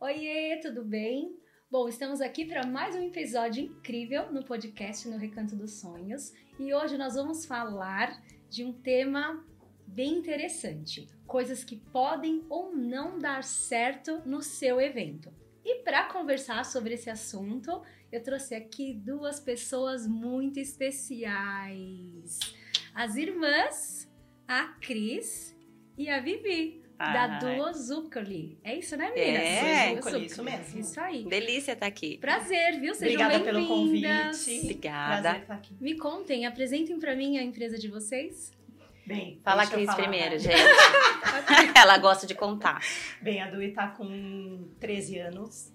Oiê, 0.00 0.60
tudo 0.62 0.84
bem? 0.84 1.36
Bom, 1.70 1.88
estamos 1.88 2.20
aqui 2.20 2.46
para 2.46 2.66
mais 2.66 2.96
um 2.96 3.02
episódio 3.02 3.62
incrível 3.62 4.32
no 4.32 4.44
podcast 4.44 5.06
No 5.06 5.18
Recanto 5.18 5.54
dos 5.54 5.80
Sonhos 5.80 6.32
e 6.58 6.72
hoje 6.72 6.96
nós 6.96 7.14
vamos 7.14 7.44
falar 7.44 8.22
de 8.48 8.64
um 8.64 8.72
tema 8.72 9.44
bem 9.86 10.14
interessante: 10.14 11.06
coisas 11.26 11.62
que 11.62 11.76
podem 11.76 12.44
ou 12.48 12.74
não 12.74 13.18
dar 13.18 13.44
certo 13.44 14.22
no 14.24 14.42
seu 14.42 14.80
evento. 14.80 15.30
E 15.64 15.82
para 15.82 16.04
conversar 16.04 16.64
sobre 16.64 16.94
esse 16.94 17.10
assunto, 17.10 17.82
eu 18.10 18.22
trouxe 18.22 18.54
aqui 18.54 18.94
duas 18.94 19.38
pessoas 19.40 20.06
muito 20.06 20.58
especiais: 20.58 22.38
as 22.94 23.16
irmãs, 23.16 24.10
a 24.46 24.64
Cris 24.80 25.56
e 25.96 26.08
a 26.08 26.20
Vivi. 26.20 26.82
Da 26.98 27.38
Duo 27.38 27.72
Zuccoli. 27.74 28.58
É 28.64 28.76
isso, 28.76 28.96
né, 28.96 29.12
meninas? 29.14 29.40
É, 29.40 29.86
Duo 29.86 30.02
Zuccoli, 30.02 30.02
Zuccoli. 30.02 30.26
isso 30.26 30.42
mesmo. 30.42 30.80
Isso 30.80 31.00
aí. 31.00 31.24
Delícia 31.26 31.72
estar 31.72 31.86
aqui. 31.86 32.18
Prazer, 32.18 32.80
viu? 32.80 32.92
Sejam 32.92 33.22
Obrigada 33.24 33.44
pelo 33.44 33.68
convite. 33.68 34.60
Obrigada. 34.64 35.22
Prazer 35.22 35.42
estar 35.42 35.54
aqui. 35.54 35.76
Me 35.80 35.96
contem, 35.96 36.44
apresentem 36.44 36.98
pra 36.98 37.14
mim 37.14 37.38
a 37.38 37.42
empresa 37.44 37.78
de 37.78 37.86
vocês. 37.86 38.50
Bem, 39.06 39.40
Fala 39.44 39.62
a 39.62 39.66
Cris 39.68 39.86
falar, 39.86 39.96
primeiro, 39.96 40.32
né? 40.32 40.38
gente. 40.40 40.54
Ela 41.78 41.98
gosta 41.98 42.26
de 42.26 42.34
contar. 42.34 42.82
Bem, 43.22 43.40
a 43.40 43.48
Dui 43.48 43.70
tá 43.70 43.86
com 43.90 44.68
13 44.80 45.18
anos 45.20 45.72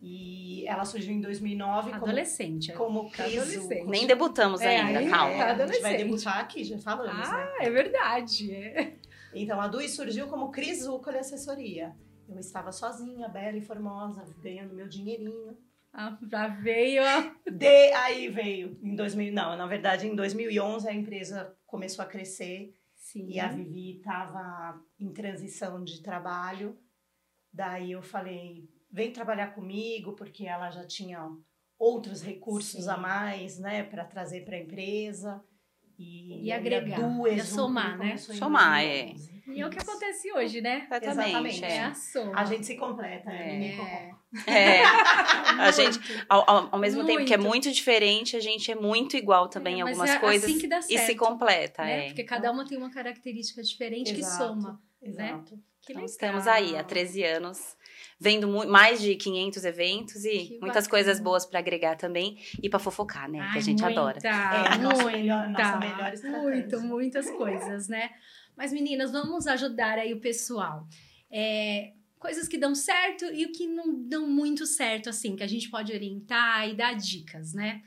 e 0.00 0.64
ela 0.66 0.84
surgiu 0.84 1.12
em 1.14 1.20
2009 1.20 1.90
como, 1.90 2.04
Adolescente. 2.04 2.72
como 2.72 3.10
Tá 3.10 3.24
Cris 3.24 3.38
adolescente. 3.42 3.86
Nem 3.88 4.06
debutamos 4.06 4.60
É, 4.60 4.76
ainda, 4.80 4.98
aí- 5.00 5.08
calma. 5.10 5.34
É, 5.34 5.54
Tá 5.54 5.64
a 5.64 5.66
gente 5.66 5.80
vai 5.82 5.96
debutar 5.96 6.38
aqui, 6.38 6.64
já 6.64 6.78
falamos, 6.78 7.28
né? 7.28 7.34
Ah, 7.34 7.56
é 7.60 7.70
verdade. 7.70 8.52
é. 8.54 8.96
Então, 9.34 9.60
a 9.60 9.68
Dui 9.68 9.88
surgiu 9.88 10.28
como 10.28 10.50
Cris 10.50 10.82
Zuccoli 10.84 11.18
Assessoria. 11.18 11.94
Eu 12.28 12.38
estava 12.38 12.72
sozinha, 12.72 13.28
bela 13.28 13.56
e 13.56 13.60
formosa, 13.60 14.24
ganhando 14.42 14.74
meu 14.74 14.88
dinheirinho. 14.88 15.56
Ah, 15.92 16.16
já 16.30 16.48
veio. 16.48 17.02
De 17.50 17.92
aí 17.92 18.28
veio 18.28 18.78
em 18.82 18.94
2000, 18.94 19.32
não, 19.32 19.56
na 19.56 19.66
verdade 19.66 20.06
em 20.06 20.14
2011 20.14 20.88
a 20.88 20.92
empresa 20.92 21.54
começou 21.66 22.02
a 22.02 22.06
crescer 22.08 22.74
Sim. 22.94 23.28
e 23.30 23.40
a 23.40 23.48
Vivi 23.48 23.98
estava 23.98 24.78
em 25.00 25.10
transição 25.12 25.82
de 25.84 26.02
trabalho. 26.02 26.76
Daí 27.52 27.92
eu 27.92 28.02
falei, 28.02 28.68
vem 28.90 29.10
trabalhar 29.12 29.48
comigo 29.54 30.12
porque 30.14 30.46
ela 30.46 30.70
já 30.70 30.86
tinha 30.86 31.28
outros 31.78 32.22
recursos 32.22 32.84
Sim. 32.84 32.90
a 32.90 32.96
mais, 32.96 33.58
né, 33.58 33.82
para 33.82 34.04
trazer 34.04 34.44
para 34.44 34.56
a 34.56 34.60
empresa 34.60 35.42
e, 35.98 36.46
E 36.46 36.52
agregar, 36.52 37.00
Duas 37.00 37.36
ia 37.36 37.44
somar, 37.44 37.96
né? 37.98 38.16
Somar, 38.18 38.82
2011. 38.82 39.36
E 39.48 39.60
é 39.60 39.66
o 39.66 39.70
que 39.70 39.78
acontece 39.78 40.30
hoje, 40.32 40.60
né? 40.60 40.86
Exatamente. 40.90 41.28
Exatamente. 41.28 41.64
É 41.64 41.68
É. 41.76 41.84
a 41.84 41.94
soma. 41.94 42.38
A 42.40 42.44
gente 42.44 42.66
se 42.66 42.76
completa, 42.76 43.30
né? 43.30 43.76
É. 44.46 44.80
É. 44.80 44.82
A 45.58 45.70
gente, 45.70 45.98
Muito. 45.98 46.26
ao, 46.28 46.50
ao- 46.50 46.68
ao 46.72 46.78
mesmo 46.78 47.06
tempo 47.06 47.24
que 47.24 47.32
é 47.32 47.36
Muito. 47.38 47.48
muito 47.48 47.72
diferente, 47.72 48.36
a 48.36 48.40
gente 48.40 48.70
é 48.70 48.74
muito 48.74 49.16
igual 49.16 49.48
também 49.48 49.76
É, 49.76 49.78
em 49.78 49.82
mas 49.84 49.92
algumas 49.92 50.10
é 50.10 50.18
coisas 50.18 50.50
assim 50.50 50.58
que 50.58 50.66
dá 50.66 50.78
e 50.80 50.82
se 50.82 50.98
certo, 50.98 51.16
completa. 51.16 51.82
né? 51.82 52.04
é. 52.04 52.06
Porque 52.08 52.24
cada 52.24 52.50
uma 52.52 52.66
tem 52.66 52.76
uma 52.76 52.90
característica 52.90 53.62
diferente 53.62 54.12
que 54.12 54.20
Exato. 54.20 54.44
soma. 54.60 54.82
Exato. 55.00 55.50
Que 55.80 55.92
Então 55.92 56.02
legal. 56.02 56.04
estamos 56.04 56.46
aí 56.46 56.76
há 56.76 56.82
13 56.84 57.22
anos, 57.24 57.74
vendo 58.18 58.48
mais 58.66 59.00
de 59.00 59.14
500 59.16 59.64
eventos 59.64 60.24
e 60.24 60.30
Que 60.30 60.48
muitas 60.60 60.84
bacana. 60.86 60.88
coisas 60.90 61.20
boas 61.20 61.44
para 61.44 61.58
agregar 61.58 61.96
também 61.96 62.38
e 62.62 62.68
para 62.68 62.78
fofocar, 62.78 63.30
né? 63.30 63.38
que 63.38 63.44
Ai, 63.44 63.58
a 63.58 63.60
gente 63.60 63.82
muita, 63.82 64.00
adora. 64.00 64.18
É, 64.24 64.78
nosso 64.78 65.02
muita, 65.02 65.16
melhor- 65.18 65.48
nossa 65.50 65.78
melhor 65.78 66.12
muito, 66.40 66.80
muitas 66.80 67.30
coisas, 67.30 67.88
né? 67.88 68.10
Mas 68.56 68.72
meninas, 68.72 69.12
vamos 69.12 69.46
ajudar 69.46 69.98
aí 69.98 70.14
o 70.14 70.20
pessoal. 70.20 70.86
É, 71.30 71.92
coisas 72.18 72.48
que 72.48 72.56
dão 72.56 72.74
certo 72.74 73.26
e 73.26 73.44
o 73.44 73.52
que 73.52 73.66
não 73.66 73.94
dão 74.08 74.26
muito 74.26 74.64
certo, 74.66 75.10
assim, 75.10 75.36
que 75.36 75.42
a 75.42 75.46
gente 75.46 75.68
pode 75.68 75.92
orientar 75.92 76.68
e 76.68 76.74
dar 76.74 76.94
dicas, 76.94 77.52
né? 77.52 77.82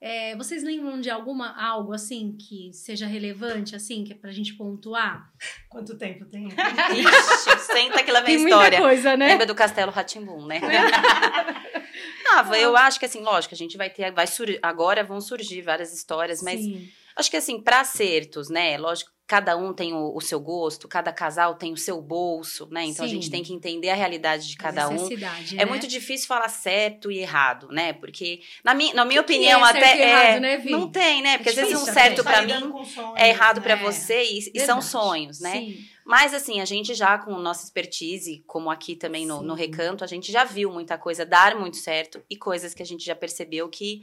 É, 0.00 0.36
vocês 0.36 0.62
lembram 0.62 1.00
de 1.00 1.08
alguma 1.08 1.54
algo 1.58 1.92
assim 1.92 2.36
que 2.36 2.70
seja 2.74 3.06
relevante, 3.06 3.74
assim, 3.74 4.04
que 4.04 4.12
é 4.12 4.16
pra 4.16 4.32
gente 4.32 4.54
pontuar? 4.54 5.32
Quanto 5.70 5.96
tempo 5.96 6.26
tem? 6.26 6.48
Ixi, 6.92 7.58
senta 7.60 8.02
que 8.02 8.12
lá 8.12 8.20
vem 8.20 8.38
muita 8.38 8.54
história. 8.54 8.78
coisa, 8.80 9.16
né? 9.16 9.28
Lembra 9.28 9.46
do 9.46 9.54
Castelo 9.54 9.90
Ratimbum, 9.90 10.46
né? 10.46 10.60
ah, 12.32 12.58
eu 12.58 12.76
acho 12.76 12.98
que 12.98 13.06
assim, 13.06 13.22
lógico, 13.22 13.54
a 13.54 13.58
gente 13.58 13.76
vai 13.76 13.88
ter, 13.88 14.12
vai 14.12 14.26
sur... 14.26 14.46
agora 14.62 15.02
vão 15.02 15.20
surgir 15.20 15.62
várias 15.62 15.94
histórias, 15.94 16.42
mas 16.42 16.60
Sim, 16.60 16.86
acho 17.16 17.30
que 17.30 17.36
assim, 17.36 17.62
para 17.62 17.80
acertos, 17.80 18.50
né? 18.50 18.76
Lógico, 18.76 19.10
cada 19.26 19.56
um 19.56 19.72
tem 19.72 19.94
o, 19.94 20.14
o 20.14 20.20
seu 20.20 20.38
gosto, 20.38 20.86
cada 20.86 21.12
casal 21.12 21.54
tem 21.54 21.72
o 21.72 21.76
seu 21.76 22.00
bolso, 22.00 22.68
né? 22.70 22.84
Então 22.84 23.04
a 23.04 23.08
Sim. 23.08 23.14
gente 23.14 23.30
tem 23.30 23.42
que 23.42 23.54
entender 23.54 23.88
a 23.88 23.94
realidade 23.94 24.46
de 24.46 24.56
cada 24.56 24.88
um. 24.88 24.92
necessidade, 24.92 25.54
É 25.54 25.58
né? 25.58 25.64
muito 25.64 25.86
difícil 25.86 26.26
falar 26.28 26.48
certo 26.48 27.10
e 27.10 27.18
errado, 27.18 27.68
né? 27.68 27.94
Porque, 27.94 28.40
na 28.62 28.74
minha, 28.74 28.92
na 28.92 29.04
minha 29.04 29.22
que 29.22 29.32
que 29.32 29.34
opinião, 29.34 29.66
é 29.66 29.72
certo 29.72 29.84
até. 29.84 29.96
e 29.96 30.02
errado, 30.02 30.26
é, 30.26 30.40
né, 30.40 30.56
Vi? 30.58 30.70
Não 30.70 30.90
tem, 30.90 31.22
né? 31.22 31.38
Porque 31.38 31.50
às 31.50 31.56
vezes 31.56 31.72
um 31.72 31.76
difícil, 31.76 31.94
certo 31.94 32.24
né? 32.24 32.30
pra 32.30 32.40
lidando 32.42 32.74
mim 32.74 32.84
sonhos, 32.84 33.14
é 33.16 33.28
errado 33.30 33.62
pra 33.62 33.76
né? 33.76 33.82
você 33.82 34.22
e, 34.24 34.50
e 34.54 34.60
são 34.60 34.82
sonhos, 34.82 35.40
né? 35.40 35.52
Sim. 35.52 35.84
Mas 36.04 36.34
assim, 36.34 36.60
a 36.60 36.66
gente 36.66 36.92
já 36.94 37.16
com 37.16 37.32
nossa 37.38 37.64
expertise, 37.64 38.44
como 38.46 38.70
aqui 38.70 38.94
também 38.94 39.24
no, 39.24 39.40
no 39.40 39.54
recanto, 39.54 40.04
a 40.04 40.06
gente 40.06 40.30
já 40.30 40.44
viu 40.44 40.70
muita 40.70 40.98
coisa 40.98 41.24
dar 41.24 41.56
muito 41.56 41.78
certo 41.78 42.22
e 42.28 42.36
coisas 42.36 42.74
que 42.74 42.82
a 42.82 42.86
gente 42.86 43.02
já 43.02 43.14
percebeu 43.14 43.68
que 43.70 44.02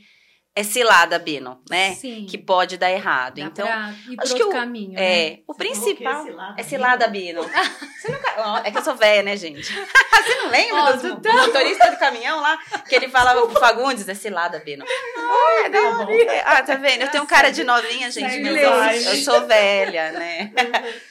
é 0.54 0.64
cilada, 0.64 1.18
Bino, 1.18 1.62
né? 1.70 1.94
Sim. 1.96 2.26
Que 2.30 2.38
pode 2.38 2.78
dar 2.78 2.92
errado. 2.92 3.36
Dá 3.36 3.44
então, 3.44 3.66
pra 3.66 3.94
ir 4.10 4.18
acho 4.20 4.36
que 4.36 4.44
o- 4.44 4.50
caminho, 4.50 4.92
né? 4.94 5.28
é, 5.30 5.40
o 5.48 5.54
Você 5.54 5.58
falou 5.58 5.58
principal 5.58 6.22
é 6.22 6.24
cilada, 6.26 6.56
é 6.58 6.64
cilada, 6.64 7.08
Bino. 7.08 7.42
Você 7.42 8.12
nunca... 8.12 8.62
É 8.66 8.72
que 8.72 8.78
eu 8.78 8.84
sou 8.84 8.96
velha, 8.96 9.24
né, 9.24 9.38
gente? 9.38 9.72
Você 10.22 10.36
não 10.36 10.50
lembra 10.52 10.94
dos 10.94 11.02
tu 11.02 11.16
do 11.16 11.34
motorista 11.34 11.90
do 11.90 11.98
caminhão 11.98 12.42
lá? 12.42 12.56
Que 12.88 12.96
ele 12.96 13.08
falava 13.10 13.48
pro 13.48 13.60
Fagundes, 13.60 14.08
é 14.08 14.14
cilada, 14.14 14.60
Bino. 14.60 14.86
Ai, 14.86 15.70
tá 15.72 15.82
bom. 15.96 16.08
Ah, 16.46 16.62
tá 16.64 16.76
vendo? 16.76 17.02
Eu 17.02 17.10
tenho 17.12 17.26
cara 17.26 17.50
de 17.50 17.64
novinha, 17.64 18.12
gente, 18.12 18.30
Segue 18.30 18.44
mas 18.44 18.52
inglês. 18.52 19.06
eu, 19.08 19.16
sou 19.16 19.48
velha, 19.48 20.12
né? 20.12 20.54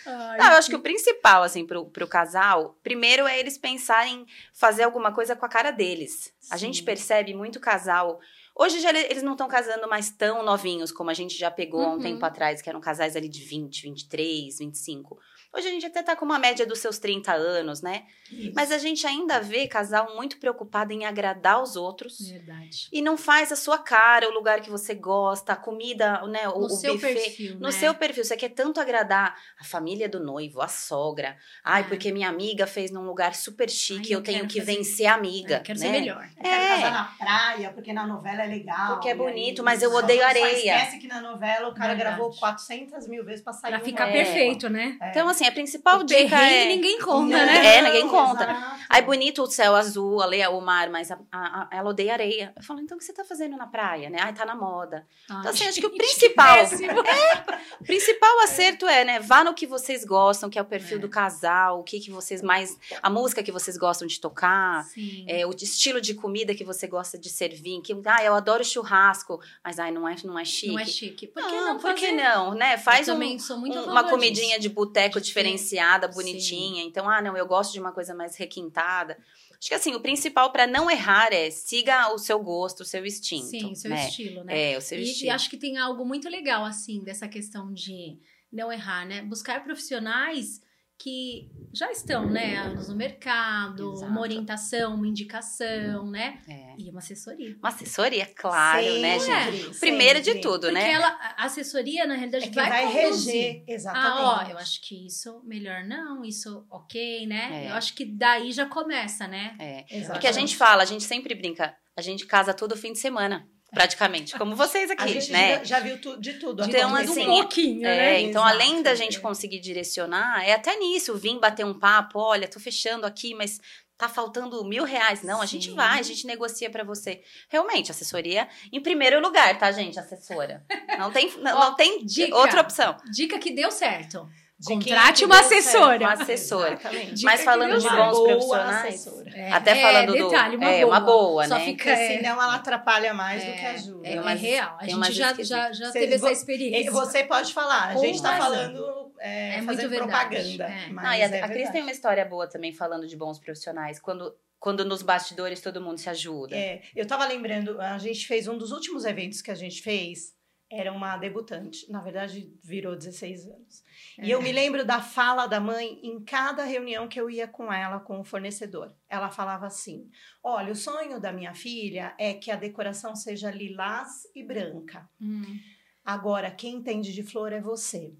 Ai, 0.07 0.39
Não, 0.39 0.47
eu 0.53 0.59
acho 0.59 0.69
que 0.71 0.77
o 0.77 0.81
principal, 0.81 1.43
assim, 1.43 1.67
pro, 1.67 1.87
pro 1.87 2.07
casal, 2.07 2.77
primeiro 2.85 3.27
é 3.27 3.39
eles 3.39 3.59
pensarem 3.59 4.25
fazer 4.55 4.85
alguma 4.85 5.13
coisa 5.13 5.35
com 5.35 5.45
a 5.45 5.49
cara 5.49 5.71
deles. 5.73 6.33
A 6.51 6.57
Sim. 6.57 6.67
gente 6.67 6.83
percebe 6.85 7.35
muito 7.35 7.59
casal. 7.59 8.21
Hoje 8.63 8.79
já 8.81 8.91
ele- 8.91 9.07
eles 9.11 9.23
não 9.23 9.33
estão 9.33 9.49
casando 9.49 9.89
mais 9.89 10.11
tão 10.11 10.43
novinhos 10.43 10.93
como 10.93 11.09
a 11.09 11.15
gente 11.15 11.35
já 11.39 11.51
pegou 11.51 11.81
há 11.83 11.89
um 11.89 11.93
Uhum. 11.95 11.99
tempo 12.01 12.27
atrás, 12.27 12.61
que 12.61 12.69
eram 12.69 12.79
casais 12.81 13.17
ali 13.17 13.27
de 13.27 13.43
20, 13.43 13.83
23, 13.85 14.59
25. 14.59 15.19
Hoje 15.53 15.67
a 15.67 15.71
gente 15.73 15.85
até 15.85 16.01
tá 16.01 16.15
com 16.15 16.25
uma 16.25 16.39
média 16.39 16.65
dos 16.65 16.79
seus 16.79 16.99
30 17.01 17.33
anos, 17.33 17.83
né? 17.83 18.05
Isso. 18.31 18.53
Mas 18.55 18.71
a 18.71 18.79
gente 18.79 19.05
ainda 19.05 19.41
vê 19.41 19.67
casal 19.67 20.15
muito 20.15 20.39
preocupado 20.39 20.93
em 20.93 21.05
agradar 21.05 21.61
os 21.61 21.75
outros. 21.75 22.21
Verdade. 22.31 22.87
E 22.93 23.03
não 23.03 23.19
faz 23.19 23.51
a 23.51 23.57
sua 23.57 23.77
cara, 23.77 24.29
o 24.29 24.33
lugar 24.33 24.61
que 24.61 24.71
você 24.71 24.95
gosta, 24.95 25.53
a 25.53 25.57
comida, 25.57 26.25
né? 26.29 26.49
O, 26.49 26.61
No 26.61 26.67
o 26.67 26.71
seu 26.71 26.95
buffet. 26.95 27.15
perfil, 27.15 27.55
No 27.57 27.63
né? 27.67 27.73
seu 27.73 27.93
perfil, 27.95 28.25
você 28.25 28.37
quer 28.37 28.51
tanto 28.51 28.81
agradar 28.81 29.35
a 29.59 29.65
família 29.65 30.09
do 30.09 30.21
noivo, 30.21 30.61
a 30.63 30.69
sogra. 30.69 31.37
Ai, 31.65 31.81
É. 31.81 31.85
porque 31.85 32.13
minha 32.13 32.29
amiga 32.29 32.65
fez 32.65 32.93
num 32.93 33.03
lugar 33.05 33.35
super 33.35 33.69
chique, 33.69 34.11
Ai, 34.11 34.15
eu 34.15 34.19
eu 34.21 34.23
tenho 34.23 34.47
que 34.47 34.61
fazer- 34.61 34.77
vencer 34.77 35.07
a 35.07 35.15
amiga. 35.15 35.57
É, 35.57 35.61
quero 35.61 35.81
né? 35.81 35.87
ser 35.87 35.91
melhor. 35.93 36.29
Eu 36.37 36.43
quero 36.45 36.69
casar 36.69 36.87
É, 36.87 36.91
na 36.91 37.05
praia, 37.19 37.73
porque 37.73 37.93
na 37.93 38.07
novela 38.07 38.45
é 38.45 38.47
legal. 38.47 38.93
Porque 38.93 39.09
é 39.09 39.15
bonito, 39.17 39.63
aí 39.63 39.65
mas 39.65 39.83
eu 39.83 39.93
odeio 39.93 40.21
só 40.21 40.27
areia. 40.29 40.77
esquece 40.77 40.99
que 40.99 41.09
na 41.09 41.21
novela 41.21 41.69
o 41.69 41.75
cara 41.75 41.95
Verdade. 41.97 42.17
gravou 42.17 42.31
400 42.39 43.09
mil 43.09 43.25
vezes 43.25 43.43
pra 43.43 43.53
sair 43.53 43.73
Pra 43.73 43.81
ficar 43.81 44.09
É. 44.09 44.13
perfeito, 44.13 44.69
né? 44.69 44.97
É. 45.01 45.11
então 45.11 45.29
assim, 45.29 45.40
a 45.49 45.53
principal 45.53 46.01
o 46.01 46.05
dica 46.05 46.37
é... 46.37 46.67
ninguém 46.67 46.99
conta, 46.99 47.37
Não, 47.37 47.47
né? 47.47 47.77
É, 47.77 47.83
ninguém 47.83 48.09
conta. 48.09 48.45
exato. 48.45 48.81
Ai, 48.93 49.03
bonito 49.03 49.43
o 49.43 49.47
céu 49.47 49.77
azul, 49.77 50.21
ali, 50.21 50.45
o 50.49 50.61
mar, 50.61 50.91
mas 50.91 51.11
a- 51.13 51.19
a- 51.31 51.63
a- 51.63 51.69
ela 51.71 51.91
odeia 51.91 52.13
areia. 52.13 52.53
Eu 52.57 52.63
falo, 52.63 52.81
então 52.81 52.97
o 52.97 52.99
que 52.99 53.05
você 53.05 53.13
tá 53.13 53.25
fazendo 53.25 53.57
na 53.57 53.67
praia, 53.67 54.11
né? 54.11 54.19
Ai, 54.21 54.33
tá 54.35 54.45
na 54.45 54.55
moda. 54.57 55.07
Então, 55.25 55.49
assim, 55.51 55.65
acho 55.69 55.79
que 55.81 55.87
o 55.87 55.91
principal- 55.95 56.57
péssimo. 56.59 56.93
O 57.81 57.85
principal 57.85 58.41
acerto 58.41 58.87
é, 58.87 59.05
né? 59.05 59.21
Vá 59.21 59.43
no 59.43 59.55
que 59.55 59.67
vocês 59.67 60.05
gostam, 60.05 60.51
que 60.51 60.59
é 60.59 60.63
o 60.63 60.65
perfil 60.67 60.99
É. 60.99 61.01
do 61.01 61.09
casal, 61.09 61.81
o 61.81 61.83
que, 61.83 61.99
que 61.99 62.11
vocês 62.11 62.43
mais. 62.43 62.77
A 63.03 63.09
música 63.09 63.43
que 63.43 63.51
vocês 63.51 63.77
gostam 63.79 64.07
de 64.07 64.21
tocar. 64.21 64.85
É, 65.27 65.47
o 65.47 65.51
estilo 65.51 65.99
de 66.01 66.13
comida 66.15 66.55
que 66.55 66.63
você 66.65 66.87
gosta 66.87 67.17
de 67.19 67.31
servir. 67.31 67.81
Que, 67.81 67.97
ah, 68.05 68.23
eu 68.25 68.35
adoro 68.35 68.63
churrasco, 68.65 69.41
mas 69.65 69.79
ai, 69.79 69.91
não 69.91 70.07
é, 70.07 70.15
não 70.25 70.39
é 70.39 70.45
chique. 70.45 70.73
Não 70.73 70.79
é 70.79 70.85
chique. 70.85 71.27
Por 71.29 71.43
que 71.43 71.53
não, 71.53 71.65
não, 71.75 71.79
por 71.79 71.95
que 71.95 72.13
não, 72.13 72.55
né? 72.55 72.77
Faz 72.77 73.09
um, 73.09 73.15
um- 73.15 73.85
uma 73.85 74.05
comidinha 74.05 74.57
disso. 74.59 74.61
de 74.61 74.69
boteco 74.69 75.21
De 75.21 75.30
diferenciada, 75.31 76.09
bonitinha. 76.09 76.83
Então, 76.83 77.09
ah, 77.09 77.23
não, 77.23 77.37
eu 77.37 77.47
gosto 77.47 77.73
de 77.73 77.81
uma 77.81 77.93
coisa 77.93 78.15
mais 78.15 78.37
requintada. 78.37 79.17
Acho 79.59 79.69
que 79.69 79.75
assim, 79.75 79.95
o 79.95 80.01
principal 80.01 80.51
para 80.53 80.67
não 80.67 80.91
errar 80.91 81.33
é 81.33 81.51
siga 81.51 82.13
o 82.13 82.19
seu 82.19 82.39
gosto, 82.43 82.81
o 82.81 82.85
seu 82.85 83.05
instinto. 83.05 83.47
Sim, 83.47 83.75
seu 83.75 83.91
né? 83.91 84.07
estilo, 84.09 84.43
né? 84.45 84.73
É, 84.73 84.79
o 84.79 84.81
seu 84.81 84.99
E- 84.99 85.03
estilo. 85.03 85.31
E, 85.31 85.31
acho 85.31 85.51
que 85.51 85.57
tem 85.57 85.77
algo 85.77 86.05
muito 86.05 86.29
legal, 86.29 86.65
assim, 86.65 87.03
dessa 87.05 87.29
questão 87.29 87.73
de 87.73 88.19
não 88.51 88.73
errar, 88.73 89.07
né? 89.07 89.23
Buscar 89.23 89.63
profissionais 89.63 90.61
que 91.01 91.51
já 91.73 91.91
estão, 91.91 92.29
né, 92.29 92.57
anos 92.57 92.89
no 92.91 92.95
mercado, 92.95 93.95
Exato. 93.95 94.11
uma 94.11 94.21
orientação, 94.21 94.95
uma 94.95 95.07
indicação, 95.07 96.11
né? 96.11 96.39
É. 96.47 96.75
E 96.77 96.91
uma 96.91 96.99
assessoria. 96.99 97.57
Uma 97.59 97.71
assessoria, 97.71 98.27
claro, 98.27 99.01
né, 99.01 99.19
gente? 99.19 99.79
Primeiro 99.81 100.21
de 100.21 100.43
tudo, 100.43 100.67
Porque 100.67 100.75
né? 100.75 100.93
ela, 100.93 101.09
a 101.39 101.45
assessoria, 101.47 102.07
na 102.07 102.15
realidade, 102.15 102.45
É 102.45 102.49
que 102.49 102.55
vai, 102.55 102.69
vai, 102.69 102.93
reger, 102.93 103.65
exatamente. 103.67 104.21
Ah, 104.21 104.45
ó, 104.47 104.51
eu 104.51 104.59
acho 104.59 104.83
que 104.83 105.07
isso 105.07 105.41
melhor 105.43 105.85
não, 105.85 106.23
isso 106.23 106.67
ok, 106.71 107.27
né? 107.27 107.65
É. 107.65 107.71
Eu 107.71 107.75
acho 107.77 107.95
que 107.95 108.05
daí 108.05 108.53
já 108.53 108.67
começa, 108.67 109.27
né? 109.27 109.57
É. 109.59 109.79
Exatamente. 109.85 110.11
Porque 110.11 110.27
a 110.27 110.33
gente 110.33 110.55
fala, 110.55 110.83
a 110.83 110.87
gente 110.87 111.05
sempre 111.05 111.35
brinca, 111.35 111.75
a 111.97 112.03
gente 112.03 112.27
casa 112.27 112.53
todo 112.53 112.77
fim 112.77 112.93
de 112.93 112.99
semana, 112.99 113.49
praticamente, 113.71 114.37
como 114.37 114.55
vocês 114.57 114.91
A 114.91 114.95
aqui, 114.95 115.13
gente 115.15 115.33
né? 115.33 115.59
já, 115.59 115.65
já 115.65 115.81
viu 115.81 116.01
tu- 116.01 116.21
de 116.21 116.35
tudo. 116.35 116.65
Então, 116.65 116.95
assim, 116.97 117.23
um 117.23 117.27
pouquinho, 117.27 117.87
É, 117.87 117.97
né? 117.97 118.21
então 118.23 118.43
Exato, 118.43 118.55
além 118.63 118.83
da 118.83 118.95
gente 118.95 119.21
conseguir 119.21 119.61
direcionar, 119.61 120.43
é 120.47 120.53
até 120.53 120.77
nisso, 120.77 121.17
vim 121.17 121.39
bater 121.39 121.65
um 121.65 121.75
papo, 121.79 122.19
olha, 122.19 122.49
tô 122.49 122.59
fechando 122.61 123.07
aqui, 123.07 123.35
mas 123.35 123.61
tá 123.97 124.09
faltando 124.09 124.65
mil 124.65 124.85
reais. 124.85 125.23
Não, 125.23 125.43
a 125.43 125.47
gente 125.47 125.69
Sim. 125.71 125.75
vai, 125.77 125.99
a 126.01 126.03
gente 126.03 126.27
negocia 126.27 126.71
pra 126.71 126.83
você. 126.83 127.21
Realmente, 127.51 127.91
assessoria 127.91 128.49
em 128.73 128.81
primeiro 128.81 129.21
lugar, 129.21 129.59
tá, 129.59 129.71
gente? 129.73 129.99
Assessora. 130.01 130.65
Não 130.99 131.11
tem, 131.13 131.31
não, 131.39 131.57
Ó, 131.59 131.61
não 131.67 131.77
tem 131.77 132.05
dica. 132.07 132.35
outra 132.35 132.63
opção. 132.63 132.97
Dica 133.13 133.39
que 133.39 133.51
deu 133.53 133.71
certo. 133.71 134.27
De 134.61 134.67
Contrate 134.75 135.21
que 135.21 135.25
uma 135.25 135.43
certo. 135.43 135.53
assessora. 135.55 135.99
Uma 136.05 136.13
assessora. 136.13 136.73
Exatamente. 136.81 137.23
Mas 137.25 137.39
que 137.41 137.45
falando 137.47 137.79
de 137.79 137.89
bons 137.89 138.11
boa 138.11 138.29
profissionais. 138.29 139.07
É, 139.35 139.53
Até 139.53 139.71
é, 139.71 139.81
falando 139.83 140.07
do- 140.17 140.29
detalhe, 140.29 140.57
uma 140.57 140.71
é, 140.71 140.81
boa. 140.83 140.87
uma 140.93 141.01
boa, 141.01 141.49
Só 141.49 141.55
né? 141.55 141.65
fica 141.65 141.91
é, 141.91 142.17
senão 142.19 142.31
ela 142.43 142.55
atrapalha 142.57 143.15
mais 143.15 143.43
do 143.43 143.51
é, 143.51 143.53
que 143.55 143.65
ajuda. 143.67 144.07
é, 144.07 144.15
é 144.17 144.21
umas- 144.21 144.39
real. 144.41 144.77
A 144.79 144.87
gente 144.87 145.13
já, 145.15 145.33
já, 145.43 145.73
já 145.73 145.91
teve 145.93 146.15
essa 146.15 146.31
experiência. 146.31 146.89
E 146.89 146.91
Você 146.91 147.25
pode 147.25 147.55
falar, 147.55 147.89
a 147.89 147.97
gente 147.97 148.21
tá 148.21 148.33
razão. 148.33 148.51
falando, 148.51 149.13
é, 149.19 149.55
É 149.55 149.63
muito 149.63 149.67
fazendo 149.81 149.97
propaganda. 149.97 150.65
É. 150.65 150.89
Mas 150.91 151.05
Não, 151.05 151.15
e 151.15 151.23
a, 151.23 151.27
é 151.37 151.43
a 151.43 151.49
Cris 151.49 151.71
tem 151.71 151.81
uma 151.81 151.91
história 151.93 152.25
boa 152.27 152.47
também 152.47 152.75
falando 152.75 153.07
de 153.07 153.17
bons 153.17 153.39
profissionais. 153.39 153.99
Quando, 153.99 154.35
quando 154.59 154.85
nos 154.85 155.01
bastidores 155.01 155.63
todo 155.63 155.81
mundo 155.81 155.97
se 155.97 156.11
ajuda. 156.11 156.55
É, 156.55 156.83
eu 156.95 157.07
tava 157.07 157.25
lembrando, 157.27 157.81
a 157.81 157.97
gente 157.97 158.27
fez 158.27 158.47
um 158.47 158.59
dos 158.59 158.73
últimos 158.73 159.07
eventos 159.07 159.41
que 159.41 159.51
a 159.51 159.55
gente 159.55 159.81
fez, 159.81 160.35
era 160.71 160.93
uma 160.93 161.17
debutante, 161.17 161.91
na 161.91 162.01
verdade 162.01 162.53
virou 162.63 162.95
16 162.97 163.47
anos. 163.49 163.83
E 164.19 164.31
É. 164.31 164.35
eu 164.35 164.41
me 164.41 164.53
lembro 164.53 164.85
da 164.85 165.01
fala 165.01 165.47
da 165.47 165.59
mãe 165.59 165.99
em 166.03 166.23
cada 166.25 166.65
reunião 166.65 167.09
que 167.09 167.21
eu 167.21 167.29
ia 167.29 167.49
com 167.49 167.73
ela, 167.73 167.99
com 167.99 168.21
o 168.21 168.25
fornecedor. 168.25 168.95
Ela 169.09 169.31
falava 169.31 169.67
assim: 169.67 170.09
Olha, 170.43 170.73
o 170.73 170.77
sonho 170.77 171.19
da 171.21 171.33
minha 171.33 171.55
filha 171.55 172.15
é 172.19 172.33
que 172.35 172.51
a 172.51 172.57
decoração 172.57 173.17
seja 173.17 173.51
lilás 173.51 174.09
e 174.35 174.43
branca. 174.45 175.09
Hum, 175.21 175.59
Agora, 176.05 176.51
quem 176.51 176.77
entende 176.77 177.13
de 177.13 177.23
flor 177.23 177.53
é 177.53 177.61
você. 177.61 178.15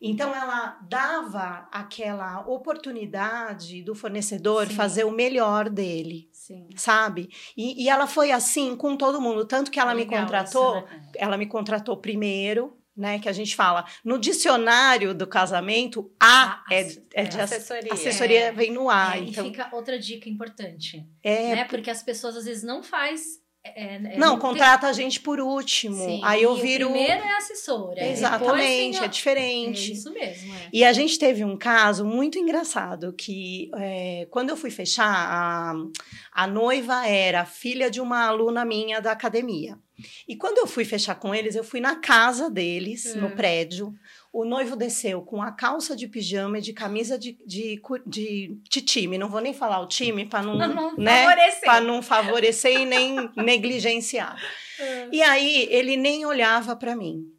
Então, 0.00 0.34
ela 0.34 0.78
dava 0.88 1.68
aquela 1.72 2.46
oportunidade 2.46 3.82
do 3.82 3.94
fornecedor 3.94 4.66
Sim. 4.68 4.74
fazer 4.74 5.04
o 5.04 5.10
melhor 5.10 5.68
dele 5.68 6.28
sim. 6.32 6.68
sabe? 6.76 7.28
E, 7.56 7.84
e 7.84 7.88
ela 7.88 8.06
foi 8.06 8.30
assim 8.30 8.76
com 8.76 8.96
todo 8.96 9.20
mundo, 9.20 9.44
tanto 9.44 9.70
que 9.70 9.78
ela 9.80 9.94
me 9.94 10.04
Legal 10.04 10.22
contratou, 10.22 10.78
isso, 10.78 10.86
né? 10.86 11.10
ela 11.16 11.36
me 11.36 11.46
contratou 11.46 11.96
primeiro, 11.96 12.76
né? 12.96 13.18
Que 13.18 13.28
a 13.28 13.32
gente 13.32 13.54
fala 13.54 13.84
no 14.04 14.18
dicionário 14.18 15.14
do 15.14 15.26
casamento, 15.26 16.10
A 16.20 16.44
Ah, 16.60 16.64
é, 16.70 16.80
é 17.14 17.24
de 17.24 17.38
é, 17.38 17.42
ass- 17.42 17.52
assessoria. 17.52 17.92
assessoria 17.92 18.40
É. 18.46 18.52
vem 18.52 18.72
no 18.72 18.88
A, 18.90 19.16
É, 19.16 19.20
E 19.20 19.30
então 19.30 19.44
fica 19.44 19.68
outra 19.72 19.98
dica 19.98 20.28
importante, 20.28 21.06
é 21.22 21.54
né? 21.56 21.64
Porque 21.64 21.90
as 21.90 22.02
pessoas 22.02 22.36
às 22.36 22.44
vezes 22.44 22.62
não 22.62 22.82
faz... 22.82 23.40
é, 23.76 23.94
é, 24.14 24.18
não 24.18 24.30
tem- 24.32 24.38
contrata 24.40 24.86
a 24.86 24.92
gente 24.92 25.20
por 25.20 25.40
último, 25.40 25.96
Sim, 26.04 26.20
aí 26.24 26.42
eu 26.42 26.52
o 26.52 26.56
viro 26.56 26.90
primeiro 26.90 27.22
é 27.22 27.36
assessora. 27.36 27.94
depois 27.96 28.12
exatamente, 28.18 28.92
tem 28.92 28.98
a- 29.00 29.04
é 29.04 29.08
diferente. 29.08 29.90
É 29.90 29.94
isso 29.94 30.12
mesmo, 30.12 30.54
é. 30.54 30.68
E 30.72 30.84
a 30.84 30.92
gente 30.92 31.18
teve 31.18 31.44
um 31.44 31.56
caso 31.56 32.04
muito 32.04 32.38
engraçado 32.38 33.12
que 33.12 33.70
é, 33.76 34.26
quando 34.30 34.50
eu 34.50 34.56
fui 34.56 34.70
fechar, 34.70 35.06
a, 35.12 35.74
a 36.32 36.46
noiva 36.46 37.06
era 37.06 37.44
filha 37.44 37.90
de 37.90 38.00
uma 38.00 38.24
aluna 38.26 38.64
minha 38.64 39.00
da 39.00 39.12
academia. 39.12 39.78
E 40.28 40.36
quando 40.36 40.58
eu 40.58 40.66
fui 40.68 40.84
fechar 40.84 41.16
com 41.16 41.34
eles, 41.34 41.56
eu 41.56 41.64
fui 41.64 41.80
na 41.80 41.96
casa 41.96 42.48
deles, 42.48 43.16
Hum. 43.16 43.22
no 43.22 43.30
prédio. 43.32 43.92
O 44.32 44.44
noivo 44.44 44.76
desceu 44.76 45.22
com 45.22 45.42
a 45.42 45.50
calça 45.50 45.96
de 45.96 46.06
pijama 46.06 46.58
e 46.58 46.62
de 46.62 46.72
camisa 46.72 47.18
de, 47.18 47.38
de, 47.46 47.80
de, 48.06 48.60
de 48.70 48.82
time. 48.82 49.16
Não 49.16 49.28
vou 49.28 49.40
nem 49.40 49.54
falar 49.54 49.80
o 49.80 49.86
time 49.86 50.26
para 50.26 50.42
não, 50.42 50.56
não 50.56 50.96
né, 50.96 51.24
favorecer. 51.24 51.82
não 51.82 52.02
favorecer 52.02 52.80
e 52.80 52.84
nem 52.84 53.30
negligenciar. 53.36 54.40
É. 54.78 55.08
E 55.10 55.22
aí 55.22 55.66
ele 55.70 55.96
nem 55.96 56.26
olhava 56.26 56.76
para 56.76 56.94
mim. 56.94 57.32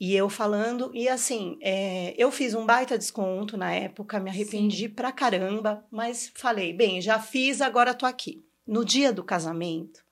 E 0.00 0.16
eu 0.16 0.28
falando, 0.28 0.90
e 0.92 1.08
assim, 1.08 1.56
é, 1.60 2.12
eu 2.18 2.32
fiz 2.32 2.54
um 2.54 2.66
baita 2.66 2.98
desconto 2.98 3.56
na 3.56 3.72
época, 3.72 4.18
me 4.18 4.30
arrependi 4.30 4.88
pra 4.88 5.12
caramba, 5.12 5.86
mas 5.92 6.32
falei, 6.34 6.72
bem, 6.72 7.00
já 7.00 7.20
fiz, 7.20 7.60
agora 7.60 7.94
tô 7.94 8.04
aqui. 8.04 8.44
No 8.66 8.84
dia 8.84 9.12
do 9.12 9.22
casamento, 9.22 10.04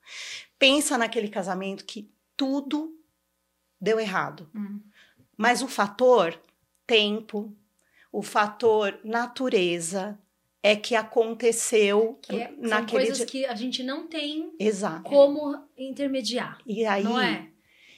pensa 0.57 0.97
naquele 0.97 1.27
casamento 1.27 1.83
que 1.83 2.09
tudo 2.37 2.97
deu 3.81 3.99
errado. 3.99 4.49
Hum. 4.55 4.79
Mas 5.37 5.61
o 5.61 5.67
fator 5.67 6.39
tempo, 6.85 7.53
o 8.11 8.21
fator 8.21 8.99
natureza 9.03 10.19
é 10.63 10.75
que 10.75 10.95
aconteceu 10.95 12.19
Que 12.21 12.35
é- 12.35 12.47
são 12.47 12.55
naquele 12.69 13.05
coisas 13.05 13.17
dia. 13.17 13.25
que 13.25 13.45
a 13.45 13.55
gente 13.55 13.81
não 13.83 14.07
tem 14.07 14.53
Exato. 14.59 15.03
como 15.09 15.57
intermediar, 15.77 16.59
E 16.65 16.85
aí, 16.85 17.03
não 17.03 17.19
é? 17.19 17.47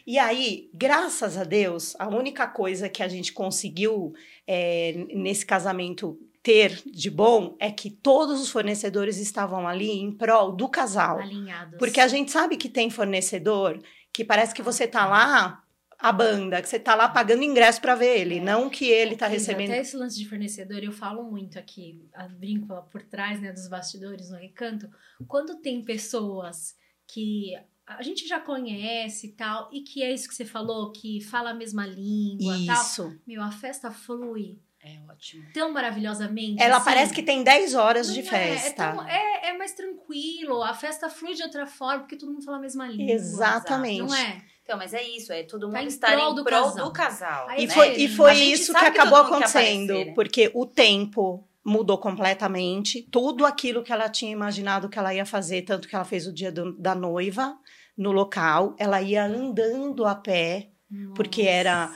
E 0.05 0.19
aí, 0.19 0.69
graças 0.73 1.37
a 1.37 1.43
Deus, 1.45 1.95
a 1.97 2.07
única 2.09 2.45
coisa 2.47 2.89
que 2.89 3.01
a 3.01 3.07
gente 3.07 3.31
conseguiu 3.33 4.13
é, 4.45 5.05
nesse 5.13 5.45
casamento 5.45 6.19
ter 6.41 6.81
de 6.85 7.09
bom 7.09 7.55
é 7.57 7.71
que 7.71 7.89
todos 7.89 8.41
os 8.41 8.49
fornecedores 8.49 9.17
estavam 9.17 9.65
ali 9.65 9.89
em 9.91 10.11
prol 10.11 10.51
do 10.51 10.67
casal. 10.67 11.19
Alinhados. 11.19 11.77
Porque 11.79 12.01
a 12.01 12.07
gente 12.09 12.31
sabe 12.31 12.57
que 12.57 12.67
tem 12.67 12.89
fornecedor 12.89 13.81
que 14.11 14.25
parece 14.25 14.53
que 14.53 14.61
você 14.61 14.85
tá 14.85 15.05
lá, 15.05 15.62
a 16.03 16.11
banda, 16.11 16.61
que 16.61 16.67
você 16.67 16.77
tá 16.77 16.93
lá 16.95 17.07
pagando 17.07 17.43
ingresso 17.43 17.79
para 17.79 17.95
ver 17.95 18.19
ele, 18.19 18.37
É. 18.37 18.41
não 18.41 18.69
que 18.69 18.85
ele 18.85 19.15
tá 19.15 19.27
Cris, 19.29 19.41
recebendo. 19.47 19.69
Até 19.71 19.79
esse 19.81 19.95
lance 19.95 20.17
de 20.17 20.27
fornecedor, 20.27 20.83
eu 20.83 20.91
falo 20.91 21.23
muito 21.23 21.57
aqui, 21.57 22.07
a- 22.13 22.27
brinco 22.27 22.67
por 22.91 23.01
trás 23.03 23.39
né, 23.41 23.51
dos 23.53 23.67
bastidores 23.69 24.29
no 24.29 24.37
recanto. 24.37 24.89
Quando 25.27 25.55
tem 25.61 25.81
pessoas 25.83 26.75
que 27.07 27.53
a 27.87 28.01
gente 28.01 28.27
já 28.27 28.39
conhece 28.39 29.27
e 29.27 29.31
tal, 29.31 29.69
e 29.71 29.81
que 29.81 30.03
é 30.03 30.11
isso 30.13 30.27
que 30.27 30.35
você 30.35 30.45
falou, 30.45 30.91
que 30.91 31.21
fala 31.21 31.51
a 31.51 31.53
mesma 31.53 31.85
língua 31.85 32.57
e 32.57 32.65
tal, 32.65 32.81
Isso. 32.83 33.19
meu, 33.27 33.41
a 33.41 33.51
festa 33.51 33.91
flui 33.91 34.57
É 34.81 34.99
ótimo. 35.09 35.45
tão 35.53 35.71
maravilhosamente. 35.71 36.61
Ela 36.61 36.77
assim. 36.77 36.85
parece 36.85 37.13
que 37.13 37.21
tem 37.23 37.43
10 37.43 37.73
horas 37.75 38.07
Não 38.07 38.13
de 38.13 38.21
é, 38.21 38.23
festa. 38.23 38.83
É, 38.83 38.91
tão- 38.93 39.07
é- 39.07 39.49
é 39.49 39.57
mais 39.57 39.73
tranquilo, 39.73 40.63
a 40.63 40.73
festa 40.73 41.09
flui 41.09 41.33
de 41.33 41.43
outra 41.43 41.65
forma, 41.65 41.99
porque 42.01 42.15
todo 42.17 42.31
mundo 42.31 42.43
fala 42.43 42.57
a 42.57 42.61
mesma 42.61 42.87
língua. 42.87 43.11
Exatamente. 43.13 43.99
Não 44.01 44.15
é? 44.15 44.41
Então, 44.63 44.77
mas 44.77 44.93
é 44.93 45.03
isso, 45.03 45.33
é 45.33 45.43
todo 45.43 45.67
mundo 45.67 45.73
Tá 45.75 45.83
em 45.83 45.87
estar 45.87 46.11
prol 46.13 46.31
em 46.31 46.35
do 46.35 46.43
prol 46.43 46.63
casal. 46.63 46.85
do 46.85 46.91
casal. 46.93 47.49
Aí 47.49 47.63
E 47.63 47.67
né? 47.67 47.73
foi, 47.73 47.93
e 47.97 48.07
foi 48.07 48.33
isso 48.33 48.73
que 48.73 48.85
acabou 48.85 49.17
acontecendo, 49.19 49.91
aparecer, 49.91 50.05
né? 50.07 50.13
porque 50.13 50.51
o 50.53 50.65
tempo 50.65 51.45
mudou 51.65 51.97
completamente, 51.97 53.03
tudo 53.11 53.45
aquilo 53.45 53.83
que 53.83 53.91
ela 53.91 54.09
tinha 54.09 54.31
imaginado 54.31 54.89
que 54.89 54.97
ela 54.99 55.13
ia 55.13 55.25
fazer, 55.25 55.61
tanto 55.63 55.87
que 55.87 55.95
ela 55.95 56.05
fez 56.05 56.27
o 56.27 56.33
dia 56.33 56.51
do- 56.51 56.77
da 56.77 56.93
noiva 56.95 57.57
no 57.97 58.11
local, 58.11 58.73
ela 58.77 59.01
ia 59.01 59.25
andando 59.25 60.05
a 60.05 60.15
pé, 60.15 60.69
porque 61.15 61.41
Nossa. 61.43 61.53
era 61.53 61.95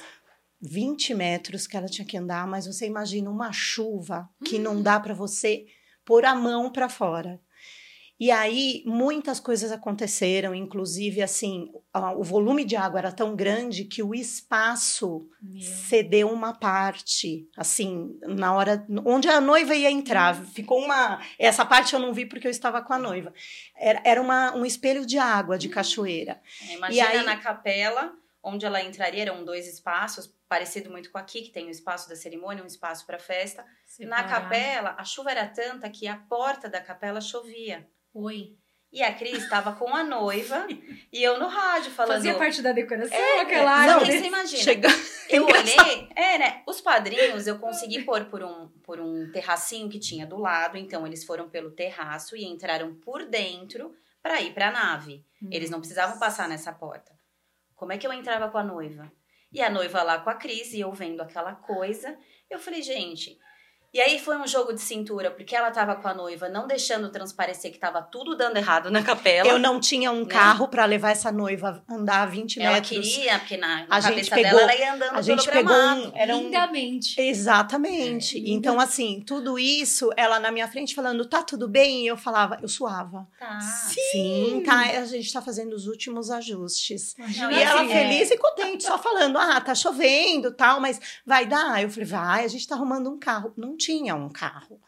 20 0.61 1.13
metros 1.13 1.67
que 1.67 1.77
ela 1.77 1.87
tinha 1.87 2.05
que 2.05 2.17
andar, 2.17 2.47
mas 2.47 2.65
você 2.65 2.85
imagina 2.85 3.29
uma 3.29 3.51
chuva 3.51 4.29
que 4.45 4.57
Hum. 4.57 4.61
não 4.63 4.81
dá 4.81 4.99
para 4.99 5.13
você 5.13 5.65
pôr 6.05 6.25
a 6.25 6.33
mão 6.35 6.71
para 6.71 6.87
fora. 6.89 7.39
E 8.19 8.31
aí 8.31 8.81
muitas 8.85 9.39
coisas 9.39 9.71
aconteceram, 9.71 10.55
inclusive 10.55 11.21
assim, 11.21 11.71
o 12.17 12.23
volume 12.23 12.65
de 12.65 12.75
água 12.75 12.97
era 12.99 13.11
tão 13.11 13.35
grande 13.35 13.83
que 13.85 14.01
o 14.01 14.15
espaço 14.15 15.29
Meu. 15.41 15.61
cedeu 15.61 16.29
uma 16.31 16.53
parte, 16.53 17.47
assim, 17.55 18.17
na 18.23 18.53
hora 18.55 18.83
onde 19.05 19.27
a 19.29 19.39
noiva 19.39 19.75
ia 19.75 19.91
entrar. 19.91 20.35
Ficou 20.35 20.79
uma. 20.83 21.21
Essa 21.37 21.63
parte 21.65 21.93
eu 21.93 21.99
não 21.99 22.11
vi 22.11 22.25
porque 22.25 22.47
eu 22.47 22.51
estava 22.51 22.81
com 22.81 22.93
a 22.93 22.97
noiva. 22.97 23.31
Era, 23.75 24.01
era 24.03 24.21
uma, 24.21 24.55
um 24.55 24.65
espelho 24.65 25.05
de 25.05 25.19
água 25.19 25.57
de 25.57 25.69
cachoeira. 25.69 26.41
É, 26.69 26.73
Imagina 26.75 27.13
E 27.13 27.17
aí- 27.17 27.23
na 27.25 27.37
capela, 27.37 28.13
onde 28.41 28.65
ela 28.65 28.81
entraria, 28.81 29.21
eram 29.23 29.45
dois 29.45 29.67
espaços, 29.67 30.33
parecido 30.49 30.89
muito 30.89 31.11
com 31.11 31.17
aqui, 31.19 31.41
que 31.41 31.51
tem 31.51 31.67
o 31.67 31.69
espaço 31.69 32.09
da 32.09 32.15
cerimônia, 32.15 32.63
um 32.63 32.67
espaço 32.67 33.05
para 33.05 33.19
festa. 33.19 33.61
Na 33.99 34.17
Separar. 34.17 34.27
capela, 34.27 34.95
a 34.97 35.03
chuva 35.03 35.29
era 35.29 35.45
tanta 35.47 35.87
que 35.89 36.07
a 36.07 36.15
porta 36.17 36.67
da 36.69 36.81
capela 36.81 37.21
chovia. 37.21 37.87
Oi. 38.19 38.57
E 38.91 39.03
a 39.03 39.13
Cris 39.13 39.43
estava 39.43 39.73
com 39.73 39.93
a 39.93 40.03
noiva 40.03 40.65
e 41.13 41.21
eu 41.21 41.37
no 41.37 41.47
rádio 41.47 41.91
falando. 41.91 42.15
Fazia 42.15 42.33
parte 42.33 42.63
da 42.63 42.71
decoração, 42.71 43.15
É, 43.15 43.41
aquela 43.41 43.85
não, 43.85 43.99
você 43.99 44.25
imagina. 44.25 44.63
Chega... 44.63 44.87
Eu 45.29 45.45
olhei, 45.45 46.09
é, 46.15 46.37
né? 46.39 46.63
Os 46.65 46.81
padrinhos 46.81 47.45
eu 47.45 47.59
consegui 47.59 48.03
pôr 48.03 48.25
por 48.25 48.41
um, 48.41 48.69
por 48.81 48.99
um 48.99 49.29
terracinho 49.31 49.87
que 49.87 49.99
tinha 49.99 50.25
do 50.25 50.37
lado, 50.37 50.77
então 50.77 51.05
eles 51.05 51.23
foram 51.25 51.47
pelo 51.47 51.69
terraço 51.69 52.35
e 52.35 52.43
entraram 52.43 52.95
por 52.95 53.25
dentro 53.25 53.93
para 54.23 54.41
ir 54.41 54.53
para 54.53 54.69
a 54.69 54.71
nave. 54.71 55.23
Eles 55.51 55.69
não 55.69 55.79
precisavam 55.79 56.17
passar 56.17 56.49
nessa 56.49 56.71
porta. 56.71 57.11
Como 57.75 57.91
é 57.91 57.99
que 57.99 58.07
eu 58.07 58.13
entrava 58.13 58.49
com 58.49 58.57
a 58.57 58.63
noiva? 58.63 59.11
E 59.51 59.61
a 59.61 59.69
noiva 59.69 60.01
lá 60.01 60.17
com 60.19 60.29
a 60.29 60.33
Cris 60.33 60.73
e 60.73 60.79
eu 60.79 60.91
vendo 60.91 61.21
aquela 61.21 61.53
coisa, 61.53 62.17
eu 62.49 62.57
falei, 62.57 62.81
gente, 62.81 63.37
E 63.93 64.01
aí 64.01 64.19
foi 64.19 64.37
um 64.37 64.45
jogo 64.45 64.73
de 64.73 64.81
cintura, 64.81 65.31
porque 65.31 65.55
ela 65.55 65.71
tava 65.71 65.95
com 65.95 66.07
a 66.07 66.13
noiva, 66.13 66.49
não 66.49 66.67
deixando 66.67 67.09
transparecer 67.09 67.71
que 67.71 67.79
tava 67.79 68.01
tudo 68.01 68.35
dando 68.35 68.57
errado 68.57 68.91
na 68.91 69.01
capela. 69.01 69.47
Eu 69.49 69.57
não 69.57 69.79
tinha 69.79 70.11
um 70.11 70.21
Né? 70.21 70.25
carro 70.25 70.67
pra 70.67 70.85
levar 70.85 71.11
essa 71.11 71.31
noiva 71.31 71.83
andar 71.89 72.25
20 72.27 72.59
ela 72.61 72.73
metros. 72.75 72.89
queria, 73.07 73.39
porque 73.39 73.55
na, 73.57 73.67
na 73.67 73.83
A 73.83 74.01
cabeça 74.01 74.13
gente 74.13 74.29
pegou- 74.29 74.43
dela 74.59 74.61
ela 74.61 74.75
ia 74.75 74.93
andando 74.93 75.15
A 75.15 75.21
gente 75.21 75.41
pelo 75.45 75.51
pegou 75.51 75.73
gramado. 75.73 76.01
um, 76.09 76.11
era 76.17 76.35
um 76.35 76.43
Lindamente. 76.43 77.19
Exatamente. 77.19 78.37
É, 78.37 78.49
então, 78.49 78.79
assim, 78.79 79.23
tudo 79.25 79.57
isso, 79.57 80.09
ela 80.17 80.39
na 80.39 80.51
minha 80.51 80.67
frente 80.67 80.93
falando, 80.93 81.25
tá 81.25 81.41
tudo 81.41 81.67
bem? 81.67 82.03
E 82.03 82.07
eu 82.07 82.17
falava, 82.17 82.59
eu 82.61 82.67
suava. 82.67 83.27
Tá. 83.39 83.59
Sim, 83.61 84.61
tá, 84.65 84.79
a 84.81 85.05
gente 85.05 85.31
tá 85.31 85.41
fazendo 85.41 85.73
os 85.73 85.87
últimos 85.87 86.29
ajustes. 86.29 87.15
Imagina 87.17 87.49
Não, 87.49 87.57
E 87.57 87.61
ela 87.63 87.81
assim, 87.81 87.89
feliz 87.91 88.31
e 88.31 88.37
contente, 88.37 88.83
só 88.83 88.97
falando, 88.97 89.37
ah, 89.37 89.59
tá 89.61 89.73
chovendo 89.73 90.51
tal, 90.51 90.79
mas 90.81 90.99
vai 91.25 91.45
dar? 91.45 91.81
Eu 91.81 91.89
falei, 91.89 92.05
vai, 92.05 92.45
a 92.45 92.47
gente 92.47 92.67
tá 92.67 92.75
arrumando 92.75 93.09
um 93.09 93.17
carro. 93.17 93.53
Não 93.55 93.76
tinha 93.77 94.15
um 94.15 94.29
carro. 94.29 94.81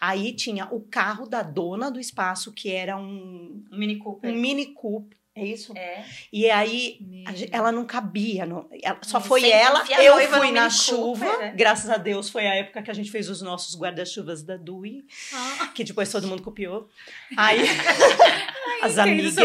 Aí 0.00 0.32
tinha 0.34 0.66
o 0.72 0.80
carro 0.80 1.26
da 1.26 1.42
dona 1.42 1.90
do 1.90 2.00
espaço, 2.00 2.52
que 2.52 2.70
era 2.70 2.96
um, 2.96 3.64
Um 3.70 3.78
Mini 3.78 3.96
Cooper. 3.98 4.30
um 4.30 4.34
Mini 4.34 4.66
Coupe, 4.74 5.16
é 5.34 5.46
isso? 5.46 5.72
É. 5.78 6.04
E 6.32 6.50
aí 6.50 6.98
a 7.24 7.56
ela 7.56 7.72
não 7.72 7.86
cabia, 7.86 8.42
ela- 8.42 8.98
só 9.02 9.20
foi 9.20 9.48
ela, 9.48 9.82
eu 10.02 10.18
fui 10.28 10.50
na 10.50 10.68
chuva, 10.68 11.24
Cooper, 11.24 11.38
né? 11.46 11.54
graças 11.56 11.88
a 11.88 11.96
Deus 11.96 12.28
foi 12.28 12.46
a 12.46 12.54
época 12.56 12.82
que 12.82 12.90
a 12.90 12.94
gente 12.94 13.10
fez 13.10 13.30
os 13.30 13.40
nossos 13.40 13.78
guarda-chuvas 13.78 14.42
da 14.42 14.56
Dui, 14.56 15.04
Ah, 15.32 15.68
que 15.74 15.84
depois 15.84 16.10
todo 16.10 16.26
mundo 16.26 16.42
copiou. 16.42 16.88
Aí 17.36 17.60
as 18.82 18.98
amigas, 18.98 19.36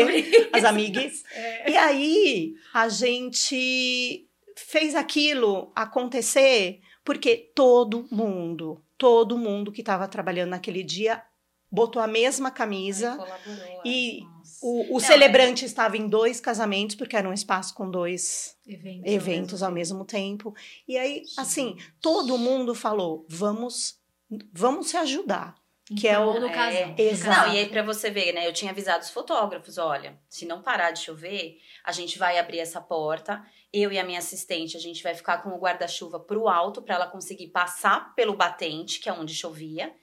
as 0.51 0.63
amigas. 0.63 1.23
É. 1.31 1.69
E 1.71 1.77
aí 1.77 2.55
a 2.73 2.89
gente 2.89 4.27
fez 4.55 4.95
aquilo 4.95 5.71
acontecer 5.75 6.81
porque 7.05 7.51
todo 7.55 8.07
mundo, 8.11 8.83
todo 8.97 9.37
mundo 9.37 9.71
que 9.71 9.81
estava 9.81 10.07
trabalhando 10.07 10.49
naquele 10.49 10.83
dia 10.83 11.23
botou 11.71 12.01
a 12.01 12.07
mesma 12.07 12.49
camisa. 12.49 13.17
E 13.85 14.21
o, 14.61 14.89
o 14.89 14.93
Não, 14.93 14.99
celebrante 14.99 15.65
estava 15.65 15.97
em 15.97 16.07
dois 16.07 16.39
casamentos, 16.39 16.95
porque 16.95 17.15
era 17.15 17.29
um 17.29 17.33
espaço 17.33 17.73
com 17.73 17.89
dois 17.89 18.57
Eventos. 18.65 19.11
eventos 19.11 19.63
ao 19.63 19.71
mesmo 19.71 20.05
tempo. 20.05 20.55
E 20.87 20.97
aí, 20.97 21.23
assim, 21.37 21.77
todo 22.01 22.37
mundo 22.37 22.73
falou: 22.73 23.25
vamos, 23.29 23.99
vamos 24.51 24.89
se 24.89 24.97
ajudar. 24.97 25.55
Que 25.95 26.07
é 26.07 26.19
o- 26.19 26.33
do 26.39 26.47
É, 26.47 26.51
casal. 26.51 26.95
exato. 26.97 27.47
Não, 27.47 27.53
e 27.55 27.59
aí 27.59 27.69
pra 27.69 27.81
você 27.83 28.09
ver, 28.09 28.33
né? 28.33 28.45
Eu 28.47 28.53
tinha 28.53 28.71
avisado 28.71 29.03
os 29.03 29.09
fotógrafos, 29.09 29.77
olha, 29.77 30.19
se 30.27 30.45
não 30.45 30.61
parar 30.61 30.91
de 30.91 30.99
chover, 30.99 31.57
a 31.83 31.91
gente 31.91 32.17
vai 32.19 32.37
abrir 32.37 32.59
essa 32.59 32.81
porta. 32.81 33.41
Eu 33.71 33.91
e 33.91 33.99
a 33.99 34.03
minha 34.03 34.19
assistente, 34.19 34.75
a 34.75 34.79
gente 34.79 35.01
vai 35.03 35.13
ficar 35.13 35.37
com 35.43 35.49
o 35.49 35.59
guarda-chuva 35.59 36.19
pro 36.19 36.47
alto 36.47 36.81
pra 36.81 36.95
ela 36.95 37.07
conseguir 37.07 37.47
passar 37.47 38.13
pelo 38.15 38.33
batente, 38.35 38.99
que 38.99 39.07
é 39.09 39.13
onde 39.13 39.33
chovia. 39.33 39.93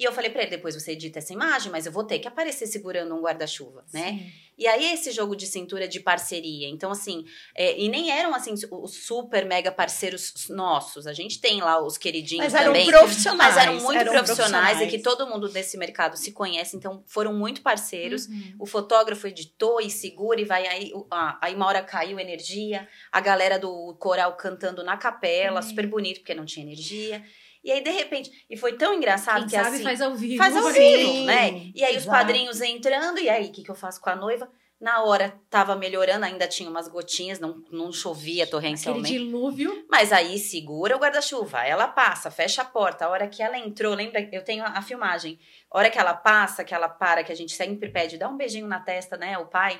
E 0.00 0.04
eu 0.04 0.12
falei 0.12 0.30
pra 0.30 0.40
ele, 0.40 0.50
depois 0.52 0.74
você 0.74 0.92
edita 0.92 1.18
essa 1.18 1.30
imagem, 1.30 1.70
mas 1.70 1.84
eu 1.84 1.92
vou 1.92 2.02
ter 2.04 2.18
que 2.18 2.26
aparecer 2.26 2.66
segurando 2.66 3.14
um 3.14 3.20
guarda-chuva, 3.20 3.84
né? 3.92 4.08
Sim. 4.08 4.32
E 4.56 4.66
aí 4.66 4.92
esse 4.94 5.10
jogo 5.10 5.36
de 5.36 5.46
cintura 5.46 5.86
de 5.86 6.00
parceria. 6.00 6.68
Então, 6.68 6.90
assim, 6.90 7.24
é, 7.54 7.78
e 7.78 7.86
nem 7.88 8.10
eram 8.10 8.34
assim 8.34 8.54
os 8.70 8.94
super 8.94 9.44
mega 9.44 9.70
parceiros 9.70 10.48
nossos. 10.48 11.06
A 11.06 11.12
gente 11.12 11.38
tem 11.40 11.60
lá 11.60 11.82
os 11.84 11.98
queridinhos 11.98 12.44
Mas 12.52 12.54
eram 12.54 12.72
também. 12.72 12.86
profissionais. 12.86 13.54
Mas 13.54 13.62
eram 13.66 13.80
muito 13.80 13.98
eram 14.00 14.12
profissionais, 14.12 14.80
e 14.80 14.86
que 14.86 14.98
todo 14.98 15.26
mundo 15.26 15.48
desse 15.50 15.76
mercado 15.76 16.16
se 16.16 16.32
conhece, 16.32 16.76
então 16.76 17.02
foram 17.06 17.34
muito 17.34 17.60
parceiros. 17.60 18.26
Uhum. 18.26 18.54
O 18.58 18.66
fotógrafo 18.66 19.26
editou 19.26 19.80
e 19.82 19.90
segura 19.90 20.40
e 20.40 20.44
vai 20.46 20.66
aí. 20.66 20.92
ah, 21.10 21.38
aí 21.42 21.54
uma 21.54 21.66
hora 21.66 21.82
caiu 21.82 22.18
energia, 22.18 22.88
a 23.12 23.20
galera 23.20 23.58
do 23.58 23.94
coral 23.98 24.34
cantando 24.36 24.82
na 24.82 24.96
capela, 24.96 25.60
Hum. 25.60 25.62
super 25.62 25.86
bonito, 25.86 26.20
porque 26.20 26.34
não 26.34 26.44
tinha 26.46 26.64
energia. 26.64 27.22
E 27.62 27.70
aí, 27.70 27.82
de 27.82 27.90
repente, 27.90 28.30
e 28.48 28.56
foi 28.56 28.72
tão 28.76 28.94
engraçado 28.94 29.40
Quem 29.40 29.46
que 29.48 29.50
sabe 29.56 29.76
assim. 29.76 29.84
faz 29.84 30.00
ao 30.00 30.14
vivo. 30.14 30.36
Faz 30.42 30.56
ao 30.56 30.70
Sim, 30.72 30.96
vivo, 30.96 31.24
né? 31.24 31.70
E 31.74 31.84
aí 31.84 31.96
os 31.96 32.04
exato. 32.04 32.16
padrinhos 32.16 32.60
entrando, 32.60 33.18
e 33.18 33.28
aí 33.28 33.48
o 33.48 33.52
que, 33.52 33.62
que 33.62 33.70
eu 33.70 33.74
faço 33.74 34.00
com 34.00 34.08
a 34.10 34.16
noiva? 34.16 34.50
Na 34.80 35.02
hora 35.02 35.38
tava 35.50 35.76
melhorando, 35.76 36.24
ainda 36.24 36.48
tinha 36.48 36.70
umas 36.70 36.88
gotinhas, 36.88 37.38
não, 37.38 37.62
não 37.70 37.92
chovia 37.92 38.44
Aquele 38.44 38.50
torrencialmente. 38.50 39.12
dilúvio. 39.12 39.84
Mas 39.90 40.10
aí 40.10 40.38
segura 40.38 40.96
o 40.96 40.98
guarda-chuva, 40.98 41.62
ela 41.66 41.86
passa, 41.86 42.30
fecha 42.30 42.62
a 42.62 42.64
porta. 42.64 43.04
A 43.04 43.10
hora 43.10 43.28
que 43.28 43.42
ela 43.42 43.58
entrou, 43.58 43.94
lembra? 43.94 44.26
Eu 44.32 44.42
tenho 44.42 44.64
a, 44.64 44.68
a 44.68 44.80
filmagem. 44.80 45.38
A 45.70 45.76
hora 45.76 45.90
que 45.90 45.98
ela 45.98 46.14
passa, 46.14 46.64
que 46.64 46.74
ela 46.74 46.88
para, 46.88 47.22
que 47.22 47.30
a 47.30 47.34
gente 47.34 47.52
sempre 47.52 47.90
pede, 47.90 48.16
dá 48.16 48.26
um 48.26 48.38
beijinho 48.38 48.66
na 48.66 48.80
testa, 48.80 49.18
né? 49.18 49.36
O 49.36 49.48
pai 49.48 49.78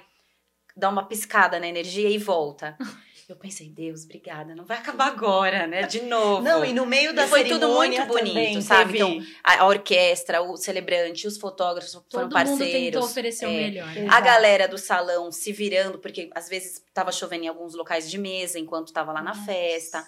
dá 0.77 0.91
uma 0.91 1.09
piscada 1.09 1.59
na 1.59 1.67
energia 1.67 2.11
e 2.11 2.19
volta. 2.19 2.77
Eu 3.31 3.37
pensei, 3.37 3.69
Deus, 3.69 4.03
obrigada, 4.05 4.57
não 4.57 4.65
vai 4.65 4.79
acabar 4.79 5.07
agora, 5.07 5.65
né? 5.67 5.83
De 5.83 6.03
novo. 6.03 6.43
Não, 6.43 6.65
e 6.65 6.73
no 6.73 6.85
meio 6.85 7.15
da 7.15 7.27
E 7.27 7.29
foi 7.29 7.45
tudo 7.45 7.69
muito 7.69 8.05
bonito, 8.07 8.27
também 8.29 8.61
sabe? 8.61 8.93
teve- 8.95 9.05
Então, 9.05 9.27
a, 9.45 9.61
a 9.61 9.67
orquestra, 9.67 10.43
o 10.43 10.57
celebrante, 10.57 11.29
os 11.29 11.39
fotógrafos 11.39 11.93
foram 11.93 12.05
Todo 12.09 12.23
mundo 12.23 12.59
tentou 12.59 12.59
parceiros. 12.59 13.05
oferecer 13.05 13.47
o 13.47 13.51
é. 13.51 13.53
melhor. 13.53 13.87
né? 13.87 14.07
A 14.11 14.21
galera 14.21 14.67
do 14.67 14.77
salão 14.77 15.31
se 15.31 15.53
virando, 15.53 15.99
porque 16.01 16.29
às 16.35 16.49
vezes 16.49 16.83
tava 16.93 17.13
chovendo 17.13 17.45
em 17.45 17.49
alguns 17.49 17.75
locais 17.75 18.11
de 18.11 18.19
mesa 18.19 18.59
enquanto 18.59 18.93
tava 18.93 19.13
lá 19.13 19.23
na 19.23 19.33
Nossa. 19.33 19.45
festa. 19.47 20.05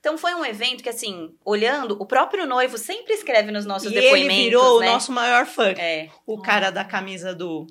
Então 0.00 0.18
foi 0.18 0.34
um 0.34 0.44
evento 0.44 0.82
que, 0.82 0.88
assim, 0.88 1.34
olhando, 1.44 1.96
o 2.00 2.04
próprio 2.06 2.46
noivo 2.46 2.76
sempre 2.78 3.14
escreve 3.14 3.52
nos 3.52 3.64
nossos 3.64 3.92
e 3.92 3.94
ele 3.94 4.00
depoimentos. 4.00 4.44
virou 4.44 4.80
né? 4.80 4.88
o 4.88 4.92
nosso 4.92 5.12
maior 5.12 5.46
fã. 5.46 5.70
É. 5.70 6.08
O 6.26 6.42
cara 6.42 6.70
da 6.70 6.84
camisa 6.84 7.32
do 7.32 7.64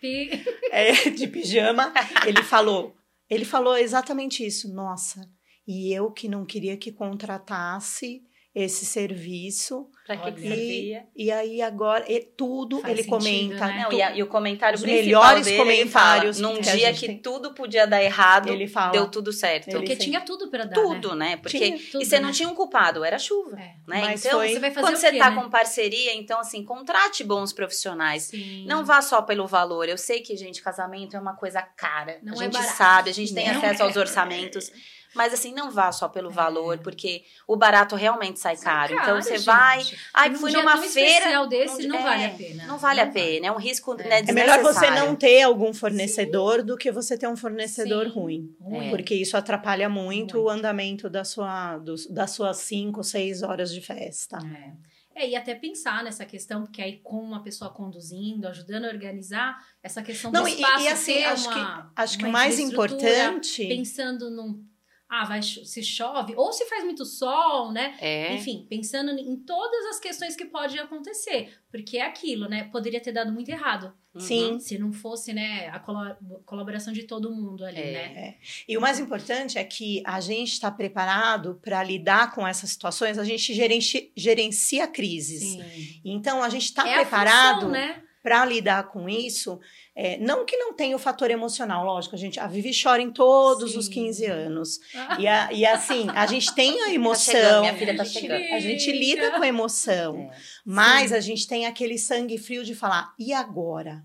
Pi- 0.00 0.44
é, 0.70 0.92
de 1.10 1.26
pijama, 1.28 1.92
ele 2.26 2.42
falou, 2.42 2.94
ele 3.32 3.46
falou 3.46 3.76
exatamente 3.76 4.46
isso. 4.46 4.72
Nossa, 4.72 5.26
e 5.66 5.90
eu 5.92 6.12
que 6.12 6.28
não 6.28 6.44
queria 6.44 6.76
que 6.76 6.92
contratasse 6.92 8.22
esse 8.54 8.84
serviço. 8.84 9.88
Pra 10.06 10.16
que, 10.16 10.32
que 10.32 10.40
servia? 10.42 11.06
E 11.16 11.30
aí 11.30 11.62
agora, 11.62 12.04
e 12.10 12.20
tudo 12.20 12.80
Faz 12.80 12.92
ele 12.92 13.02
sentido, 13.04 13.18
comenta. 13.18 13.66
né? 13.68 13.82
Não, 13.84 13.92
e, 13.92 14.02
a- 14.02 14.16
e 14.16 14.22
o 14.22 14.26
comentário 14.26 14.74
Os 14.76 14.82
principal 14.82 15.04
melhores 15.04 15.44
dele, 15.46 15.56
ele 15.56 15.64
comentários 15.64 16.40
fala, 16.40 16.52
num 16.54 16.60
que 16.60 16.70
dia 16.76 16.92
que 16.92 17.06
tem. 17.06 17.18
tudo 17.18 17.54
podia 17.54 17.86
dar 17.86 18.02
errado, 18.02 18.48
Ele 18.50 18.66
fala. 18.66 18.90
deu 18.92 19.06
tudo 19.08 19.32
certo. 19.32 19.68
Ele 19.68 19.78
Porque 19.78 19.94
tinha 19.96 20.20
tudo 20.20 20.48
pra 20.50 20.64
dar, 20.64 20.74
tudo, 20.74 21.14
né? 21.14 21.36
Porque 21.36 21.56
Tinha 21.56 21.78
tudo, 21.78 22.02
e 22.02 22.04
você 22.04 22.16
né? 22.18 22.26
não 22.26 22.32
tinha 22.32 22.48
um 22.48 22.54
culpado, 22.54 23.04
era 23.04 23.16
chuva, 23.18 23.52
É. 23.58 23.74
né? 23.86 24.00
Mas 24.02 24.24
então, 24.24 24.38
foi- 24.40 24.48
Você 24.52 24.58
vai 24.58 24.70
fazer 24.72 24.86
quando 24.86 24.94
o 24.96 24.98
você 24.98 25.10
quê, 25.12 25.18
tá 25.18 25.30
né? 25.30 25.40
com 25.42 25.48
parceria, 25.48 26.14
então 26.14 26.40
assim, 26.40 26.64
contrate 26.64 27.22
bons 27.24 27.52
profissionais. 27.52 28.24
Sim. 28.24 28.64
Não 28.66 28.84
vá 28.84 29.00
só 29.00 29.22
pelo 29.22 29.46
valor. 29.46 29.88
Eu 29.88 29.96
sei 29.96 30.20
que, 30.20 30.36
gente, 30.36 30.60
casamento 30.62 31.16
é 31.16 31.20
uma 31.20 31.36
coisa 31.36 31.62
cara. 31.62 32.18
Não 32.22 32.32
a 32.32 32.36
é 32.36 32.38
gente 32.40 32.52
barato. 32.54 32.76
sabe, 32.76 33.10
a 33.10 33.14
gente 33.14 33.32
tem 33.32 33.48
Não 33.48 33.56
acesso 33.58 33.82
é. 33.82 33.84
aos 33.86 33.96
orçamentos. 33.96 34.70
Mas 35.14 35.32
assim, 35.34 35.52
não 35.52 35.70
vá 35.70 35.92
só 35.92 36.08
pelo 36.08 36.30
É. 36.30 36.32
valor, 36.32 36.78
porque 36.78 37.22
o 37.46 37.56
barato 37.56 37.94
realmente 37.96 38.40
sai 38.40 38.56
caro. 38.56 38.94
então 38.94 39.20
você 39.20 39.36
gente. 39.36 39.44
vai. 39.46 39.82
Ai, 40.14 40.28
Num 40.30 40.38
fui 40.38 40.50
dia 40.50 40.60
numa 40.60 40.72
tão 40.74 40.82
feira. 40.88 41.10
especial 41.10 41.46
desse, 41.46 41.82
num- 41.82 41.88
não 41.88 41.98
é, 41.98 42.02
vale 42.02 42.24
a 42.24 42.30
pena. 42.30 42.66
Não 42.66 42.78
vale 42.78 43.00
a 43.00 43.06
Não 43.06 43.12
pena. 43.12 43.46
É 43.48 43.52
um 43.52 43.58
risco 43.58 43.94
É. 44.00 44.08
né, 44.08 44.22
É 44.26 44.32
melhor 44.32 44.62
você 44.62 44.90
não 44.90 45.14
ter 45.14 45.42
algum 45.42 45.72
fornecedor 45.74 46.62
do 46.62 46.76
que 46.76 46.90
você 46.90 47.16
ter 47.18 47.26
um 47.28 47.36
fornecedor 47.36 48.06
Sim. 48.06 48.12
ruim. 48.12 48.56
Ruim. 48.60 48.90
Porque 48.90 49.14
isso 49.14 49.36
atrapalha 49.36 49.88
muito, 49.88 50.36
Muito. 50.36 50.38
o 50.40 50.48
andamento 50.50 51.08
da 51.10 51.24
sua, 51.24 51.78
dos- 51.78 52.06
das 52.06 52.30
suas 52.32 52.56
cinco, 52.58 53.02
seis 53.04 53.42
horas 53.42 53.72
de 53.72 53.80
festa. 53.80 54.38
É. 54.38 54.92
É, 55.14 55.28
e 55.28 55.36
até 55.36 55.54
pensar 55.54 56.02
nessa 56.02 56.24
questão, 56.24 56.62
porque 56.62 56.80
aí 56.80 56.98
com 57.04 57.18
uma 57.20 57.42
pessoa 57.42 57.70
conduzindo, 57.70 58.48
ajudando 58.48 58.86
a 58.86 58.88
organizar, 58.88 59.58
essa 59.82 60.00
questão 60.02 60.32
Não, 60.32 60.42
do 60.42 60.48
e, 60.48 60.54
espaço 60.54 60.84
e 60.84 60.88
assim, 60.88 61.12
ter 61.14 61.24
acho 61.24 61.50
uma, 61.50 61.82
que, 61.82 61.90
acho 61.96 62.18
que 62.18 62.24
o 62.24 62.32
mais 62.32 62.58
importante. 62.58 63.66
Pensando 63.66 64.30
num... 64.30 64.64
Ah, 65.14 65.26
vai, 65.26 65.42
se 65.42 65.82
chove, 65.82 66.34
ou 66.36 66.50
se 66.54 66.64
faz 66.64 66.82
muito 66.84 67.04
sol, 67.04 67.70
né? 67.70 67.94
É. 68.00 68.34
Enfim, 68.34 68.66
pensando 68.66 69.10
em 69.10 69.36
todas 69.36 69.84
as 69.90 70.00
questões 70.00 70.34
que 70.34 70.46
podem 70.46 70.78
acontecer. 70.78 71.52
Porque 71.70 71.98
é 71.98 72.06
aquilo, 72.06 72.48
né? 72.48 72.64
Poderia 72.72 72.98
ter 72.98 73.12
dado 73.12 73.30
muito 73.30 73.50
errado. 73.50 73.92
Uhum. 74.14 74.20
Sim. 74.20 74.58
Se 74.58 74.78
não 74.78 74.90
fosse, 74.90 75.34
né, 75.34 75.68
a 75.68 75.78
colaboração 76.46 76.94
de 76.94 77.02
todo 77.02 77.30
mundo 77.30 77.62
ali, 77.62 77.78
É. 77.80 77.92
né? 77.92 78.34
E 78.66 78.76
o 78.78 78.80
mais 78.80 78.98
importante 78.98 79.58
é 79.58 79.64
que 79.64 80.02
a 80.06 80.18
gente 80.18 80.52
está 80.52 80.70
preparado 80.70 81.60
para 81.62 81.82
lidar 81.82 82.34
com 82.34 82.46
essas 82.48 82.70
situações, 82.70 83.18
a 83.18 83.24
gente 83.24 83.52
gerenci- 83.52 84.12
gerencia 84.16 84.86
crises. 84.88 85.58
Então, 86.02 86.42
a 86.42 86.48
gente 86.48 86.64
está 86.64 86.88
é 86.88 86.94
a 86.94 87.00
preparado 87.00 87.54
função, 87.66 87.70
né? 87.70 88.02
Para 88.22 88.44
lidar 88.44 88.88
com 88.90 89.08
isso. 89.08 89.58
É, 89.94 90.16
não 90.18 90.44
que 90.46 90.56
não 90.56 90.72
tenha 90.72 90.94
o 90.94 90.98
fator 90.98 91.30
emocional, 91.30 91.84
lógico, 91.84 92.14
a 92.14 92.18
gente 92.18 92.38
a 92.38 92.46
Vivi 92.46 92.70
chora 92.80 93.02
em 93.02 93.10
todos 93.10 93.72
Sim. 93.72 93.78
os 93.78 93.88
15 93.88 94.24
anos. 94.26 94.78
Ah, 94.94 95.16
E, 95.20 95.26
a- 95.26 95.52
e 95.52 95.66
assim, 95.66 96.06
a 96.14 96.24
gente 96.26 96.52
tem 96.54 96.70
a 96.70 96.84
chegando, 96.84 96.94
emoção. 96.94 97.60
minha 97.62 97.74
filha 97.74 97.96
tá 97.96 98.04
chegando. 98.04 98.54
A 98.54 98.60
gente 98.60 98.92
lida 98.92 99.32
com 99.32 99.42
a 99.42 99.46
emoção, 99.48 100.16
É. 100.16 100.36
mas 100.64 101.12
a 101.12 101.20
gente 101.20 101.46
tem 101.46 101.66
aquele 101.66 101.98
sangue 101.98 102.38
frio 102.38 102.64
de 102.64 102.74
falar, 102.74 103.12
e 103.18 103.32
agora? 103.32 104.04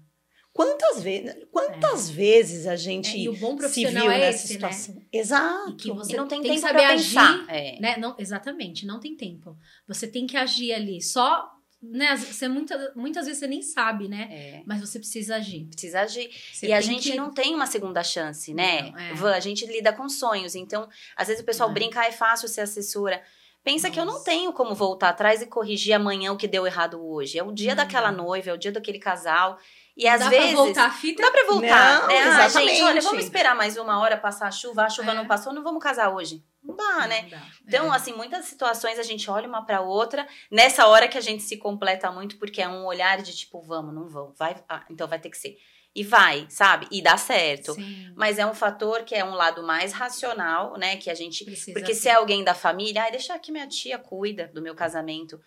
Quantas 0.52 1.04
vezes, 1.04 1.36
quantas 1.52 2.10
vezes 2.10 2.66
a 2.66 2.74
É, 2.74 2.78
gente 2.78 3.16
e 3.16 3.30
o 3.30 3.34
bom 3.38 3.52
se 3.52 3.58
profissional 3.58 4.02
viu 4.06 4.12
é 4.12 4.20
nessa 4.22 4.46
esse, 4.46 4.58
né? 4.60 4.72
situação? 4.72 5.04
Exato. 5.14 5.70
E 5.70 5.76
que 5.76 5.92
você 5.92 6.14
E 6.14 6.18
não 6.18 6.28
tem, 6.28 6.42
tem 6.42 6.50
que 6.56 6.60
tempo 6.60 6.68
saber 6.68 6.80
pra 6.80 6.94
agir. 6.94 7.46
É. 7.48 7.80
né? 7.80 7.98
Não, 7.98 8.16
exatamente, 8.18 8.84
não 8.84 9.00
tem 9.00 9.16
tempo. 9.16 9.56
Você 9.88 10.08
tem 10.08 10.26
que 10.26 10.36
agir 10.36 10.74
ali. 10.74 11.00
Só, 11.00 11.48
né? 11.92 12.16
Você 12.18 12.48
muita, 12.48 12.92
muitas 12.96 13.26
vezes 13.26 13.40
você 13.40 13.48
nem 13.48 13.62
sabe, 13.62 14.08
né? 14.08 14.28
É. 14.32 14.62
Mas 14.66 14.80
você 14.82 15.00
precisa 15.00 15.36
agir. 15.38 15.66
Precisa 15.66 16.02
agir. 16.02 16.30
Você 16.54 16.68
e 16.68 16.74
a 16.74 16.82
gente 16.82 17.12
que- 17.12 17.18
não 17.18 17.32
tem 17.32 17.54
uma 17.56 17.66
segunda 17.66 18.04
chance, 18.04 18.54
né? 18.54 18.92
Não, 18.92 19.28
é. 19.30 19.36
A 19.36 19.40
gente 19.40 19.66
lida 19.66 19.92
com 19.94 20.08
sonhos. 20.10 20.56
Então, 20.56 20.88
às 21.16 21.28
vezes 21.28 21.42
o 21.42 21.46
pessoal 21.46 21.70
É. 21.70 21.74
brinca, 21.74 22.02
ah, 22.02 22.08
é 22.08 22.12
fácil 22.12 22.48
ser 22.48 22.62
assessora. 22.62 23.22
Pensa 23.64 23.90
que 23.90 24.00
eu 24.00 24.06
não 24.06 24.14
Nossa. 24.14 24.26
tenho 24.26 24.54
como 24.54 24.74
voltar 24.74 25.10
atrás 25.10 25.42
e 25.42 25.46
corrigir 25.46 25.94
amanhã 25.94 26.32
o 26.32 26.38
que 26.38 26.48
deu 26.48 26.66
errado 26.66 27.06
hoje. 27.06 27.38
É 27.38 27.44
o 27.44 27.52
dia 27.52 27.76
daquela 27.76 28.12
noiva, 28.12 28.50
é 28.50 28.54
o 28.54 28.58
dia 28.58 28.72
daquele 28.72 28.98
casal. 29.00 29.60
E 29.98 30.08
às 30.08 30.20
dá 30.20 30.30
vezes. 30.30 30.48
pra 30.54 30.56
voltar 30.56 30.86
a 30.86 30.92
fita? 30.92 31.22
Não 31.24 31.32
dá 31.32 31.38
pra 31.38 31.48
voltar. 31.48 32.02
Não, 32.02 32.08
né? 32.08 32.18
Ah, 32.20 32.28
exatamente. 32.46 32.72
gente, 32.76 32.84
olha, 32.84 33.02
vamos 33.02 33.24
esperar 33.24 33.56
mais 33.56 33.78
uma 33.78 34.00
hora 34.00 34.16
passar 34.16 34.48
a 34.48 34.52
chuva, 34.52 34.84
a 34.84 34.90
chuva 34.90 35.12
É. 35.12 35.16
não 35.16 35.26
passou, 35.26 35.52
não 35.54 35.64
vamos 35.64 35.82
casar 35.82 36.14
hoje. 36.14 36.44
Não 36.64 36.76
dá, 36.76 37.08
né? 37.08 37.24
Não 37.24 37.30
dá. 37.30 37.42
Então, 37.66 37.94
É. 37.94 37.96
assim, 37.98 38.14
muitas 38.14 38.46
situações 38.46 39.00
a 39.00 39.04
gente 39.04 39.30
olha 39.32 39.48
uma 39.48 39.66
pra 39.66 39.82
outra. 39.82 40.28
Nessa 40.52 40.86
hora 40.88 41.08
que 41.08 41.18
a 41.18 41.22
gente 41.22 41.42
se 41.42 41.58
completa 41.58 42.12
muito, 42.12 42.38
porque 42.38 42.62
é 42.62 42.68
um 42.68 42.86
olhar 42.86 43.22
de 43.24 43.36
tipo, 43.36 43.60
vamos, 43.62 43.94
não 43.96 44.08
vamos, 44.08 44.38
vai, 44.38 44.56
ah, 44.70 44.84
então 44.90 45.08
vai 45.08 45.18
ter 45.18 45.30
que 45.32 45.38
ser. 45.38 45.58
E 45.96 46.04
vai, 46.04 46.46
sabe? 46.48 46.88
E 46.92 47.02
dá 47.02 47.18
certo. 47.18 47.74
Sim, 47.74 48.14
Mas 48.16 48.38
é 48.38 48.46
um 48.46 48.54
fator 48.54 49.02
que 49.04 49.16
é 49.16 49.26
um 49.26 49.34
lado 49.34 49.64
mais 49.64 49.94
racional, 49.94 50.78
né? 50.78 50.96
Que 50.98 51.10
a 51.10 51.16
gente. 51.16 51.44
precisa 51.44 51.74
Porque 51.74 51.96
se 51.96 52.04
ter. 52.04 52.10
é 52.10 52.14
alguém 52.14 52.44
da 52.44 52.54
família, 52.54 53.02
ai, 53.02 53.10
deixa 53.12 53.40
que 53.40 53.52
minha 53.52 53.66
tia 53.68 53.98
cuida 53.98 54.52
do 54.54 54.62
meu 54.62 54.76
casamento. 54.76 55.40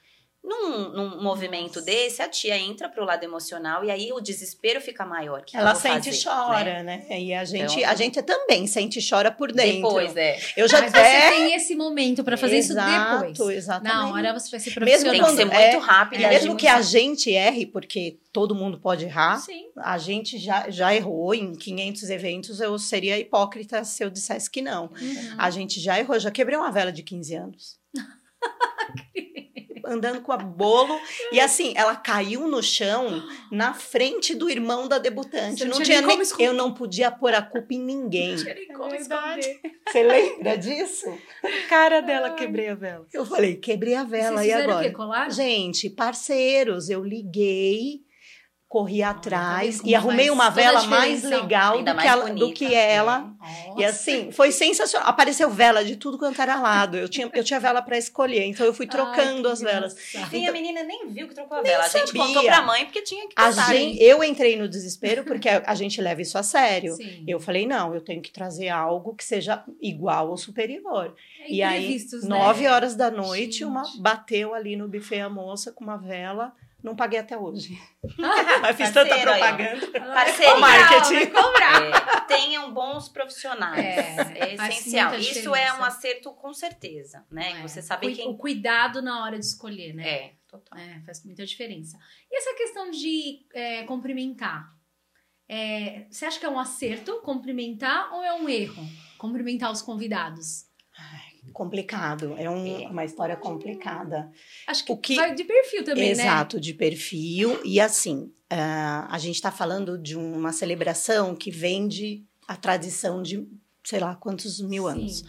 Num, 0.42 0.88
num 0.88 1.22
movimento 1.22 1.82
desse, 1.82 2.22
a 2.22 2.28
tia 2.28 2.56
entra 2.58 2.88
pro 2.88 3.04
lado 3.04 3.22
emocional 3.22 3.84
e 3.84 3.90
aí 3.90 4.10
o 4.10 4.20
desespero 4.20 4.80
fica 4.80 5.04
maior. 5.04 5.42
Que 5.44 5.54
Ela 5.54 5.74
sente 5.74 6.08
e 6.08 6.24
chora, 6.24 6.82
né? 6.82 7.04
né? 7.08 7.20
E 7.20 7.34
a 7.34 7.44
gente, 7.44 7.78
Então- 7.78 7.90
a 7.90 7.94
gente 7.94 8.22
também 8.22 8.66
sente 8.66 8.98
e 8.98 9.06
chora 9.06 9.30
por 9.30 9.52
dentro. 9.52 9.82
Depois, 9.82 10.16
é. 10.16 10.38
Eu 10.56 10.66
já 10.66 10.80
Mas 10.80 10.94
até... 10.94 11.30
você 11.30 11.36
tem 11.36 11.54
esse 11.54 11.76
momento 11.76 12.24
pra 12.24 12.38
fazer 12.38 12.56
Exato, 12.56 13.24
isso 13.26 13.32
depois. 13.34 13.56
exatamente. 13.58 13.94
Na 13.94 14.12
hora 14.14 14.32
você 14.32 14.50
vai 14.50 14.60
ser 14.60 14.80
Mesmo 14.80 15.10
profissional. 15.10 15.12
Tem 15.12 15.46
que 15.48 15.52
ser 15.52 15.60
é, 15.62 15.70
muito 15.72 15.84
rápido. 15.86 16.18
Agir 16.24 16.28
mesmo 16.30 16.56
que 16.56 16.66
a 16.66 16.80
gente 16.80 17.30
erre, 17.30 17.66
porque 17.66 18.18
todo 18.32 18.54
mundo 18.54 18.80
pode 18.80 19.04
errar, 19.04 19.36
Sim. 19.38 19.66
a 19.76 19.98
gente 19.98 20.38
já, 20.38 20.70
já 20.70 20.94
errou 20.94 21.34
em 21.34 21.54
500 21.54 22.08
eventos, 22.08 22.60
eu 22.60 22.78
seria 22.78 23.18
hipócrita 23.18 23.84
se 23.84 24.02
eu 24.02 24.08
dissesse 24.08 24.50
que 24.50 24.62
não. 24.62 24.84
Uhum. 24.84 25.34
A 25.36 25.50
gente 25.50 25.78
já 25.78 25.98
errou, 25.98 26.18
já 26.18 26.30
quebrei 26.30 26.56
uma 26.56 26.72
vela 26.72 26.90
de 26.90 27.02
15 27.02 27.34
anos. 27.34 27.78
Andando 29.92 30.20
com 30.20 30.32
a 30.32 30.36
bolo. 30.36 30.98
E 31.32 31.40
assim, 31.40 31.72
ela 31.76 31.96
caiu 31.96 32.46
no 32.48 32.62
chão 32.62 33.22
na 33.50 33.74
frente 33.74 34.34
do 34.34 34.48
irmão 34.48 34.86
da 34.86 34.98
debutante. 34.98 35.64
Não 35.64 35.78
não 35.78 35.84
tinha 35.84 36.00
nem 36.00 36.18
eu 36.38 36.52
não 36.52 36.72
podia 36.72 37.10
pôr 37.10 37.34
a 37.34 37.42
culpa 37.42 37.74
em 37.74 37.80
ninguém. 37.80 38.30
Não 38.30 38.36
tinha 38.36 38.54
nem 38.54 38.68
como 38.68 38.94
esconder. 38.94 39.60
Você 39.86 40.02
lembra 40.02 40.56
disso? 40.56 41.06
cara 41.68 42.00
dela, 42.00 42.30
quebrei 42.30 42.68
a 42.68 42.74
vela. 42.74 43.06
Eu 43.12 43.24
falei, 43.24 43.56
quebrei 43.56 43.94
a 43.94 44.04
vela 44.04 44.38
Vocês 44.38 44.40
e 44.40 44.52
fizeram 44.52 44.74
o 44.74 44.78
agora? 44.78 45.26
quê? 45.26 45.30
Gente, 45.30 45.90
parceiros, 45.90 46.88
eu 46.90 47.02
liguei, 47.02 48.02
corri 48.70 49.02
atrás 49.02 49.80
e 49.84 49.96
arrumei 49.96 50.30
uma 50.30 50.48
vela 50.48 50.84
mais 50.84 51.24
legal 51.24 51.82
do 51.82 51.92
que, 51.96 52.06
ela, 52.06 52.24
do 52.26 52.34
bonita, 52.38 52.54
que 52.54 52.72
é. 52.72 52.92
ela. 52.92 53.34
E 53.76 53.82
Nossa. 53.82 53.86
assim, 53.88 54.30
foi 54.30 54.52
sensacional. 54.52 55.08
Apareceu 55.08 55.50
vela 55.50 55.84
de 55.84 55.96
tudo 55.96 56.16
quanto 56.16 56.40
era 56.40 56.54
lado. 56.54 56.96
Eu 56.96 57.08
tinha, 57.08 57.28
eu 57.34 57.42
tinha 57.42 57.58
vela 57.58 57.82
para 57.82 57.98
escolher, 57.98 58.44
então 58.44 58.64
eu 58.64 58.72
fui 58.72 58.86
trocando 58.86 59.48
Ai, 59.48 59.52
as 59.54 59.58
que 59.58 59.64
velas. 59.64 59.92
engraçado. 60.14 60.36
E 60.36 60.46
a 60.46 60.52
menina 60.52 60.84
nem 60.84 61.08
viu 61.08 61.26
que 61.26 61.34
trocou 61.34 61.58
a 61.58 61.62
vela. 61.62 61.82
A 61.82 61.88
gente 61.88 62.06
sabia. 62.06 62.22
contou 62.22 62.44
pra 62.44 62.62
mãe 62.62 62.84
porque 62.84 63.02
tinha 63.02 63.26
que 63.26 63.34
A 63.34 63.46
passar. 63.46 63.74
gente, 63.74 64.00
eu 64.00 64.22
entrei 64.22 64.56
no 64.56 64.68
desespero 64.68 65.24
porque 65.24 65.48
a, 65.48 65.64
a 65.66 65.74
gente 65.74 66.00
leva 66.00 66.22
isso 66.22 66.38
a 66.38 66.44
sério. 66.44 66.94
Sim. 66.94 67.24
Eu 67.26 67.40
falei, 67.40 67.66
não, 67.66 67.92
eu 67.92 68.00
tenho 68.00 68.22
que 68.22 68.30
trazer 68.30 68.68
algo 68.68 69.16
que 69.16 69.24
seja 69.24 69.64
igual 69.80 70.30
ou 70.30 70.36
superior. 70.36 71.12
É 71.40 71.50
E 71.50 71.60
aí, 71.60 71.98
né? 71.98 72.20
nove 72.28 72.68
horas 72.68 72.94
da 72.94 73.10
noite, 73.10 73.46
Gente. 73.46 73.64
uma 73.64 73.82
bateu 73.98 74.54
ali 74.54 74.76
no 74.76 74.86
buffet 74.86 75.22
a 75.22 75.28
moça 75.28 75.72
com 75.72 75.82
uma 75.82 75.96
vela. 75.96 76.52
Não 76.82 76.96
paguei 76.96 77.18
até 77.18 77.36
hoje. 77.36 77.78
Mas 78.62 78.76
fiz 78.76 78.90
tanta 78.90 79.18
propaganda. 79.18 79.86
Parceria. 80.00 80.56
marketing. 80.56 81.14
Vai 81.14 81.42
cobrar. 81.42 81.80
É, 82.30 82.36
tenham 82.36 82.72
bons 82.72 83.08
profissionais. 83.08 83.78
É, 83.84 84.38
É, 84.38 84.54
essencial. 84.54 85.14
Isso 85.18 85.30
é 85.54 85.64
diferença. 85.64 85.78
um 85.80 85.84
acerto 85.84 86.32
com 86.32 86.54
certeza, 86.54 87.26
né? 87.30 87.58
É. 87.58 87.62
Você 87.62 87.82
saber 87.82 88.06
Cui- 88.08 88.16
quem 88.16 88.28
O 88.28 88.36
cuidado 88.36 89.02
na 89.02 89.22
hora 89.24 89.38
de 89.38 89.44
escolher, 89.44 89.92
né? 89.94 90.08
é. 90.08 90.32
Total. 90.48 90.78
É, 90.78 91.00
faz 91.06 91.24
muita 91.24 91.44
diferença. 91.46 91.96
E 92.30 92.36
essa 92.36 92.54
questão 92.56 92.90
de 92.90 93.46
é, 93.54 93.82
cumprimentar? 93.84 94.72
É, 95.48 96.06
você 96.10 96.24
acha 96.26 96.38
que 96.40 96.46
é 96.46 96.48
um 96.48 96.58
acerto 96.58 97.20
cumprimentar 97.22 98.12
ou 98.12 98.22
é 98.24 98.32
um 98.34 98.48
erro? 98.48 98.82
Cumprimentar 99.18 99.70
os 99.70 99.82
convidados? 99.82 100.64
Complicado. 101.52 102.34
É 102.36 102.48
um- 102.48 102.82
É. 102.82 102.88
uma 102.88 103.04
história 103.04 103.36
complicada. 103.36 104.30
Acho 104.66 104.84
que, 104.84 104.92
O 104.92 104.96
que- 104.96 105.16
vai 105.16 105.34
de 105.34 105.44
perfil 105.44 105.84
também, 105.84 106.14
né? 106.14 106.22
Exato, 106.22 106.60
de 106.60 106.74
perfil. 106.74 107.60
E 107.64 107.80
assim, 107.80 108.32
ah, 108.50 109.08
a 109.10 109.18
gente 109.18 109.36
está 109.36 109.50
falando 109.50 109.96
de 109.98 110.16
uma 110.16 110.52
celebração 110.52 111.34
que 111.34 111.50
vem 111.50 111.88
de 111.88 112.24
a 112.46 112.56
tradição 112.56 113.22
de 113.22 113.46
sei 113.84 113.98
lá 114.00 114.14
quantos 114.14 114.60
mil 114.60 114.84
Sim. 114.84 114.90
anos. 114.90 115.24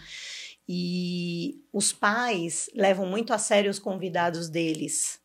E 0.68 1.60
os 1.72 1.92
pais 1.92 2.68
levam 2.74 3.06
muito 3.06 3.32
a 3.32 3.38
sério 3.38 3.70
os 3.70 3.78
convidados 3.78 4.48
deles. 4.48 5.18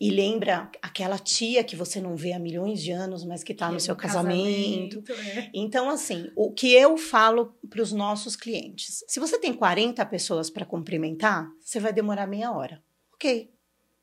E 0.00 0.10
lembra 0.10 0.70
aquela 0.82 1.18
tia 1.18 1.62
que 1.64 1.76
você 1.76 2.00
não 2.00 2.16
vê 2.16 2.32
há 2.32 2.38
milhões 2.38 2.82
de 2.82 2.90
anos, 2.90 3.24
mas 3.24 3.42
que 3.42 3.52
está 3.52 3.68
no 3.70 3.76
Que 3.76 3.82
seu 3.82 3.94
no 3.94 4.00
casamento. 4.00 5.02
é. 5.12 5.50
Então, 5.54 5.88
assim, 5.88 6.30
o 6.36 6.52
que 6.52 6.72
eu 6.72 6.96
falo 6.96 7.54
para 7.68 7.82
os 7.82 7.92
nossos 7.92 8.36
clientes: 8.36 9.04
se 9.08 9.20
você 9.20 9.38
tem 9.38 9.52
40 9.52 10.04
pessoas 10.06 10.50
para 10.50 10.66
cumprimentar, 10.66 11.48
você 11.60 11.78
vai 11.78 11.92
demorar 11.92 12.26
meia 12.26 12.52
hora. 12.52 12.82
Ok. 13.14 13.53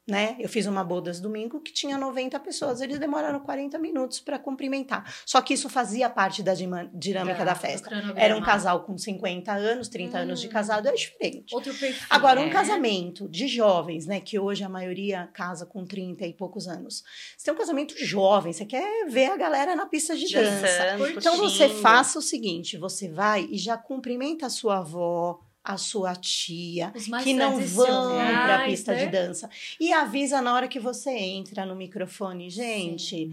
Né? 0.07 0.35
Eu 0.39 0.49
fiz 0.49 0.65
uma 0.65 0.83
bodas 0.83 1.19
domingo 1.19 1.59
que 1.61 1.71
tinha 1.71 1.95
90 1.95 2.39
pessoas, 2.39 2.81
eles 2.81 2.97
demoraram 2.97 3.39
40 3.39 3.77
minutos 3.77 4.19
para 4.19 4.39
cumprimentar. 4.39 5.13
Só 5.25 5.39
que 5.41 5.53
isso 5.53 5.69
fazia 5.69 6.09
parte 6.09 6.41
da 6.41 6.53
dinâmica 6.55 7.45
da, 7.45 7.53
do 7.53 7.59
festa. 7.59 7.89
Era 8.15 8.35
um 8.35 8.41
casal 8.41 8.83
com 8.83 8.97
50 8.97 9.51
anos, 9.53 9.87
30 9.87 10.17
anos 10.17 10.41
de 10.41 10.47
Hum. 10.47 10.51
casado, 10.51 10.87
é 10.87 10.93
diferente. 10.93 11.53
Outro 11.53 11.73
perfil. 11.73 12.07
Agora, 12.09 12.41
um 12.41 12.45
né? 12.45 12.51
casamento 12.51 13.29
de 13.29 13.47
jovens, 13.47 14.07
né? 14.07 14.19
Que 14.19 14.39
hoje 14.39 14.63
a 14.63 14.69
maioria 14.69 15.29
casa 15.33 15.65
com 15.67 15.85
30 15.85 16.25
e 16.25 16.33
poucos 16.33 16.67
anos. 16.67 17.03
Você 17.37 17.45
tem 17.45 17.53
um 17.53 17.57
casamento 17.57 17.93
jovem, 18.03 18.51
você 18.51 18.65
quer 18.65 19.05
ver 19.07 19.27
a 19.27 19.37
galera 19.37 19.75
na 19.75 19.85
pista 19.85 20.15
de 20.17 20.33
dança. 20.33 20.61
Dançando, 20.61 21.09
Então 21.11 21.37
você 21.37 21.69
faça 21.69 22.17
o 22.17 22.21
seguinte: 22.21 22.75
você 22.75 23.07
vai 23.07 23.47
e 23.51 23.57
já 23.57 23.77
cumprimenta 23.77 24.47
a 24.47 24.49
sua 24.49 24.79
avó, 24.79 25.39
a 25.63 25.77
sua 25.77 26.15
tia, 26.15 26.91
que 27.23 27.33
não 27.33 27.59
vão 27.59 28.15
para 28.15 28.63
a 28.63 28.65
pista 28.65 28.93
né? 28.93 29.05
de 29.05 29.11
dança. 29.11 29.49
E 29.79 29.93
avisa 29.93 30.41
na 30.41 30.53
hora 30.53 30.67
que 30.67 30.79
você 30.79 31.11
entra 31.11 31.65
no 31.65 31.75
microfone, 31.75 32.49
gente. 32.49 33.29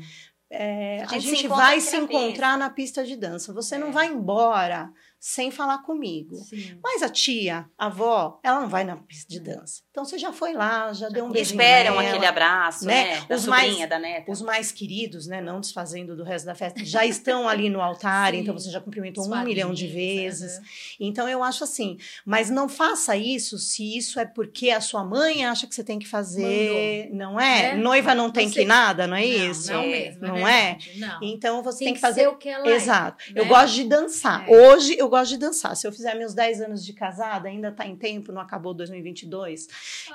É, 0.51 1.03
A 1.03 1.05
a 1.05 1.07
gente 1.19 1.25
gente, 1.25 1.41
se 1.41 1.47
encontra 1.47 1.65
vai 1.65 1.81
se 1.81 1.97
encontrar 1.97 2.57
na 2.57 2.71
pista 2.71 3.05
de 3.05 3.17
dança. 3.17 3.53
Você 3.53 3.75
É. 3.75 3.79
não 3.79 3.93
vai 3.93 4.07
embora 4.07 4.91
sem 5.21 5.51
falar 5.51 5.79
comigo. 5.79 6.37
Sim. 6.37 6.79
Mas 6.83 7.03
a 7.03 7.09
tia, 7.09 7.69
a 7.77 7.87
avó, 7.87 8.41
ela 8.43 8.61
não 8.61 8.69
vai 8.69 8.83
na 8.85 8.97
pista 8.97 9.29
de 9.31 9.41
dança. 9.41 9.83
Então 9.99 10.05
você 10.05 10.17
já 10.17 10.33
foi 10.33 10.53
lá, 10.53 10.93
já 10.93 11.09
deu 11.09 11.25
um 11.25 11.31
beijinho 11.33 11.57
Esperam 11.61 11.97
nela. 11.97 12.09
aquele 12.09 12.25
abraço, 12.27 12.85
né? 12.87 13.17
né? 13.17 13.25
Da 13.29 13.35
Os 13.35 13.43
sobrinha, 13.43 13.79
mais- 13.79 13.89
da 13.91 13.99
neta. 13.99 14.31
Os 14.31 14.41
mais 14.41 14.71
queridos, 14.71 15.27
né, 15.27 15.41
não 15.41 15.59
desfazendo 15.61 16.15
do 16.15 16.23
resto 16.23 16.47
da 16.47 16.55
festa, 16.55 16.85
já 16.85 17.05
estão 17.05 17.49
ali 17.49 17.69
no 17.69 17.81
altar, 17.81 18.31
Sim. 18.33 18.39
então 18.39 18.57
você 18.57 18.71
já 18.71 18.81
cumprimentou 18.81 19.25
Os 19.25 19.29
um 19.29 19.43
milhão 19.45 19.75
de 19.75 19.89
vezes. 19.89 20.53
aham. 20.59 20.63
Então 21.01 21.29
eu 21.29 21.43
acho 21.43 21.65
assim, 21.65 21.99
mas 22.25 22.49
não 22.49 22.69
faça 22.69 23.17
isso 23.17 23.59
se 23.59 23.97
isso 23.97 24.21
é 24.21 24.25
porque 24.25 24.71
a 24.71 24.81
sua 24.81 25.03
mãe 25.05 25.45
acha 25.45 25.67
que 25.67 25.75
você 25.75 25.83
tem 25.83 25.99
que 25.99 26.07
fazer, 26.07 27.09
não 27.13 27.41
é? 27.41 27.71
É. 27.71 27.75
Noiva 27.75 28.15
não 28.15 28.31
tem 28.31 28.49
Você- 28.49 28.61
que 28.61 28.65
nada, 28.65 29.05
não 29.09 29.17
é 29.17 29.27
Não, 29.27 29.51
isso? 29.51 29.73
Não 29.73 29.81
É. 29.83 29.87
mesmo, 29.89 30.27
Não 30.29 30.47
é? 30.47 30.63
verdade, 30.75 30.93
Não. 31.01 31.19
Então 31.25 31.61
você 31.61 31.79
tem, 31.81 31.87
tem, 31.89 31.95
que 31.95 32.01
fazer 32.01 32.29
o 32.29 32.37
que 32.37 32.49
ela 32.49 32.69
Exato. 32.69 33.25
é. 33.35 33.41
Eu 33.41 33.43
né? 33.45 33.49
gosto 33.49 33.75
de 33.75 33.83
dançar. 33.83 34.49
É. 34.49 34.57
Hoje 34.57 34.95
eu 34.97 35.09
gosto 35.09 35.31
de 35.31 35.39
dançar. 35.39 35.75
Se 35.77 35.89
eu 35.89 35.91
fizer 35.93 36.15
meus 36.15 36.35
10 36.35 36.61
anos 36.61 36.85
de 36.87 36.93
casada, 36.93 37.49
ainda 37.49 37.73
tá 37.73 37.85
em 37.85 37.97
tempo, 37.97 38.31
não 38.31 38.41
acabou 38.41 38.73
2022. 38.73 39.67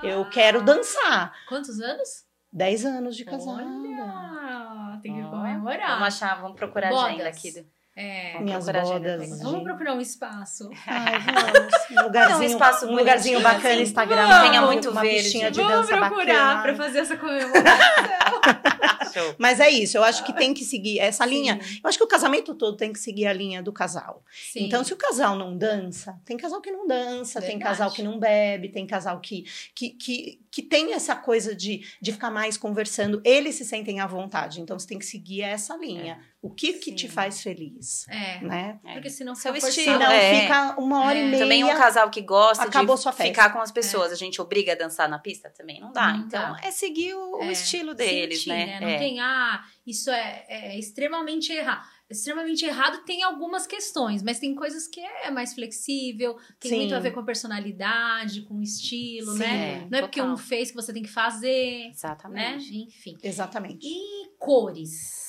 Eu 0.01 0.21
Ah, 0.21 0.29
quero 0.29 0.61
dançar. 0.61 1.33
Quantos 1.47 1.79
anos? 1.79 2.23
10 2.51 2.85
anos 2.85 3.15
de 3.15 3.25
casada. 3.25 3.63
Olha, 3.63 4.99
tem 5.01 5.15
que 5.15 5.21
Ó, 5.23 5.29
comemorar. 5.29 5.89
Vamos 5.99 6.07
achar, 6.07 6.39
vamos 6.41 6.55
procurar 6.57 6.87
a 6.87 6.91
Bodas. 6.91 7.05
agenda 7.13 7.29
aqui. 7.29 7.51
do- 7.51 7.65
É. 7.95 8.39
Minhas 8.39 8.65
bodas. 8.65 9.41
Vamos 9.43 9.63
procurar 9.63 9.93
um 9.93 10.01
espaço. 10.01 10.67
Ai, 10.87 11.19
vamos. 11.19 11.73
Um 11.91 12.03
lugarzinho, 12.07 12.39
um 12.39 12.43
espaço 12.43 12.87
um 12.87 12.95
lugarzinho 12.95 13.41
bacana, 13.41 13.73
assim. 13.75 13.81
Instagram. 13.83 14.27
Vamos. 14.27 14.49
Tenha 14.49 14.61
muito 14.63 14.89
uma 14.89 15.01
verde. 15.01 15.39
Vamos 15.51 15.57
dança 15.87 15.97
procurar 15.97 16.63
pra 16.63 16.75
fazer 16.75 16.99
essa 16.99 17.17
comemoração. 17.17 17.63
Show. 19.13 19.35
Mas 19.37 19.59
é 19.59 19.69
isso, 19.69 19.97
eu 19.97 20.03
acho 20.03 20.23
que 20.25 20.33
tem 20.33 20.53
que 20.53 20.63
seguir 20.65 20.99
essa 20.99 21.25
linha. 21.25 21.59
Sim, 21.61 21.79
Eu 21.83 21.89
acho 21.89 21.97
que 21.97 22.03
o 22.03 22.07
casamento 22.07 22.55
todo 22.55 22.75
tem 22.75 22.91
que 22.91 22.99
seguir 22.99 23.27
a 23.27 23.33
linha 23.33 23.61
do 23.61 23.71
casal. 23.71 24.23
sim. 24.51 24.65
Então, 24.65 24.83
se 24.83 24.93
o 24.93 24.97
casal 24.97 25.35
não 25.35 25.55
dança, 25.57 26.19
tem 26.25 26.35
casal 26.37 26.61
que 26.61 26.71
não 26.71 26.87
dança, 26.87 27.39
tem 27.39 27.51
Verdade. 27.57 27.77
casal 27.77 27.91
que 27.91 28.01
não 28.03 28.19
bebe, 28.19 28.69
tem 28.69 28.85
casal 28.87 29.19
que, 29.19 29.45
que, 29.75 29.91
que, 29.91 30.39
que 30.51 30.61
tem 30.61 30.93
essa 30.93 31.15
coisa 31.15 31.55
de, 31.55 31.85
de 32.01 32.11
ficar 32.11 32.31
mais 32.31 32.57
conversando, 32.57 33.21
eles 33.23 33.55
se 33.55 33.65
sentem 33.65 33.99
à 33.99 34.07
vontade. 34.07 34.61
Então, 34.61 34.77
você 34.77 34.87
tem 34.87 34.99
que 34.99 35.05
seguir 35.05 35.41
essa 35.41 35.75
linha. 35.77 36.19
O 36.43 36.49
que, 36.49 36.73
que 36.73 36.93
te 36.93 37.07
Sim. 37.07 37.13
faz 37.13 37.41
feliz? 37.41 38.05
É. 38.09 38.41
Né? 38.41 38.77
É. 38.83 38.93
Porque 38.95 39.09
senão 39.09 39.33
Seu 39.33 39.53
fica 39.53 39.69
estilo, 39.69 39.91
forçado. 39.93 40.11
Senão 40.11 40.21
é. 40.21 40.41
fica 40.41 40.75
uma 40.77 41.05
hora 41.05 41.17
É. 41.17 41.21
e 41.25 41.29
meia. 41.29 41.39
Também 41.43 41.63
um 41.63 41.69
casal 41.77 42.09
que 42.09 42.21
gosta 42.21 42.65
acabou 42.65 42.97
de 42.97 43.01
sua 43.01 43.13
festa. 43.13 43.31
ficar 43.33 43.53
com 43.53 43.59
as 43.61 43.71
pessoas. 43.71 44.11
A 44.11 44.15
gente 44.15 44.41
obriga 44.41 44.73
a 44.73 44.75
dançar 44.75 45.07
na 45.07 45.17
pista? 45.19 45.49
Também 45.49 45.79
não 45.79 45.93
dá. 45.93 46.09
Não 46.13 46.25
então, 46.25 46.51
dá. 46.53 46.59
é 46.61 46.69
seguir 46.69 47.13
o, 47.13 47.37
o 47.37 47.43
É, 47.43 47.51
estilo 47.53 47.93
deles, 47.95 48.39
sentir, 48.39 48.49
né? 48.49 48.79
Não 48.81 48.89
É. 48.89 48.97
tem, 48.97 49.21
ah, 49.21 49.63
isso 49.87 50.09
é, 50.11 50.45
é 50.49 50.77
extremamente 50.77 51.53
errado. 51.53 51.87
extremamente 52.09 52.63
errado 52.65 53.03
tem 53.05 53.23
algumas 53.23 53.65
questões, 53.65 54.21
mas 54.21 54.37
tem 54.37 54.53
coisas 54.53 54.85
que 54.87 54.99
é 54.99 55.31
mais 55.31 55.53
flexível, 55.55 56.37
tem 56.59 56.69
Sim. 56.71 56.77
muito 56.79 56.93
a 56.93 56.99
ver 56.99 57.11
com 57.11 57.21
a 57.21 57.23
personalidade, 57.23 58.41
com 58.41 58.55
o 58.55 58.61
estilo, 58.61 59.31
Sim, 59.31 59.39
né? 59.39 59.87
Não 59.89 59.97
é 59.97 60.01
porque 60.01 60.19
total. 60.19 60.33
um 60.35 60.37
fez 60.37 60.69
que 60.69 60.75
você 60.75 60.91
tem 60.93 61.01
que 61.03 61.09
fazer, 61.09 61.85
né? 61.85 61.89
Exatamente. 61.91 62.77
Enfim. 62.77 63.17
Exatamente. 63.23 63.79
E 63.87 64.29
cores. 64.37 65.22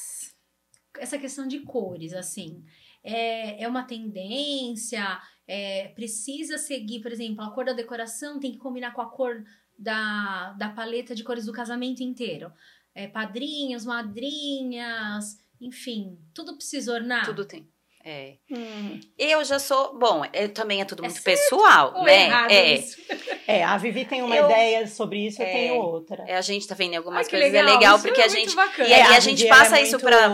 Essa 0.99 1.19
questão 1.19 1.47
de 1.47 1.61
cores, 1.61 2.13
assim, 2.15 2.63
é, 3.03 3.63
é 3.63 3.69
uma 3.69 3.83
tendência, 3.85 5.21
é, 5.47 5.89
precisa 5.89 6.57
seguir, 6.59 7.01
por 7.01 7.13
exemplo, 7.13 7.45
a 7.45 7.51
cor 7.51 7.65
da 7.65 7.73
decoração 7.73 8.39
tem 8.41 8.53
que 8.53 8.59
combinar 8.59 8.93
com 8.93 9.01
a 9.03 9.11
cor 9.11 9.43
da, 9.79 10.55
da 10.59 10.69
paleta 10.69 11.15
de 11.15 11.25
cores 11.25 11.47
do 11.47 11.53
casamento 11.53 12.03
inteiro. 12.03 12.53
É, 12.95 13.09
padrinhos, 13.09 13.85
madrinhas, 13.85 15.39
enfim, 15.61 16.17
tudo 16.33 16.55
precisa 16.57 16.93
ornar. 16.93 17.25
Tudo 17.25 17.45
tem. 17.45 17.69
É. 18.07 18.37
Hum. 18.51 19.01
Eu 19.19 19.43
já 19.45 19.59
sou. 19.59 19.99
Bom, 19.99 20.23
é, 20.31 20.47
também 20.47 20.83
é 20.83 20.85
tudo 20.85 21.03
É 21.03 21.09
muito 21.09 21.21
certo 21.23 21.25
pessoal, 21.41 21.95
Ou 21.97 22.05
né? 22.05 22.29
é. 22.51 22.75
isso? 22.75 23.01
É, 23.47 23.65
a 23.65 23.79
Vivi 23.79 24.05
tem 24.05 24.23
uma 24.23 24.37
Eu- 24.37 24.45
ideia 24.45 24.87
sobre 24.87 25.27
isso, 25.27 25.41
eu 25.41 25.47
É. 25.47 25.53
tenho 25.53 25.75
outra. 25.77 26.23
É, 26.29 26.37
A 26.37 26.43
gente 26.43 26.69
tá 26.69 26.75
vendo 26.75 26.97
algumas 26.97 27.27
Ai, 27.27 27.31
coisas. 27.31 27.55
é 27.55 27.63
legal 27.63 27.97
isso 27.97 28.05
porque 28.07 28.21
é 28.21 28.25
a 28.25 28.29
muito 28.29 28.41
gente. 28.41 28.55
bacana. 28.57 28.89
E 28.89 28.93
aí 28.93 29.01
É, 29.01 29.05
a 29.05 29.17
a 29.17 29.21
gente 29.21 29.49
passa 29.49 29.79
é 29.79 29.83
isso 29.83 29.93
muito 29.93 30.05
pra. 30.05 30.29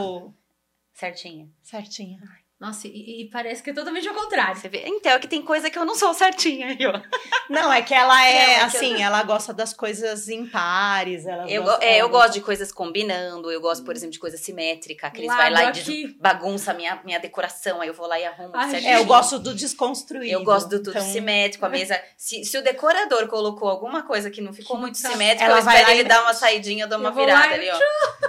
Certinha. 1.01 1.49
Certinha. 1.63 2.21
Nossa, 2.61 2.87
e, 2.89 3.23
e 3.23 3.31
parece 3.31 3.63
que 3.63 3.71
é 3.71 3.73
totalmente 3.73 4.07
ao 4.07 4.15
contrário. 4.15 4.55
Você 4.55 4.69
vê? 4.69 4.85
Então, 4.87 5.13
é 5.13 5.19
que 5.19 5.27
tem 5.27 5.41
coisa 5.41 5.71
que 5.71 5.79
eu 5.79 5.85
não 5.87 5.95
sou 5.95 6.13
certinha 6.13 6.67
aí, 6.77 6.79
ó. 6.87 7.01
Não, 7.49 7.73
é 7.73 7.81
que 7.81 7.95
ela 7.95 8.23
é, 8.23 8.33
Não, 8.35 8.53
é 8.67 8.71
que 8.71 8.77
assim, 8.77 9.03
ela 9.03 9.23
gosta 9.23 9.55
das 9.55 9.73
coisas 9.73 10.29
impares. 10.29 11.27
Ela 11.27 11.51
Eu, 11.51 11.63
gosta, 11.63 11.79
go- 11.79 11.85
é, 11.85 11.97
eu 12.03 12.09
gosto 12.11 12.33
de 12.35 12.41
coisas 12.43 12.71
combinando, 12.71 13.51
eu 13.51 13.61
gosto, 13.63 13.83
por 13.85 13.97
exemplo, 13.97 14.13
de 14.13 14.19
coisa 14.19 14.37
simétrica. 14.37 15.11
Cris 15.11 15.27
Lado 15.27 15.39
vai 15.39 15.51
lá 15.51 15.65
e 15.65 15.73
des- 15.73 16.15
bagunça 16.19 16.73
a 16.73 16.75
minha, 16.75 17.01
minha 17.03 17.19
decoração, 17.19 17.81
aí 17.81 17.89
eu 17.89 17.95
vou 17.95 18.07
lá 18.07 18.21
e 18.21 18.27
arrumo 18.27 18.51
Ai, 18.53 18.71
certinho. 18.71 18.93
É, 18.93 18.97
eu 18.99 19.05
gosto 19.07 19.39
do 19.39 19.55
desconstruído. 19.55 20.31
Eu 20.33 20.45
gosto 20.45 20.69
do 20.69 20.79
tudo 20.83 20.91
então, 20.99 21.03
simétrico, 21.03 21.65
a 21.65 21.69
mesa. 21.71 21.99
Se, 22.17 22.45
se 22.45 22.59
o 22.59 22.63
decorador 22.63 23.27
colocou 23.29 23.69
alguma 23.71 24.03
coisa 24.03 24.31
que 24.31 24.43
não 24.43 24.53
ficou 24.53 24.77
Que 24.77 24.83
muito 24.83 25.01
tá- 25.01 25.11
simétrica, 25.11 25.45
Ela 25.45 25.61
eu 25.61 25.63
vai 25.63 25.77
espero 25.77 25.93
ele 25.93 26.03
e- 26.03 26.09
dar 26.09 26.23
uma 26.23 26.35
saidinha, 26.35 26.85
eu 26.85 26.89
dou 26.89 26.99
uma 26.99 27.09
Eu 27.09 27.15
virada 27.15 27.55
ali, 27.55 27.71
ó. 27.71 27.79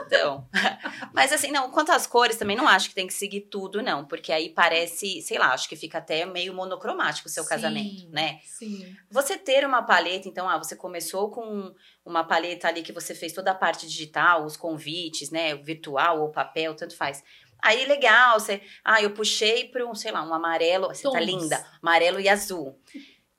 Então. 0.06 0.48
Mas 1.14 1.34
assim, 1.34 1.52
não, 1.52 1.70
quanto 1.70 1.92
às 1.92 2.08
cores, 2.08 2.38
também 2.38 2.56
não 2.56 2.68
acho 2.68 2.88
que 2.90 2.96
tem 2.96 3.08
que 3.08 3.14
seguir 3.14 3.42
tudo, 3.42 3.82
não. 3.82 4.06
Porque 4.06 4.21
aí 4.30 4.50
parece, 4.50 5.22
sei 5.22 5.38
lá, 5.38 5.54
acho 5.54 5.70
que 5.70 5.78
fica 5.78 6.00
até 6.00 6.26
meio 6.26 6.54
monocromático 6.54 7.30
o 7.30 7.32
seu 7.32 7.44
Sim, 7.44 7.50
casamento, 7.50 8.10
né? 8.10 8.42
Sim. 8.44 8.94
Você 9.10 9.38
ter 9.38 9.66
uma 9.66 9.84
paleta, 9.84 10.28
então, 10.28 10.50
ah, 10.50 10.58
você 10.58 10.76
começou 10.76 11.32
com 11.32 11.74
uma 12.04 12.26
paleta 12.26 12.68
ali 12.68 12.84
que 12.84 12.92
você 12.92 13.16
fez 13.16 13.32
toda 13.32 13.52
a 13.52 13.56
parte 13.56 13.88
digital, 13.88 14.44
os 14.44 14.58
convites, 14.58 15.32
né? 15.32 15.56
Virtual 15.56 16.20
ou 16.22 16.30
papel, 16.30 16.76
tanto 16.76 16.98
faz. 16.98 17.24
Aí, 17.62 17.86
legal, 17.86 18.40
você. 18.40 18.60
Ah, 18.84 19.02
eu 19.02 19.12
puxei 19.12 19.70
para 19.70 19.86
um, 19.86 19.94
sei 19.94 20.12
lá, 20.12 20.24
um 20.28 20.34
amarelo. 20.34 20.88
Você 20.88 21.04
tá 21.04 21.12
Tons. 21.12 21.26
linda. 21.26 21.64
Amarelo 21.82 22.20
e 22.20 22.28
azul. 22.28 22.76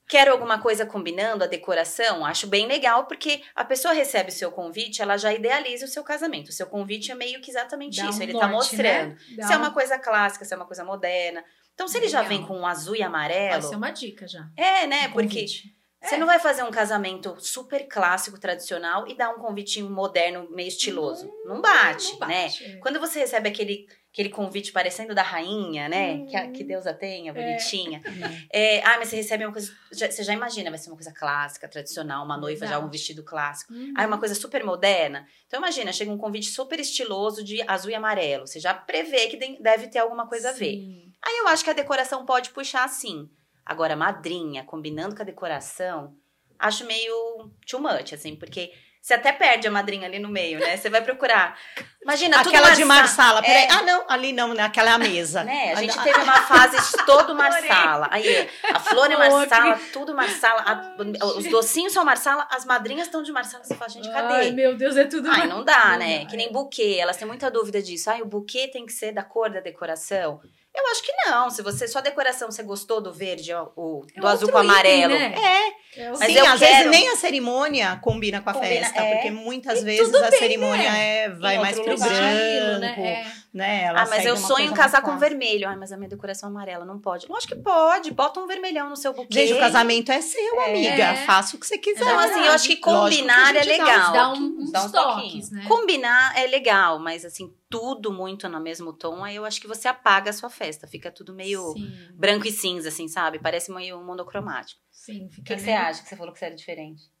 Quero 0.07 0.31
alguma 0.31 0.59
coisa 0.59 0.85
combinando 0.85 1.43
a 1.43 1.47
decoração? 1.47 2.25
Acho 2.25 2.45
bem 2.47 2.67
legal, 2.67 3.05
porque 3.05 3.41
a 3.55 3.63
pessoa 3.63 3.93
recebe 3.93 4.29
o 4.29 4.33
seu 4.33 4.51
convite, 4.51 5.01
ela 5.01 5.17
já 5.17 5.33
idealiza 5.33 5.85
o 5.85 5.87
seu 5.87 6.03
casamento. 6.03 6.49
O 6.49 6.53
seu 6.53 6.67
convite 6.67 7.11
é 7.11 7.15
meio 7.15 7.41
que 7.41 7.49
exatamente 7.49 7.97
Dá 8.01 8.09
isso. 8.09 8.19
um 8.19 8.23
ele 8.23 8.33
tá 8.33 8.47
norte, 8.47 8.53
mostrando. 8.75 9.09
né? 9.11 9.17
Se 9.47 9.53
é 9.53 9.55
um- 9.55 9.59
uma 9.59 9.71
coisa 9.71 9.97
clássica, 9.97 10.43
se 10.45 10.53
é 10.53 10.57
uma 10.57 10.65
coisa 10.65 10.83
moderna. 10.83 11.43
Então, 11.73 11.87
se 11.87 11.97
ele 11.97 12.07
já 12.09 12.21
vem 12.21 12.45
com 12.45 12.55
um 12.59 12.67
azul 12.67 12.95
e 12.95 12.99
Vai 12.99 13.07
amarelo. 13.07 13.61
ser 13.63 13.75
uma 13.75 13.89
dica 13.91 14.27
já. 14.27 14.45
É, 14.57 14.85
né? 14.85 15.07
Um 15.07 15.11
Porque 15.13 15.27
convite. 15.39 15.63
você 16.03 16.17
não 16.17 16.27
vai 16.27 16.37
fazer 16.37 16.61
um 16.63 16.69
casamento 16.69 17.35
super 17.39 17.87
clássico, 17.87 18.39
tradicional 18.39 19.07
e 19.07 19.15
dar 19.15 19.29
um 19.31 19.39
convitinho 19.39 19.89
moderno, 19.89 20.47
meio 20.51 20.67
estiloso. 20.67 21.31
Não, 21.45 21.61
bate, 21.61 22.11
Não 22.19 22.27
né? 22.27 22.43
bate, 22.43 22.63
é. 22.65 22.75
Quando 22.77 22.99
você 22.99 23.19
recebe 23.19 23.49
aquele, 23.49 23.87
aquele 24.13 24.29
convite 24.29 24.71
parecendo 24.71 25.15
da 25.15 25.23
rainha, 25.23 25.89
né? 25.89 26.13
Hum. 26.13 26.25
Que, 26.27 26.37
a- 26.37 26.47
que 26.51 26.63
Deus 26.63 26.85
a 26.85 26.93
tenha, 26.93 27.31
É. 27.31 27.33
bonitinha. 27.33 27.99
É, 28.53 28.79
ah, 28.85 28.97
mas 28.99 29.09
você 29.09 29.15
recebe 29.15 29.43
uma 29.43 29.51
coisa. 29.51 29.71
já- 29.91 30.09
você 30.11 30.23
já 30.23 30.31
imagina, 30.33 30.69
vai 30.69 30.77
ser 30.77 30.89
uma 30.91 30.95
coisa 30.95 31.11
clássica, 31.11 31.67
tradicional, 31.67 32.23
uma 32.23 32.37
noiva 32.37 32.67
já 32.67 32.77
um 32.77 32.87
vestido 32.89 33.23
clássico. 33.23 33.73
Uhum. 33.73 33.93
Ah, 33.97 34.03
é 34.03 34.05
uma 34.07 34.19
coisa 34.19 34.35
super 34.35 34.63
moderna. 34.63 35.27
Então 35.47 35.57
imagina, 35.59 35.91
chega 35.91 36.11
um 36.11 36.17
convite 36.17 36.45
super 36.45 36.79
estiloso 36.79 37.43
de 37.43 37.61
azul 37.67 37.89
e 37.89 37.95
amarelo. 37.95 38.45
Você 38.45 38.59
já 38.59 38.73
prevê 38.73 39.27
que 39.27 39.37
deve 39.59 39.87
ter 39.87 39.97
alguma 39.99 40.27
coisa 40.27 40.49
a 40.49 40.53
ver. 40.53 40.73
Sim. 40.75 41.11
Aí 41.25 41.37
eu 41.39 41.47
acho 41.47 41.63
que 41.63 41.69
a 41.71 41.73
decoração 41.73 42.23
pode 42.25 42.51
puxar 42.51 42.83
assim. 42.85 43.27
Agora, 43.65 43.95
madrinha, 43.95 44.63
combinando 44.63 45.15
com 45.15 45.21
a 45.23 45.25
decoração, 45.25 46.15
acho 46.59 46.85
meio 46.85 47.49
too 47.67 47.79
much, 47.81 48.13
assim, 48.13 48.35
porque 48.35 48.71
você 49.03 49.15
até 49.15 49.33
perde 49.33 49.67
a 49.67 49.71
madrinha 49.71 50.07
ali 50.07 50.17
no 50.17 50.29
meio, 50.29 50.61
né? 50.61 50.77
Você 50.77 50.89
vai 50.89 51.01
procurar. 51.01 51.59
Imagina, 52.01 52.37
tudo 52.41 52.55
Aquela 52.55 52.69
de 52.69 52.85
Marsala. 52.85 53.41
Peraí. 53.41 53.65
É. 53.65 53.67
Ah, 53.69 53.81
não, 53.81 54.05
ali 54.07 54.31
não, 54.31 54.53
né? 54.53 54.63
Aquela 54.63 54.91
é 54.91 54.93
a 54.93 54.97
mesa. 54.97 55.43
Né? 55.43 55.73
A 55.73 55.75
gente 55.81 56.01
teve 56.01 56.21
uma 56.21 56.41
fase 56.43 56.77
de 56.77 57.05
todo 57.05 57.35
Marsala. 57.35 58.07
Aí, 58.09 58.49
a 58.73 58.79
flor 58.79 59.11
é 59.11 59.17
Marsala, 59.17 59.77
tudo 59.91 60.15
Marsala. 60.15 60.61
a- 60.61 60.95
os 61.37 61.43
docinhos 61.49 61.91
são 61.91 62.05
Marsala, 62.05 62.47
as 62.49 62.63
madrinhas 62.63 63.07
estão 63.07 63.21
de 63.21 63.33
Marsala. 63.33 63.65
Você 63.65 63.75
fala, 63.75 63.89
gente, 63.89 64.09
cadê? 64.09 64.35
Ai, 64.35 64.51
meu 64.51 64.73
Deus, 64.77 64.95
é 64.95 65.03
tudo. 65.03 65.29
Ai, 65.29 65.47
não 65.47 65.65
dá, 65.65 65.97
né? 65.97 66.25
que 66.25 66.35
é. 66.35 66.37
nem 66.37 66.49
buquê. 66.49 66.95
Elas 66.97 67.17
têm 67.17 67.27
muita 67.27 67.51
dúvida 67.51 67.81
disso. 67.81 68.09
Ai, 68.09 68.21
o 68.21 68.25
buquê 68.25 68.69
tem 68.69 68.85
que 68.85 68.93
ser 68.93 69.11
da 69.11 69.21
cor 69.21 69.49
da 69.49 69.59
decoração. 69.59 70.39
Eu 70.75 70.87
acho 70.91 71.03
que 71.03 71.11
não. 71.27 71.49
Se 71.51 71.61
você 71.61 71.87
só 71.87 71.99
a 71.99 72.01
decoração 72.01 72.49
você 72.51 72.63
gostou 72.63 72.99
do 72.99 73.13
verde, 73.13 73.53
ó, 73.53 73.67
o, 73.75 74.05
É 74.15 74.19
do 74.19 74.27
azul 74.27 74.47
outro 74.47 74.51
com 74.53 74.57
amarelo. 74.57 75.13
item, 75.13 75.29
né? 75.29 75.35
É. 75.37 75.83
É 75.95 76.09
Mas 76.09 76.19
Sim, 76.21 76.39
às 76.39 76.59
quero- 76.59 76.59
vezes 76.59 76.89
nem 76.89 77.09
a 77.09 77.15
cerimônia 77.15 77.99
combina 78.01 78.41
com 78.41 78.49
a 78.49 78.53
Combina, 78.53 78.73
festa, 78.87 78.99
é. 78.99 79.13
porque 79.13 79.29
muitas 79.29 79.81
E 79.81 79.85
vezes 79.85 80.11
a 80.15 80.29
bem, 80.31 80.39
cerimônia 80.39 80.91
né? 80.91 81.17
é, 81.25 81.29
vai 81.29 81.59
mais 81.59 81.79
pro 81.79 81.91
lugar. 81.91 82.09
branco, 82.09 82.79
né? 82.79 82.95
É. 82.97 83.25
né? 83.53 83.83
Ela 83.83 84.01
Ah, 84.01 84.07
mas 84.09 84.25
eu 84.25 84.35
sonho 84.35 84.73
casar 84.73 85.03
com 85.03 85.15
vermelho. 85.19 85.69
Ai, 85.69 85.75
mas 85.75 85.91
a 85.91 85.97
minha 85.97 86.09
decoração 86.09 86.49
amarela 86.49 86.83
não 86.83 86.97
pode. 86.97 87.29
Eu 87.29 87.35
acho 87.35 87.47
que 87.47 87.55
pode. 87.55 88.09
Bota 88.09 88.39
um 88.39 88.47
vermelhão 88.47 88.89
no 88.89 88.95
seu 88.97 89.13
buquê. 89.13 89.27
Gente, 89.45 89.53
o 89.53 89.59
casamento 89.59 90.11
é 90.11 90.19
seu, 90.19 90.61
É. 90.61 90.69
amiga. 90.71 91.15
Faça 91.27 91.55
o 91.55 91.59
que 91.59 91.67
você 91.67 91.77
quiser. 91.77 92.01
Então, 92.03 92.17
assim, 92.17 92.39
eu 92.43 92.51
acho 92.53 92.67
que 92.67 92.81
Lógico 92.83 93.09
que 93.09 93.17
combinar 93.19 93.55
é 93.55 93.63
legal. 93.63 94.11
Dá 94.13 94.29
um- 94.33 94.57
uns 94.61 94.71
Dá 94.71 94.81
um 94.85 94.89
toques, 94.91 95.49
toquinho. 95.49 95.49
né? 95.51 95.65
Combinar 95.67 96.33
é 96.39 96.47
legal, 96.47 96.97
mas 96.97 97.23
assim, 97.23 97.53
tudo 97.73 98.11
muito 98.13 98.47
no 98.49 98.59
mesmo 98.61 98.93
tom, 98.93 99.23
aí 99.23 99.35
eu 99.35 99.45
acho 99.45 99.59
que 99.61 99.67
você 99.67 99.87
apaga 99.87 100.29
a 100.29 100.33
sua 100.33 100.49
festa. 100.49 100.87
Fica 100.87 101.11
tudo 101.11 101.33
meio 101.33 101.73
Sim, 101.73 101.89
branco 102.17 102.47
e 102.47 102.51
cinza, 102.51 102.89
assim, 102.89 103.07
sabe? 103.07 103.39
Parece 103.39 103.71
meio 103.71 104.01
monocromático. 104.03 104.81
sim. 104.91 105.25
O 105.25 105.29
Fica 105.29 105.43
que, 105.43 105.55
que 105.55 105.61
você 105.61 105.71
acha 105.71 106.01
que 106.03 106.07
você 106.09 106.15
falou 106.15 106.31
que 106.33 106.39
você 106.39 106.45
era 106.45 106.55
diferente? 106.55 107.11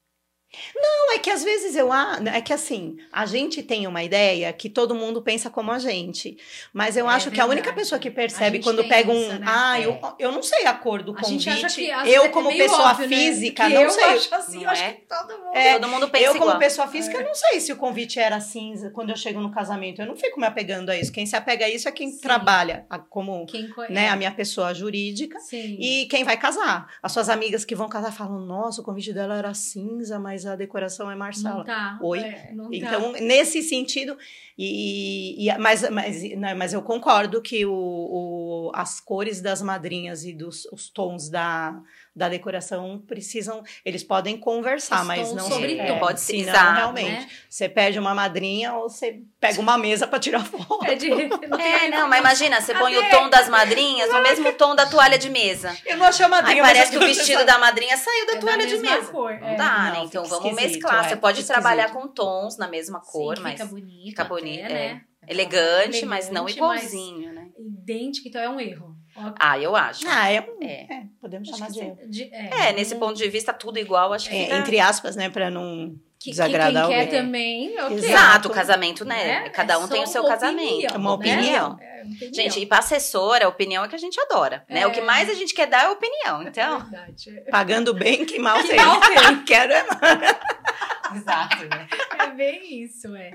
Não, 0.75 1.13
é 1.13 1.19
que 1.19 1.29
às 1.29 1.43
vezes 1.43 1.75
eu 1.75 1.91
é 2.33 2.41
que 2.41 2.53
assim, 2.53 2.97
a 3.11 3.25
gente 3.25 3.63
tem 3.63 3.87
uma 3.87 4.03
ideia 4.03 4.51
que 4.53 4.69
todo 4.69 4.93
mundo 4.95 5.21
pensa 5.21 5.49
como 5.49 5.71
a 5.71 5.79
gente. 5.79 6.37
Mas 6.71 6.95
eu 6.95 7.09
É 7.09 7.13
acho 7.13 7.31
que 7.31 7.39
a 7.41 7.45
única 7.45 7.73
pessoa 7.73 7.97
que 7.99 8.11
percebe 8.11 8.59
quando 8.59 8.83
pega 8.87 9.11
um, 9.11 9.23
essa, 9.23 9.39
né? 9.39 9.45
ah, 9.49 9.79
É. 9.79 9.85
eu, 9.85 9.99
eu 10.19 10.31
não 10.31 10.43
sei 10.43 10.65
a 10.65 10.73
cor 10.73 11.01
do 11.03 11.11
A 11.17 11.23
gente 11.23 11.45
convite. 11.45 11.65
acha 11.65 11.75
que 11.75 11.87
vezes 11.91 12.13
eu 12.13 12.23
é 12.25 12.29
como 12.29 12.49
pessoa 12.51 12.91
óbvio, 12.91 13.07
né? 13.09 13.15
física 13.15 13.67
Que 13.67 13.73
não 13.73 13.81
eu 13.81 13.89
sei. 13.89 14.03
acho 14.03 14.35
assim, 14.35 14.57
Não 14.57 14.63
eu 14.63 14.69
acho 14.69 14.83
é? 14.83 14.91
que 14.93 15.01
todo 15.07 15.37
mundo. 15.39 15.55
É, 15.55 15.73
Todo 15.79 15.87
mundo 15.89 16.09
pensa 16.09 16.25
Eu, 16.25 16.31
como 16.33 16.43
igual. 16.45 16.59
pessoa 16.59 16.87
física, 16.87 17.17
eu 17.17 17.23
não 17.25 17.35
sei 17.35 17.59
se 17.59 17.71
o 17.71 17.75
convite 17.75 18.19
era 18.19 18.39
cinza 18.39 18.89
quando 18.91 19.09
eu 19.09 19.15
chego 19.17 19.39
no 19.39 19.51
casamento. 19.51 20.01
Eu 20.01 20.05
não 20.07 20.15
fico 20.15 20.39
me 20.39 20.45
apegando 20.45 20.89
a 20.89 20.97
isso. 20.97 21.11
Quem 21.11 21.25
se 21.25 21.35
apega 21.35 21.65
a 21.65 21.69
isso 21.69 21.87
é 21.87 21.91
quem 21.91 22.11
Sim. 22.11 22.19
trabalha 22.19 22.85
a- 22.89 22.99
como 22.99 23.45
Quem 23.45 23.67
conhece. 23.69 23.93
né, 23.93 24.09
a 24.09 24.15
minha 24.15 24.31
pessoa 24.31 24.73
jurídica. 24.73 25.39
Sim. 25.39 25.77
E 25.79 26.05
quem 26.07 26.23
vai 26.23 26.37
casar. 26.37 26.87
As 27.01 27.11
suas 27.11 27.29
amigas 27.29 27.65
que 27.65 27.75
vão 27.75 27.89
casar 27.89 28.11
falam: 28.11 28.39
Nossa, 28.39 28.81
o 28.81 28.83
convite 28.83 29.13
dela 29.13 29.37
era 29.37 29.53
cinza, 29.53 30.19
mas 30.19 30.42
a 30.45 30.55
decoração 30.55 31.07
é 31.09 31.13
não 31.13 31.19
Marsala. 31.19 31.63
tá. 31.63 31.99
Oi? 32.01 32.19
é, 32.19 32.51
não 32.53 32.69
tá. 32.69 32.75
Então, 32.75 33.11
nesse 33.13 33.61
sentido, 33.61 34.17
e, 34.57 35.47
e- 35.49 35.57
mas, 35.57 35.89
mas, 35.89 36.23
né, 36.37 36.53
mas 36.53 36.73
eu 36.73 36.81
concordo 36.81 37.41
que 37.41 37.65
o, 37.65 37.73
o- 37.73 38.71
as 38.73 38.99
cores 38.99 39.41
das 39.41 39.61
madrinhas 39.61 40.23
e 40.25 40.33
dos 40.33 40.65
os 40.71 40.89
tons 40.89 41.29
da, 41.29 41.81
da 42.15 42.29
decoração 42.29 43.01
precisam, 43.07 43.63
eles 43.83 44.03
podem 44.03 44.37
conversar, 44.37 45.01
Os 45.01 45.07
mas 45.07 45.33
não 45.33 45.49
sobre 45.49 45.79
é. 45.79 45.97
Pode 45.97 46.21
ser, 46.21 46.37
exato, 46.37 46.75
realmente. 46.75 47.09
né? 47.11 47.29
Você 47.49 47.67
perde 47.67 47.97
uma 47.97 48.13
madrinha 48.13 48.73
ou 48.73 48.87
você 48.89 49.21
pega 49.39 49.59
uma 49.59 49.77
mesa 49.77 50.05
para 50.07 50.19
tirar 50.19 50.45
foto. 50.45 50.83
É, 50.85 50.95
de... 50.95 51.09
É, 51.11 51.87
não, 51.89 52.07
mas 52.07 52.19
imagina, 52.19 52.61
você 52.61 52.73
põe 52.75 52.95
o 52.97 53.09
tom 53.09 53.29
das 53.29 53.49
madrinhas 53.49 54.11
no 54.11 54.21
mesmo 54.21 54.53
tom 54.53 54.75
da 54.75 54.85
toalha 54.85 55.17
de 55.17 55.29
mesa. 55.29 55.75
Eu 55.85 55.97
não 55.97 56.05
achei 56.05 56.23
a 56.25 56.27
Aí 56.27 56.31
madrinha. 56.31 56.61
mas 56.63 56.73
parece 56.73 56.91
que 56.91 56.97
o 56.97 57.01
vestido 57.01 57.45
da 57.45 57.57
madrinha 57.57 57.97
saiu 57.97 58.25
da 58.27 58.31
É 58.33 58.35
da 58.35 58.41
toalha 58.41 58.67
de 58.67 58.77
mesa. 58.77 59.11
cor, 59.11 59.39
Não 59.39 59.47
é. 59.47 59.55
dá, 59.55 59.77
Não, 59.77 59.91
né? 59.93 60.01
Então 60.05 60.23
vamos 60.25 60.53
mesclar. 60.53 61.05
é, 61.05 61.09
Você 61.09 61.15
pode 61.15 61.43
trabalhar 61.45 61.91
com 61.91 62.07
tons 62.07 62.57
na 62.57 62.67
mesma 62.67 62.99
cor, 62.99 63.37
Sim, 63.37 63.43
mas 63.43 63.53
fica 63.53 63.65
bonito. 63.65 64.05
fica 64.09 64.21
até, 64.21 64.29
bonito, 64.29 64.61
né? 64.69 65.01
elegante, 65.27 66.05
mas 66.05 66.29
não 66.29 66.43
Elegante, 66.47 66.57
igualzinho, 66.57 67.33
né? 67.33 67.47
mas 67.57 67.65
Idêntico, 67.65 68.27
então 68.27 68.41
é 68.41 68.49
um 68.49 68.59
erro. 68.59 68.92
Ah, 69.39 69.59
eu 69.59 69.75
acho. 69.75 70.05
Ah, 70.07 70.31
é, 70.31 70.37
É. 70.61 70.65
é, 70.93 71.03
podemos 71.21 71.47
Acho 71.49 71.57
chamar 71.59 71.71
que 71.71 72.05
de. 72.07 72.25
de- 72.29 72.33
É, 72.33 72.73
nesse 72.73 72.93
não- 72.93 72.99
ponto 72.99 73.15
de 73.17 73.29
vista, 73.29 73.53
tudo 73.53 73.77
igual, 73.77 74.11
acho 74.13 74.29
que 74.29 74.35
É, 74.35 74.43
fica- 74.45 74.57
entre 74.57 74.79
aspas, 74.79 75.15
né, 75.15 75.29
para 75.29 75.49
não 75.51 75.95
que, 76.19 76.25
que 76.25 76.31
desagradar 76.31 76.87
quem 76.87 76.95
quer 76.95 77.01
alguém. 77.05 77.21
também, 77.21 77.79
ok. 77.81 77.97
Exato, 77.97 78.47
o 78.47 78.51
casamento, 78.51 79.05
né? 79.05 79.41
Né? 79.43 79.49
Cada 79.49 79.77
um 79.77 79.85
É 79.85 79.87
tem 79.87 80.03
o 80.03 80.07
seu 80.07 80.21
uma 80.23 80.29
casamento. 80.29 80.63
opinião, 80.73 80.95
Uma 80.97 81.09
né? 81.09 81.15
opinião. 81.15 81.77
É, 81.79 82.01
opinião. 82.01 82.33
Gente, 82.33 82.59
e 82.59 82.65
pra 82.65 82.79
assessora, 82.79 83.45
a 83.45 83.49
opinião 83.49 83.83
é 83.83 83.87
que 83.87 83.95
a 83.95 83.99
gente 83.99 84.19
adora, 84.19 84.65
né? 84.69 84.81
É. 84.81 84.87
O 84.87 84.91
que 84.91 85.01
mais 85.01 85.29
a 85.29 85.33
gente 85.33 85.53
quer 85.53 85.67
dar 85.67 85.83
é 85.83 85.89
opinião, 85.89 86.41
É 86.41 86.47
então... 86.47 86.79
verdade. 86.79 87.29
é. 87.29 87.41
pagando 87.51 87.93
bem, 87.93 88.25
que 88.25 88.39
mal 88.39 88.57
Que 88.61 88.69
tem. 88.69 88.77
mal 88.77 88.99
tem. 88.99 89.43
Quero 89.45 89.73
é 89.73 89.85
Exato, 91.15 91.63
né? 91.65 91.87
É 92.19 92.27
bem 92.31 92.83
isso, 92.83 93.15
é. 93.15 93.31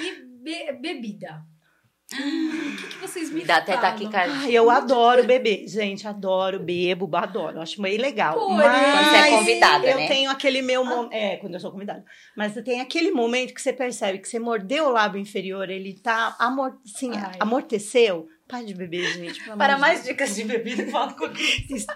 E 0.00 0.22
be- 0.42 0.72
bebida. 0.80 1.42
O 2.12 2.76
que, 2.76 2.86
que 2.88 2.98
vocês 2.98 3.30
me 3.30 3.40
Me 3.40 3.44
dá 3.46 3.56
até 3.56 3.72
falam? 3.74 3.90
taquicardia. 3.92 4.36
Ai, 4.40 4.52
eu 4.52 4.70
adoro 4.70 5.24
beber, 5.24 5.66
gente, 5.66 6.06
adoro, 6.06 6.60
bebo, 6.60 7.08
adoro, 7.16 7.60
acho 7.62 7.80
meio 7.80 8.00
legal. 8.00 8.34
Porém- 8.38 8.56
Mas 8.58 8.92
Quando 8.92 9.10
você 9.10 9.16
é 9.16 9.30
convidada, 9.30 9.86
eu 9.86 9.96
né? 9.96 10.06
tenho 10.08 10.30
aquele 10.30 10.60
meu 10.60 10.84
momento, 10.84 11.12
é, 11.14 11.36
quando 11.38 11.54
eu 11.54 11.60
sou 11.60 11.72
convidada, 11.72 12.04
mas 12.36 12.52
tem 12.62 12.80
aquele 12.82 13.10
momento 13.10 13.54
que 13.54 13.60
você 13.62 13.72
percebe 13.72 14.18
que 14.18 14.28
você 14.28 14.38
mordeu 14.38 14.86
o 14.86 14.90
lábio 14.92 15.18
inferior, 15.20 15.70
ele 15.70 15.94
tá, 15.94 16.36
amor, 16.38 16.76
Ai. 17.16 17.36
amorteceu. 17.40 18.28
Para 18.46 18.62
de 18.62 18.74
beber, 18.74 19.10
gente, 19.14 19.42
Para 19.56 19.74
de 19.76 19.80
mais 19.80 20.04
dicas 20.04 20.34
de 20.34 20.44
bebida, 20.44 20.86
fala 20.90 21.14
comigo. 21.14 21.34
Deus. 21.66 21.86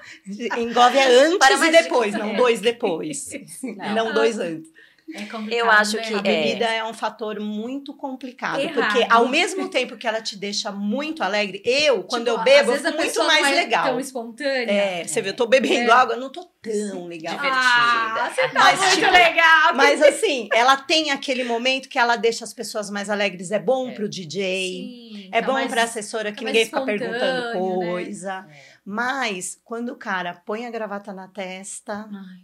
Engove 0.56 0.96
é 0.96 1.06
antes 1.06 1.38
Para 1.38 1.54
e 1.54 1.58
mais 1.58 1.72
depois, 1.84 2.14
não 2.14 2.30
É. 2.30 2.36
dois 2.36 2.60
depois. 2.60 3.28
Não. 3.62 3.94
Não, 3.94 4.14
dois 4.14 4.38
antes. 4.38 4.70
É 5.14 5.22
complicado, 5.24 5.52
Eu 5.52 5.70
acho 5.70 5.96
né? 5.96 6.02
que 6.02 6.14
A 6.14 6.18
É. 6.18 6.20
bebida 6.22 6.64
é. 6.66 6.84
um 6.84 6.92
fator 6.92 7.40
muito 7.40 7.94
complicado, 7.94 8.60
Errado. 8.60 8.74
porque 8.74 9.06
ao 9.10 9.26
mesmo 9.28 9.68
tempo 9.68 9.96
que 9.96 10.06
ela 10.06 10.20
te 10.20 10.36
deixa 10.36 10.70
muito 10.70 11.22
alegre, 11.22 11.62
eu, 11.64 12.02
quando 12.04 12.26
Tipo, 12.26 12.36
eu 12.38 12.44
bebo, 12.44 12.72
eu 12.72 12.76
fico 12.76 12.96
muito 12.96 13.24
mais 13.24 13.40
não 13.42 13.48
é 13.48 13.54
legal. 13.54 13.84
tão 13.86 14.00
espontânea. 14.00 14.70
É, 14.70 15.04
você 15.04 15.22
vê, 15.22 15.30
eu 15.30 15.34
tô 15.36 15.46
bebendo 15.46 15.90
É. 15.90 15.94
água, 15.94 16.14
eu 16.14 16.20
não 16.20 16.30
tô 16.30 16.44
tão 16.60 17.06
legal. 17.06 17.34
Divertida. 17.34 17.58
Ah, 17.62 18.30
você 18.34 18.48
tá 18.48 18.60
Mas, 18.60 18.78
muito 18.80 18.94
tipo, 18.96 19.10
legal. 19.10 19.74
Mas 19.74 20.02
assim, 20.02 20.48
ela 20.52 20.76
tem 20.76 21.10
aquele 21.10 21.44
momento 21.44 21.88
que 21.88 21.98
ela 21.98 22.16
deixa 22.16 22.44
as 22.44 22.52
pessoas 22.52 22.90
mais 22.90 23.08
alegres. 23.08 23.50
É 23.50 23.58
bom 23.58 23.88
É. 23.88 23.92
pro 23.92 24.08
DJ, 24.08 24.42
Sim, 24.42 25.30
é 25.32 25.40
tá 25.40 25.46
bom 25.46 25.54
mais- 25.54 25.70
pra 25.70 25.84
assessora 25.84 26.32
que 26.32 26.40
tá 26.40 26.44
ninguém 26.46 26.64
fica 26.66 26.80
perguntando 26.82 27.46
né? 27.46 27.52
coisa. 27.54 28.46
Mas 28.84 29.60
quando 29.64 29.90
o 29.90 29.96
cara 29.96 30.34
põe 30.46 30.66
a 30.66 30.70
gravata 30.70 31.12
na 31.12 31.28
testa, 31.28 32.08
Ai. 32.12 32.38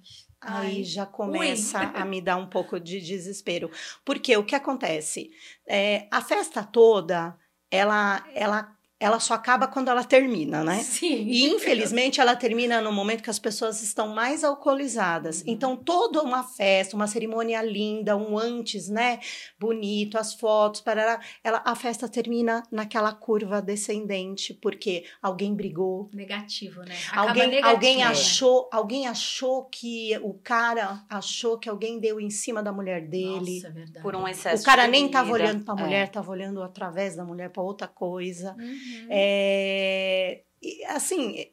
Aí 0.47 0.85
já 0.85 1.07
começa 1.07 1.79
a 1.79 2.05
me 2.05 2.21
dar 2.21 2.37
um 2.37 2.47
pouco 2.47 2.79
de 2.79 3.01
desespero. 3.01 3.71
Porque 4.05 4.37
o 4.37 4.45
que 4.45 4.55
acontece? 4.55 5.31
É, 5.67 6.07
a 6.11 6.21
festa 6.21 6.63
toda, 6.63 7.37
ela, 7.71 8.25
ela, 8.35 8.77
ela 9.05 9.21
só 9.21 9.35
acaba 9.35 9.67
quando 9.67 9.88
ela 9.88 10.03
termina, 10.03 10.64
né? 10.64 10.79
Sim. 10.79 11.27
E 11.29 11.45
infelizmente 11.51 12.21
ela 12.21 12.35
termina 12.35 12.81
no 12.81 12.90
momento 12.93 13.23
que 13.23 13.31
as 13.31 13.38
pessoas 13.38 13.83
estão 13.83 14.09
mais 14.09 14.43
alcoolizadas. 14.43 15.38
Uhum. 15.40 15.45
Então, 15.49 15.77
toda 15.77 16.23
uma 16.23 16.43
festa, 16.43 16.97
uma 16.97 17.07
cerimônia 17.07 17.61
linda, 17.62 18.17
um 18.17 18.38
antes, 18.38 18.88
né? 18.88 19.21
Bonito, 19.59 20.17
as 20.19 20.35
fotos, 20.35 20.81
parará, 20.81 21.21
ela, 21.43 21.62
a 21.64 21.75
festa 21.75 22.09
termina 22.09 22.62
naquela 22.73 23.12
curva 23.12 23.61
descendente, 23.61 24.55
porque 24.55 25.05
alguém 25.23 25.55
brigou, 25.55 26.09
Negativo, 26.12 26.81
né? 26.83 26.95
Acaba 27.09 27.29
Alguém, 27.29 27.47
negativo, 27.49 27.69
alguém 27.75 27.97
né? 27.99 28.05
achou, 28.05 28.69
alguém 28.73 29.07
achou 29.07 29.64
que 29.64 30.17
o 30.23 30.33
cara 30.35 31.05
achou 31.11 31.59
que 31.59 31.69
alguém 31.69 31.99
deu 31.99 32.19
em 32.21 32.31
cima 32.31 32.62
da 32.62 32.73
mulher 32.73 33.07
dele. 33.07 33.57
Nossa, 33.57 33.67
é 33.67 33.71
verdade. 33.71 34.03
Por 34.03 34.14
um 34.17 34.27
excesso 34.27 34.62
o 34.62 34.67
cara 34.67 34.85
de 34.87 34.90
nem 34.93 35.09
tava 35.09 35.27
bebida. 35.33 35.45
olhando 35.51 35.64
pra 35.64 35.75
É. 35.75 35.83
mulher, 35.83 36.09
tava 36.11 36.31
olhando 36.31 36.62
através 36.62 37.17
da 37.17 37.25
mulher 37.25 37.51
pra 37.51 37.62
outra 37.62 37.87
coisa. 37.88 38.55
Uhum. 38.59 38.94
É, 39.11 40.43
e, 40.63 40.85
assim, 40.87 41.47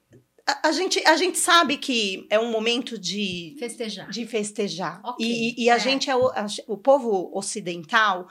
a, 0.48 0.70
a 0.70 0.72
gente, 0.72 1.02
a 1.06 1.16
gente 1.18 1.38
sabe 1.38 1.78
que 1.78 2.26
é 2.30 2.40
um 2.40 2.52
momento 2.52 2.98
de, 2.98 3.56
Festejar. 3.60 4.10
de 4.10 4.26
festejar. 4.26 5.02
Ok, 5.04 5.26
E, 5.26 5.64
e 5.64 5.70
a 5.70 5.76
é. 5.76 5.80
gente 5.80 6.10
é 6.10 6.16
o, 6.16 6.28
a- 6.28 6.46
o 6.68 6.78
povo 6.78 7.32
ocidental. 7.38 8.28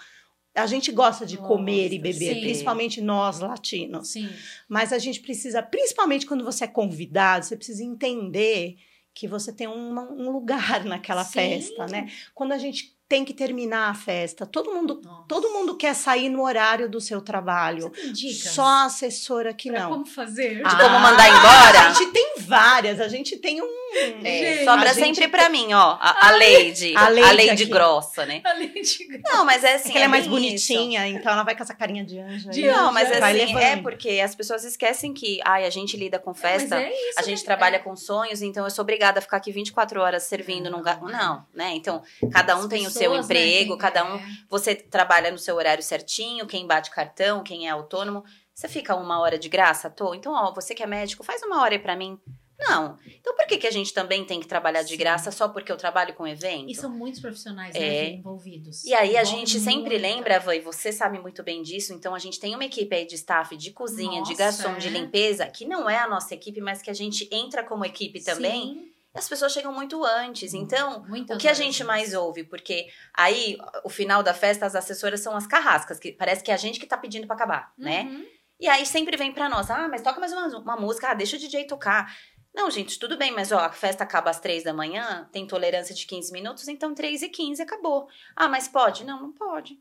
A 0.55 0.66
gente 0.66 0.90
gosta 0.90 1.25
de 1.25 1.37
comer 1.37 1.92
e 1.92 1.99
beber, 1.99 2.35
sim. 2.35 2.40
principalmente 2.40 3.01
nós 3.01 3.38
latinos. 3.38 4.09
Sim. 4.09 4.29
Mas 4.68 4.92
a 4.92 4.99
gente 4.99 5.20
precisa, 5.20 5.62
principalmente 5.62 6.27
quando 6.27 6.44
você 6.44 6.64
é 6.64 6.66
convidado, 6.66 7.44
você 7.44 7.57
precisa 7.57 7.85
entender 7.85 8.77
que 9.14 9.29
você 9.29 9.53
tem 9.53 9.68
um, 9.68 9.90
um 9.99 10.31
lugar 10.31 10.85
naquela 10.87 11.25
Sim. 11.25 11.33
festa, 11.35 11.87
né? 11.87 12.11
Quando 12.35 12.53
a 12.53 12.59
gente 12.59 12.96
tem 13.11 13.25
que 13.25 13.35
terminar 13.35 13.90
a 13.90 13.94
festa, 13.94 14.46
todo 14.46 14.70
mundo, 14.73 15.01
Nossa. 15.03 15.25
todo 15.27 15.51
mundo 15.51 15.77
quer 15.77 15.94
sair 15.96 16.29
no 16.29 16.44
horário 16.44 16.88
do 16.88 17.01
seu 17.01 17.18
Você 17.18 17.25
trabalho. 17.25 17.90
tem 17.90 18.12
dicas? 18.12 18.53
Só 18.55 18.62
a 18.62 18.85
assessora 18.85 19.53
que 19.53 19.68
pra 19.68 19.81
não. 19.81 19.90
como 19.90 20.07
fazer? 20.07 20.62
Ah, 20.64 20.77
como 20.77 21.01
mandar 21.01 21.29
embora? 21.29 21.88
A 21.88 21.92
gente 21.92 22.12
tem 22.12 22.35
várias, 22.38 23.01
a 23.01 23.09
gente 23.09 23.37
tem 23.37 23.61
um. 23.61 23.66
É, 23.92 24.20
Gente, 24.22 24.64
sobra 24.64 24.90
a 24.90 24.92
gente 24.92 25.16
sempre 25.16 25.29
pra 25.29 25.48
mim, 25.48 25.72
ó. 25.72 25.96
A, 26.00 26.29
a 26.29 26.31
Lady. 26.33 26.94
A 26.96 27.07
A 27.07 27.09
Lady 27.09 27.20
Lady, 27.48 27.50
aqui. 27.50 27.64
grossa, 27.66 28.24
né? 28.24 28.40
Além 28.46 28.72
de... 28.72 29.09
Não, 29.24 29.44
mas 29.44 29.64
é 29.64 29.72
É 29.72 29.74
assim. 29.74 29.90
que 29.90 29.96
ela 29.96 30.05
é 30.05 30.09
mais 30.09 30.24
bem 30.24 30.31
bonitinha, 30.33 31.09
então 31.09 31.33
ela 31.33 31.42
vai 31.42 31.57
com 31.57 31.62
essa 31.62 31.74
carinha 31.74 32.05
de 32.05 32.18
anjo. 32.18 32.48
aí. 32.48 32.55
De. 32.55 32.66
Não, 32.66 32.85
anjo, 32.85 32.92
mas 32.94 33.11
é. 33.11 33.18
Assim, 33.42 33.57
é 33.59 33.76
porque 33.76 34.20
as 34.20 34.35
pessoas 34.35 34.64
esquecem 34.64 35.12
que, 35.12 35.40
ai, 35.44 35.64
a 35.64 35.70
gente 35.70 35.96
lida 35.96 36.18
com 36.18 36.33
festa, 36.33 36.81
é 36.81 36.90
isso, 36.90 37.18
a 37.18 37.22
gente 37.22 37.38
né? 37.40 37.44
trabalha 37.44 37.79
com 37.81 37.94
sonhos, 37.96 38.42
então 38.42 38.64
eu 38.64 38.70
sou 38.70 38.83
obrigada 38.83 39.18
a 39.18 39.22
ficar 39.22 39.37
aqui 39.38 39.50
24 39.53 40.00
horas 40.00 40.22
servindo 40.24 40.70
num 40.70 40.79
lugar. 40.79 41.00
Não, 41.03 41.44
né? 41.55 41.72
Então, 41.74 42.03
cada 42.33 42.57
um 42.57 42.61
As 42.61 42.66
tem 42.66 42.87
o 42.87 42.90
seu 42.90 43.11
pessoas, 43.11 43.29
né, 43.29 43.35
emprego, 43.35 43.70
tem- 43.70 43.79
cada 43.79 44.05
um. 44.05 44.16
é. 44.16 44.22
Você 44.48 44.74
trabalha 44.74 45.31
no 45.31 45.38
seu 45.38 45.57
horário 45.57 45.83
certinho, 45.83 46.46
quem 46.46 46.66
bate 46.66 46.90
cartão, 46.90 47.42
quem 47.42 47.66
é 47.66 47.70
autônomo. 47.70 48.24
Você 48.55 48.68
fica 48.68 48.94
uma 48.94 49.18
hora 49.20 49.38
de 49.38 49.48
graça 49.48 49.88
à 49.88 49.90
toa? 49.90 50.14
Então, 50.14 50.33
ó, 50.35 50.53
você 50.53 50.74
que 50.74 50.83
é 50.83 50.87
médico, 50.87 51.24
faz 51.24 51.42
uma 51.42 51.62
hora 51.62 51.74
aí 51.74 51.79
pra 51.79 51.96
mim. 51.96 52.18
Não. 52.61 52.99
Então, 53.07 53.35
por 53.35 53.46
que, 53.46 53.57
que 53.59 53.66
a 53.66 53.70
gente 53.70 53.92
também 53.92 54.25
tem 54.25 54.38
que 54.38 54.46
trabalhar 54.46 54.83
de 54.83 54.90
Sim. 54.90 54.96
graça 54.99 55.31
só 55.31 55.49
porque 55.49 55.73
eu 55.73 55.77
trabalho 55.77 56.14
com 56.14 56.27
evento? 56.27 56.70
E 56.70 56.75
são 56.75 56.90
muitos 56.90 57.20
profissionais 57.20 57.75
É. 57.75 57.79
né, 57.81 58.11
envolvidos. 58.12 58.85
E 58.85 58.94
aí 58.94 59.16
a 59.16 59.23
Envolve 59.23 59.38
gente 59.40 59.59
sempre 59.61 59.90
muito. 59.99 60.03
lembra, 60.03 60.55
e 60.55 60.61
você 60.61 60.92
sabe 60.92 61.18
muito 61.18 61.42
bem 61.42 61.62
disso, 61.62 61.92
então 61.92 62.14
a 62.14 62.18
gente 62.18 62.38
tem 62.38 62.55
uma 62.55 62.64
equipe 62.64 62.94
aí 62.94 63.07
de 63.07 63.14
staff, 63.14 63.57
de 63.57 63.70
cozinha, 63.73 64.23
de 64.23 64.31
Nossa, 64.31 64.35
garçom, 64.35 64.75
de 64.77 64.88
é. 64.88 64.90
limpeza, 64.90 65.46
que 65.46 65.64
não 65.64 65.88
é 65.88 65.99
a 65.99 66.09
nossa 66.09 66.35
equipe, 66.35 66.61
mas 66.61 66.83
que 66.83 66.90
a 66.90 66.94
gente 66.94 67.29
entra 67.33 67.64
como 67.64 67.85
equipe 67.85 68.23
também. 68.23 68.62
Sim, 68.75 68.92
as 69.12 69.29
pessoas 69.29 69.53
chegam 69.53 69.73
muito 69.73 70.05
antes. 70.05 70.55
Então, 70.55 71.05
muitas 71.09 71.37
o 71.37 71.40
que 71.40 71.49
a 71.49 71.55
gente 71.55 71.83
mais 71.83 72.14
ouve? 72.14 72.44
Porque 72.44 72.87
aí, 73.14 73.59
o 73.83 73.88
final 73.88 74.23
da 74.23 74.33
festa, 74.33 74.66
as 74.66 74.75
assessoras 74.77 75.20
são 75.20 75.35
as 75.37 75.46
carrascas, 75.46 75.99
que 75.99 76.12
parece 76.12 76.44
que 76.44 76.51
é 76.51 76.55
a 76.55 76.57
gente 76.57 76.79
que 76.79 76.87
tá 76.87 76.96
pedindo 76.96 77.27
pra 77.27 77.35
acabar, 77.35 77.73
né? 77.77 78.03
Uhum. 78.03 78.25
E 78.61 78.68
aí 78.68 78.85
sempre 78.85 79.16
vem 79.16 79.33
pra 79.33 79.49
nós, 79.49 79.70
ah, 79.70 79.88
mas 79.88 80.03
toca 80.03 80.20
mais 80.20 80.33
uma, 80.33 80.46
uma 80.59 80.77
música, 80.77 81.09
ah, 81.09 81.14
deixa 81.14 81.37
o 81.37 81.40
DJ 81.40 81.64
tocar. 81.64 82.14
Não, 82.54 82.70
gente, 82.70 82.98
tudo 82.98 83.16
bem, 83.16 83.30
mas 83.30 83.52
ó, 83.52 83.58
a 83.58 83.70
festa 83.72 84.02
acaba 84.04 84.30
às 84.30 84.40
três 84.40 84.64
da 84.64 84.72
manhã, 84.74 85.28
tem 85.32 85.46
tolerância 85.46 85.94
de 85.94 86.04
15 86.06 86.32
minutos, 86.32 86.66
então 86.68 86.94
3 86.94 87.22
e 87.22 87.28
15 87.28 87.62
acabou. 87.62 88.08
Ah, 88.34 88.48
mas 88.48 88.66
pode? 88.66 89.04
Não, 89.04 89.22
não 89.22 89.32
pode. 89.32 89.78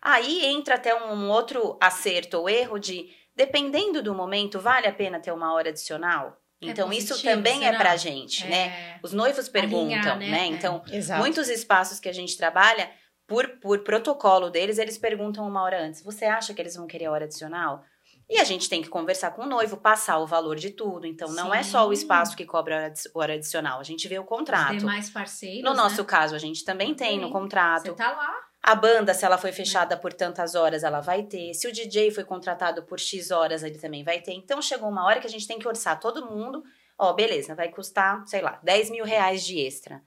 Aí 0.00 0.44
entra 0.46 0.74
até 0.76 0.94
um 0.94 1.30
outro 1.30 1.76
acerto 1.80 2.38
ou 2.38 2.48
erro 2.48 2.78
de, 2.78 3.10
dependendo 3.36 4.02
do 4.02 4.14
momento, 4.14 4.58
vale 4.58 4.86
a 4.86 4.92
pena 4.92 5.20
ter 5.20 5.32
uma 5.32 5.52
hora 5.52 5.68
adicional? 5.68 6.38
É 6.60 6.66
Então, 6.68 6.92
isso 6.92 7.08
positivo, 7.08 7.34
também 7.34 7.58
será? 7.60 7.76
é 7.76 7.78
pra 7.78 7.96
gente, 7.96 8.46
né? 8.46 8.66
É. 8.68 9.00
Os 9.02 9.12
noivos 9.12 9.48
perguntam, 9.48 10.12
Alinhar, 10.12 10.18
né? 10.18 10.30
né? 10.30 10.40
É. 10.42 10.46
Então, 10.46 10.82
Exato. 10.90 11.20
muitos 11.20 11.48
espaços 11.48 12.00
que 12.00 12.08
a 12.08 12.12
gente 12.12 12.36
trabalha, 12.36 12.90
por, 13.26 13.48
por 13.60 13.80
protocolo 13.80 14.50
deles, 14.50 14.78
eles 14.78 14.98
perguntam 14.98 15.46
uma 15.46 15.62
hora 15.62 15.80
antes. 15.80 16.02
Você 16.02 16.24
acha 16.24 16.52
que 16.52 16.60
eles 16.60 16.76
vão 16.76 16.86
querer 16.86 17.08
hora 17.08 17.24
adicional? 17.24 17.84
E 18.34 18.38
a 18.38 18.44
gente 18.44 18.66
tem 18.68 18.80
que 18.80 18.88
conversar 18.88 19.32
com 19.32 19.42
o 19.42 19.46
noivo, 19.46 19.76
passar 19.76 20.18
o 20.18 20.26
valor 20.26 20.56
de 20.56 20.70
tudo. 20.70 21.06
Então, 21.06 21.28
não 21.32 21.52
é 21.52 21.62
só 21.62 21.86
o 21.86 21.92
espaço 21.92 22.34
que 22.34 22.46
cobra 22.46 22.76
hora 22.76 22.86
adi- 22.86 23.10
hora 23.14 23.34
adicional. 23.34 23.78
A 23.78 23.82
gente 23.82 24.08
vê 24.08 24.18
o 24.18 24.22
Os 24.22 24.28
contrato. 24.28 24.78
demais 24.78 25.10
parceiros, 25.10 25.62
No 25.62 25.74
nosso 25.76 26.00
né? 26.00 26.08
caso, 26.08 26.34
a 26.34 26.38
gente 26.38 26.64
também 26.64 26.94
tem 26.94 27.16
no 27.16 27.26
Também. 27.26 27.32
contrato. 27.32 27.82
Você 27.86 27.92
tá 27.92 28.10
lá. 28.12 28.34
A 28.62 28.74
banda, 28.74 29.12
se 29.12 29.24
ela 29.24 29.36
foi 29.36 29.52
fechada 29.52 29.96
por 29.98 30.12
tantas 30.14 30.54
horas, 30.54 30.82
ela 30.82 31.00
vai 31.00 31.24
ter. 31.24 31.52
Se 31.52 31.66
o 31.68 31.72
DJ 31.72 32.10
foi 32.10 32.24
contratado 32.24 32.84
por 32.84 32.98
X 32.98 33.30
horas, 33.30 33.62
ele 33.62 33.76
também 33.78 34.02
vai 34.02 34.20
ter. 34.20 34.32
Então, 34.32 34.62
chegou 34.62 34.88
uma 34.88 35.04
hora 35.04 35.20
que 35.20 35.26
a 35.26 35.30
gente 35.30 35.46
tem 35.46 35.58
que 35.58 35.68
orçar 35.68 36.00
todo 36.00 36.24
mundo. 36.30 36.62
Ó, 36.96 37.12
beleza, 37.12 37.54
vai 37.54 37.68
custar, 37.68 38.24
sei 38.26 38.40
lá, 38.40 38.58
10 38.62 38.88
mil 38.90 39.04
reais 39.04 39.44
de 39.44 39.58
extra. 39.60 40.00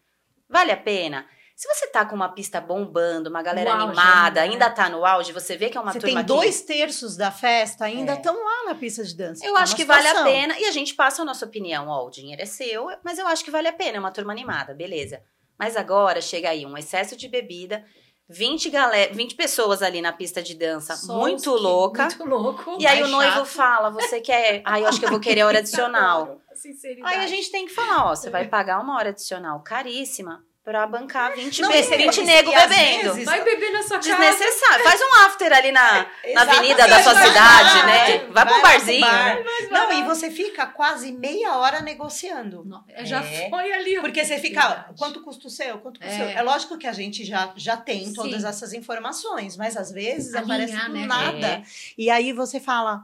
Vale 0.49 0.71
a 0.71 0.77
pena? 0.77 1.27
Se 1.55 1.67
você 1.73 1.87
tá 1.87 2.05
com 2.05 2.15
uma 2.15 2.27
pista 2.29 2.59
bombando, 2.59 3.29
uma 3.29 3.41
galera 3.41 3.71
auge 3.73 3.83
animada, 3.85 4.41
ainda, 4.41 4.53
ainda 4.65 4.69
tá 4.69 4.89
no 4.89 5.05
auge, 5.05 5.31
você 5.31 5.55
vê 5.55 5.69
que 5.69 5.77
é 5.77 5.81
uma 5.81 5.93
Você 5.93 5.99
turma 5.99 6.15
tem 6.17 6.25
que- 6.25 6.27
dois 6.27 6.61
terços 6.61 7.15
da 7.15 7.31
festa 7.31 7.85
ainda 7.85 8.11
É. 8.11 8.15
estão 8.15 8.35
lá 8.35 8.65
na 8.65 8.75
pista 8.75 9.03
de 9.05 9.15
dança. 9.15 9.45
Eu 9.45 9.57
É 9.57 9.61
acho 9.61 9.73
que 9.75 9.85
vale 9.85 10.05
a 10.05 10.09
situação. 10.09 10.31
pena. 10.31 10.59
E 10.59 10.65
a 10.65 10.71
gente 10.71 10.93
passa 10.93 11.21
a 11.21 11.25
nossa 11.25 11.45
opinião. 11.45 11.87
Ó, 11.87 12.05
o 12.05 12.09
dinheiro 12.09 12.41
é 12.41 12.45
seu, 12.45 12.87
mas 13.03 13.17
eu 13.17 13.25
acho 13.27 13.43
que 13.43 13.49
vale 13.51 13.69
a 13.69 13.73
pena. 13.73 13.95
É 13.97 13.99
uma 14.01 14.11
turma 14.11 14.33
animada, 14.33 14.73
beleza. 14.73 15.21
Mas 15.57 15.77
agora 15.77 16.19
chega 16.19 16.49
aí 16.49 16.65
um 16.65 16.77
excesso 16.77 17.15
de 17.15 17.29
bebida, 17.29 17.85
20, 18.27 18.69
galera, 18.69 19.13
20 19.13 19.35
pessoas 19.35 19.81
ali 19.81 20.01
na 20.01 20.11
pista 20.11 20.43
de 20.43 20.55
dança, 20.55 20.95
Só 20.97 21.13
muito 21.15 21.43
que- 21.55 21.61
louca. 21.61 22.03
Muito 22.03 22.25
louco. 22.25 22.75
E 22.81 22.85
aí 22.85 23.01
o 23.01 23.07
noivo 23.07 23.31
chato. 23.37 23.45
fala, 23.45 23.89
você 23.91 24.19
quer. 24.19 24.61
Ai, 24.65 24.83
eu 24.83 24.87
acho 24.87 24.99
que 24.99 25.05
eu 25.05 25.09
vou 25.09 25.21
querer 25.21 25.43
hora 25.43 25.59
adicional. 25.59 26.21
Adoro 26.23 26.41
sinceridade. 26.53 27.15
Aí 27.15 27.23
a 27.23 27.27
gente 27.27 27.49
tem 27.49 27.65
que 27.65 27.71
falar, 27.73 28.07
ó, 28.11 28.15
você 28.15 28.29
vai 28.29 28.45
pagar 28.47 28.81
uma 28.81 28.97
hora 28.97 29.09
adicional 29.11 29.61
caríssima 29.63 30.43
pra 30.65 30.87
bancar 30.87 31.31
20, 31.35 31.61
Não, 31.61 31.69
be- 31.69 31.77
e- 31.77 31.95
20 31.97 32.17
e- 32.17 32.23
nego 32.23 32.51
bebendo. 32.51 33.13
vezes- 33.13 33.23
Vai 33.25 33.43
beber 33.43 33.71
na 33.71 33.83
sua 33.83 33.99
casa. 33.99 34.09
Desnecessário. 34.17 34.83
Faz 34.83 34.99
um 34.99 35.13
after 35.25 35.53
ali 35.53 35.71
na, 35.71 35.81
na 35.93 36.07
Exatamente, 36.23 36.57
avenida 36.57 36.87
da 36.87 37.03
sua 37.03 37.13
vai 37.13 37.27
cidade, 37.27 37.77
lá, 37.77 37.85
né? 37.85 38.17
Vai 38.31 38.45
pro 38.47 38.55
lá 38.55 38.61
barzinho. 38.63 39.01
bar. 39.01 39.37
Não, 39.69 39.93
e 39.93 40.03
você 40.05 40.31
fica 40.31 40.65
quase 40.65 41.11
meia 41.11 41.55
hora 41.57 41.81
negociando. 41.81 42.65
Não, 42.65 42.83
já 43.05 43.23
É. 43.23 43.47
foi 43.47 43.71
ali. 43.73 44.01
Porque 44.01 44.25
você 44.25 44.39
fica, 44.39 44.59
Verdade. 44.67 44.93
quanto 44.97 45.21
custa 45.23 45.45
o 45.47 45.51
seu? 45.51 45.77
Quanto 45.77 45.99
custa 45.99 46.11
o 46.11 46.23
É. 46.23 46.29
seu? 46.31 46.39
É 46.39 46.41
lógico 46.41 46.79
que 46.79 46.87
a 46.87 46.93
gente 46.93 47.23
já, 47.23 47.53
já 47.55 47.77
tem 47.77 48.07
Sim. 48.07 48.13
todas 48.13 48.43
essas 48.43 48.73
informações, 48.73 49.55
mas 49.55 49.77
às 49.77 49.91
vezes 49.91 50.33
Alinhar, 50.33 50.57
aparece 50.61 50.87
do 50.87 50.93
né? 50.93 51.05
nada. 51.05 51.47
É. 51.47 51.63
E 51.95 52.09
aí 52.09 52.33
você 52.33 52.59
fala, 52.59 53.03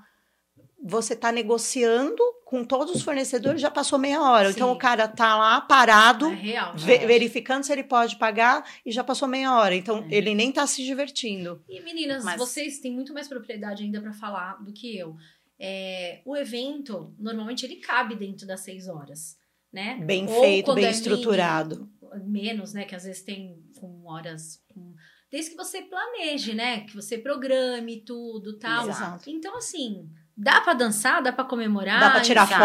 você 0.83 1.15
tá 1.15 1.31
negociando 1.31 2.23
com 2.51 2.65
todos 2.65 2.93
os 2.93 3.01
fornecedores 3.01 3.61
já 3.61 3.71
passou 3.71 3.97
meia 3.97 4.21
hora. 4.21 4.49
Sim. 4.49 4.55
Então 4.55 4.71
o 4.73 4.77
cara 4.77 5.07
tá 5.07 5.37
lá 5.37 5.61
parado, 5.61 6.25
É 6.27 6.35
real. 6.35 6.75
ve- 6.75 6.95
É. 6.95 7.07
verificando 7.07 7.63
se 7.63 7.71
ele 7.71 7.83
pode 7.83 8.17
pagar 8.17 8.69
e 8.85 8.91
já 8.91 9.05
passou 9.05 9.25
meia 9.25 9.55
hora. 9.55 9.73
Então 9.73 10.05
É. 10.09 10.13
ele 10.15 10.35
nem 10.35 10.51
tá 10.51 10.67
se 10.67 10.83
divertindo. 10.83 11.63
E 11.69 11.79
meninas, 11.79 12.25
Mas- 12.25 12.37
vocês 12.37 12.79
têm 12.79 12.91
muito 12.93 13.13
mais 13.13 13.29
propriedade 13.29 13.83
ainda 13.83 14.01
pra 14.01 14.11
falar 14.11 14.61
do 14.63 14.73
que 14.73 14.97
eu. 14.97 15.15
É, 15.57 16.21
o 16.25 16.35
evento, 16.35 17.15
normalmente, 17.17 17.65
ele 17.65 17.77
cabe 17.77 18.15
dentro 18.15 18.45
das 18.45 18.59
seis 18.59 18.87
horas, 18.89 19.37
né? 19.71 19.95
Bem 20.05 20.27
Ou 20.27 20.41
feito, 20.41 20.73
bem 20.75 20.83
é 20.83 20.87
mini, 20.87 20.97
estruturado. 20.99 21.89
menos, 22.25 22.73
né? 22.73 22.83
Que 22.83 22.95
às 22.95 23.05
vezes 23.05 23.23
tem 23.23 23.63
com 23.79 24.05
horas. 24.07 24.61
com- 24.67 24.93
Desde 25.31 25.51
que 25.51 25.55
você 25.55 25.83
planeje, 25.83 26.53
né? 26.53 26.81
Que 26.81 26.93
você 26.93 27.17
programe 27.17 28.01
tudo 28.03 28.59
tal. 28.59 28.89
Exato. 28.89 29.29
Então, 29.29 29.55
assim, 29.55 30.09
dá 30.41 30.59
pra 30.61 30.73
dançar, 30.73 31.21
dá 31.21 31.31
pra 31.31 31.43
comemorar. 31.43 31.99
Dá 31.99 32.09
pra 32.09 32.21
tirar 32.21 32.47
exato, 32.47 32.63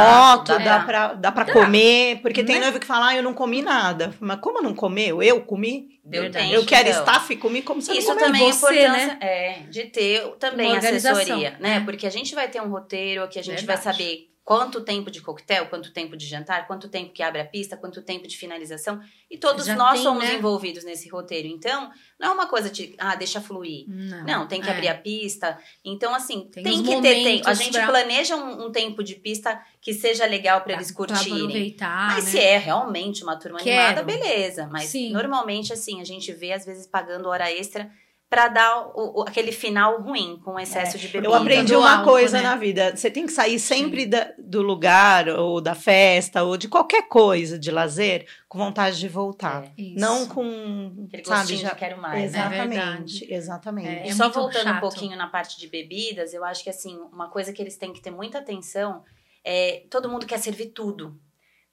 foto, 0.53 0.59
dá, 0.65 0.77
é. 0.77 0.85
pra, 0.85 1.13
dá 1.15 1.31
pra 1.33 1.45
Dá. 1.45 1.53
comer, 1.53 2.21
porque 2.23 2.43
tem 2.43 2.57
Né? 2.57 2.63
noivo 2.63 2.81
que 2.81 2.87
fala, 2.87 3.09
ah, 3.09 3.17
eu 3.17 3.23
não 3.23 3.35
comi 3.35 3.61
nada. 3.61 4.15
Mas 4.19 4.41
como 4.41 4.63
não 4.63 4.75
comeu? 4.75 5.23
Eu 5.23 5.43
comi? 5.43 5.89
Deu 6.05 6.23
Verdade. 6.23 6.53
eu 6.53 6.65
quero 6.65 6.89
então. 6.89 7.03
staff 7.03 7.33
e 7.33 7.37
comi 7.37 7.61
como 7.63 7.83
você 7.83 7.93
Isso 7.93 8.09
não 8.09 8.15
comeu. 8.17 8.27
também 8.33 8.49
é 8.49 8.53
você, 8.53 8.89
né? 8.89 9.19
é, 9.21 9.53
de 9.69 9.85
ter 9.85 10.23
também 10.39 10.77
assessoria, 10.77 11.57
né? 11.61 11.77
É. 11.77 11.81
Porque 11.81 12.07
a 12.07 12.11
gente 12.11 12.35
vai 12.35 12.49
ter 12.49 12.63
um 12.63 12.69
roteiro, 12.71 13.23
aqui 13.25 13.39
a 13.39 13.43
gente 13.43 13.67
vai 13.67 13.77
Verdade. 13.77 13.97
saber 13.99 14.29
quanto 14.47 14.81
tempo 14.81 15.11
de 15.11 15.21
coquetel, 15.21 15.67
quanto 15.67 15.93
tempo 15.93 16.17
de 16.17 16.25
jantar, 16.25 16.69
quanto 16.69 16.89
tempo 16.89 17.13
que 17.13 17.21
abre 17.21 17.41
a 17.41 17.45
pista, 17.45 17.77
quanto 17.77 18.01
tempo 18.01 18.29
de 18.29 18.37
finalização. 18.37 19.01
E 19.29 19.37
todos 19.37 19.67
Já 19.67 19.75
nós 19.75 19.95
tem, 19.95 20.03
somos 20.05 20.23
né? 20.23 20.35
envolvidos 20.37 20.85
nesse 20.85 21.09
roteiro. 21.09 21.49
Então, 21.49 21.91
não 22.17 22.29
é 22.29 22.33
uma 22.33 22.47
coisa 22.47 22.71
de, 22.71 22.95
ah, 22.97 23.17
deixa 23.17 23.41
fluir. 23.41 23.87
Não, 23.89 24.25
Não, 24.25 24.47
tem 24.47 24.61
que 24.63 24.69
é. 24.69 24.73
abrir 24.73 24.87
a 24.87 24.95
pista. 24.95 25.59
Então, 25.85 26.15
assim, 26.15 26.49
Tem 26.53 26.63
tem, 26.63 26.81
que 26.81 27.01
ter 27.03 27.25
tempo. 27.25 27.49
A 27.49 27.55
gente 27.55 27.73
pra- 27.73 27.89
planeja 27.89 28.37
um, 28.37 28.67
um 28.67 28.71
tempo 28.71 29.03
de 29.03 29.17
pista 29.17 29.61
que 29.81 29.93
seja 29.93 30.25
legal 30.27 30.61
para 30.61 30.75
eles 30.75 30.93
curtirem. 30.93 31.33
aproveitar. 31.43 32.15
Mas 32.15 32.27
né? 32.27 32.31
se 32.31 32.39
é 32.39 32.57
realmente 32.57 33.25
uma 33.25 33.35
turma 33.37 33.59
Quero. 33.59 33.81
animada, 33.99 34.05
beleza. 34.05 34.69
Mas 34.71 34.85
Sim. 34.91 35.11
normalmente, 35.13 35.73
assim, 35.73 36.01
a 36.01 36.05
gente 36.05 36.33
vê, 36.33 36.53
às 36.53 36.65
vezes, 36.65 36.87
pagando 36.87 37.29
hora 37.29 37.51
extra 37.51 37.91
pra 38.29 38.49
dar 38.49 38.89
o- 38.89 39.21
o- 39.21 39.23
aquele 39.23 39.53
final 39.53 40.03
ruim, 40.03 40.41
com 40.45 40.59
excesso 40.59 40.99
de 40.99 41.07
bebida. 41.07 41.29
Eu 41.29 41.35
aprendi 41.35 41.77
uma 41.77 41.99
álcool, 41.99 42.11
coisa 42.11 42.39
né? 42.39 42.43
na 42.43 42.57
vida. 42.57 42.97
Você 42.97 43.09
tem 43.11 43.25
que 43.25 43.33
sair 43.33 43.59
sempre 43.61 44.05
da- 44.05 44.33
do 44.37 44.63
lugar, 44.63 45.29
ou 45.29 45.61
da 45.61 45.75
festa, 45.77 46.43
ou 46.43 46.57
de 46.57 46.67
qualquer 46.69 47.07
coisa 47.09 47.57
de 47.57 47.71
lazer, 47.71 48.27
com 48.49 48.59
vontade 48.59 48.99
de 48.99 49.09
voltar. 49.09 49.65
É, 49.65 49.71
Isso. 49.81 50.01
Não 50.01 50.27
com, 50.27 51.05
aquele 51.07 51.25
sabe, 51.25 51.41
gostinho 51.41 51.61
já... 51.61 51.69
de 51.71 51.77
quero 51.77 52.01
mais, 52.03 52.33
né? 52.33 52.39
Exatamente, 52.41 53.33
exatamente. 53.33 53.89
É, 53.89 54.09
E 54.09 54.13
só 54.13 54.29
voltando 54.29 54.65
chato. 54.65 54.77
um 54.77 54.81
pouquinho 54.81 55.17
na 55.17 55.29
parte 55.29 55.57
de 55.59 55.69
bebidas, 55.69 56.35
eu 56.35 56.45
acho 56.45 56.65
que 56.65 56.71
assim, 56.71 56.99
uma 57.13 57.29
coisa 57.31 57.53
que 57.53 57.63
eles 57.63 57.77
têm 57.77 57.93
que 57.93 58.01
ter 58.03 58.11
muita 58.11 58.39
atenção 58.39 59.05
é 59.45 59.85
todo 59.89 60.09
mundo 60.11 60.27
quer 60.27 60.39
servir 60.39 60.67
tudo. 60.67 61.17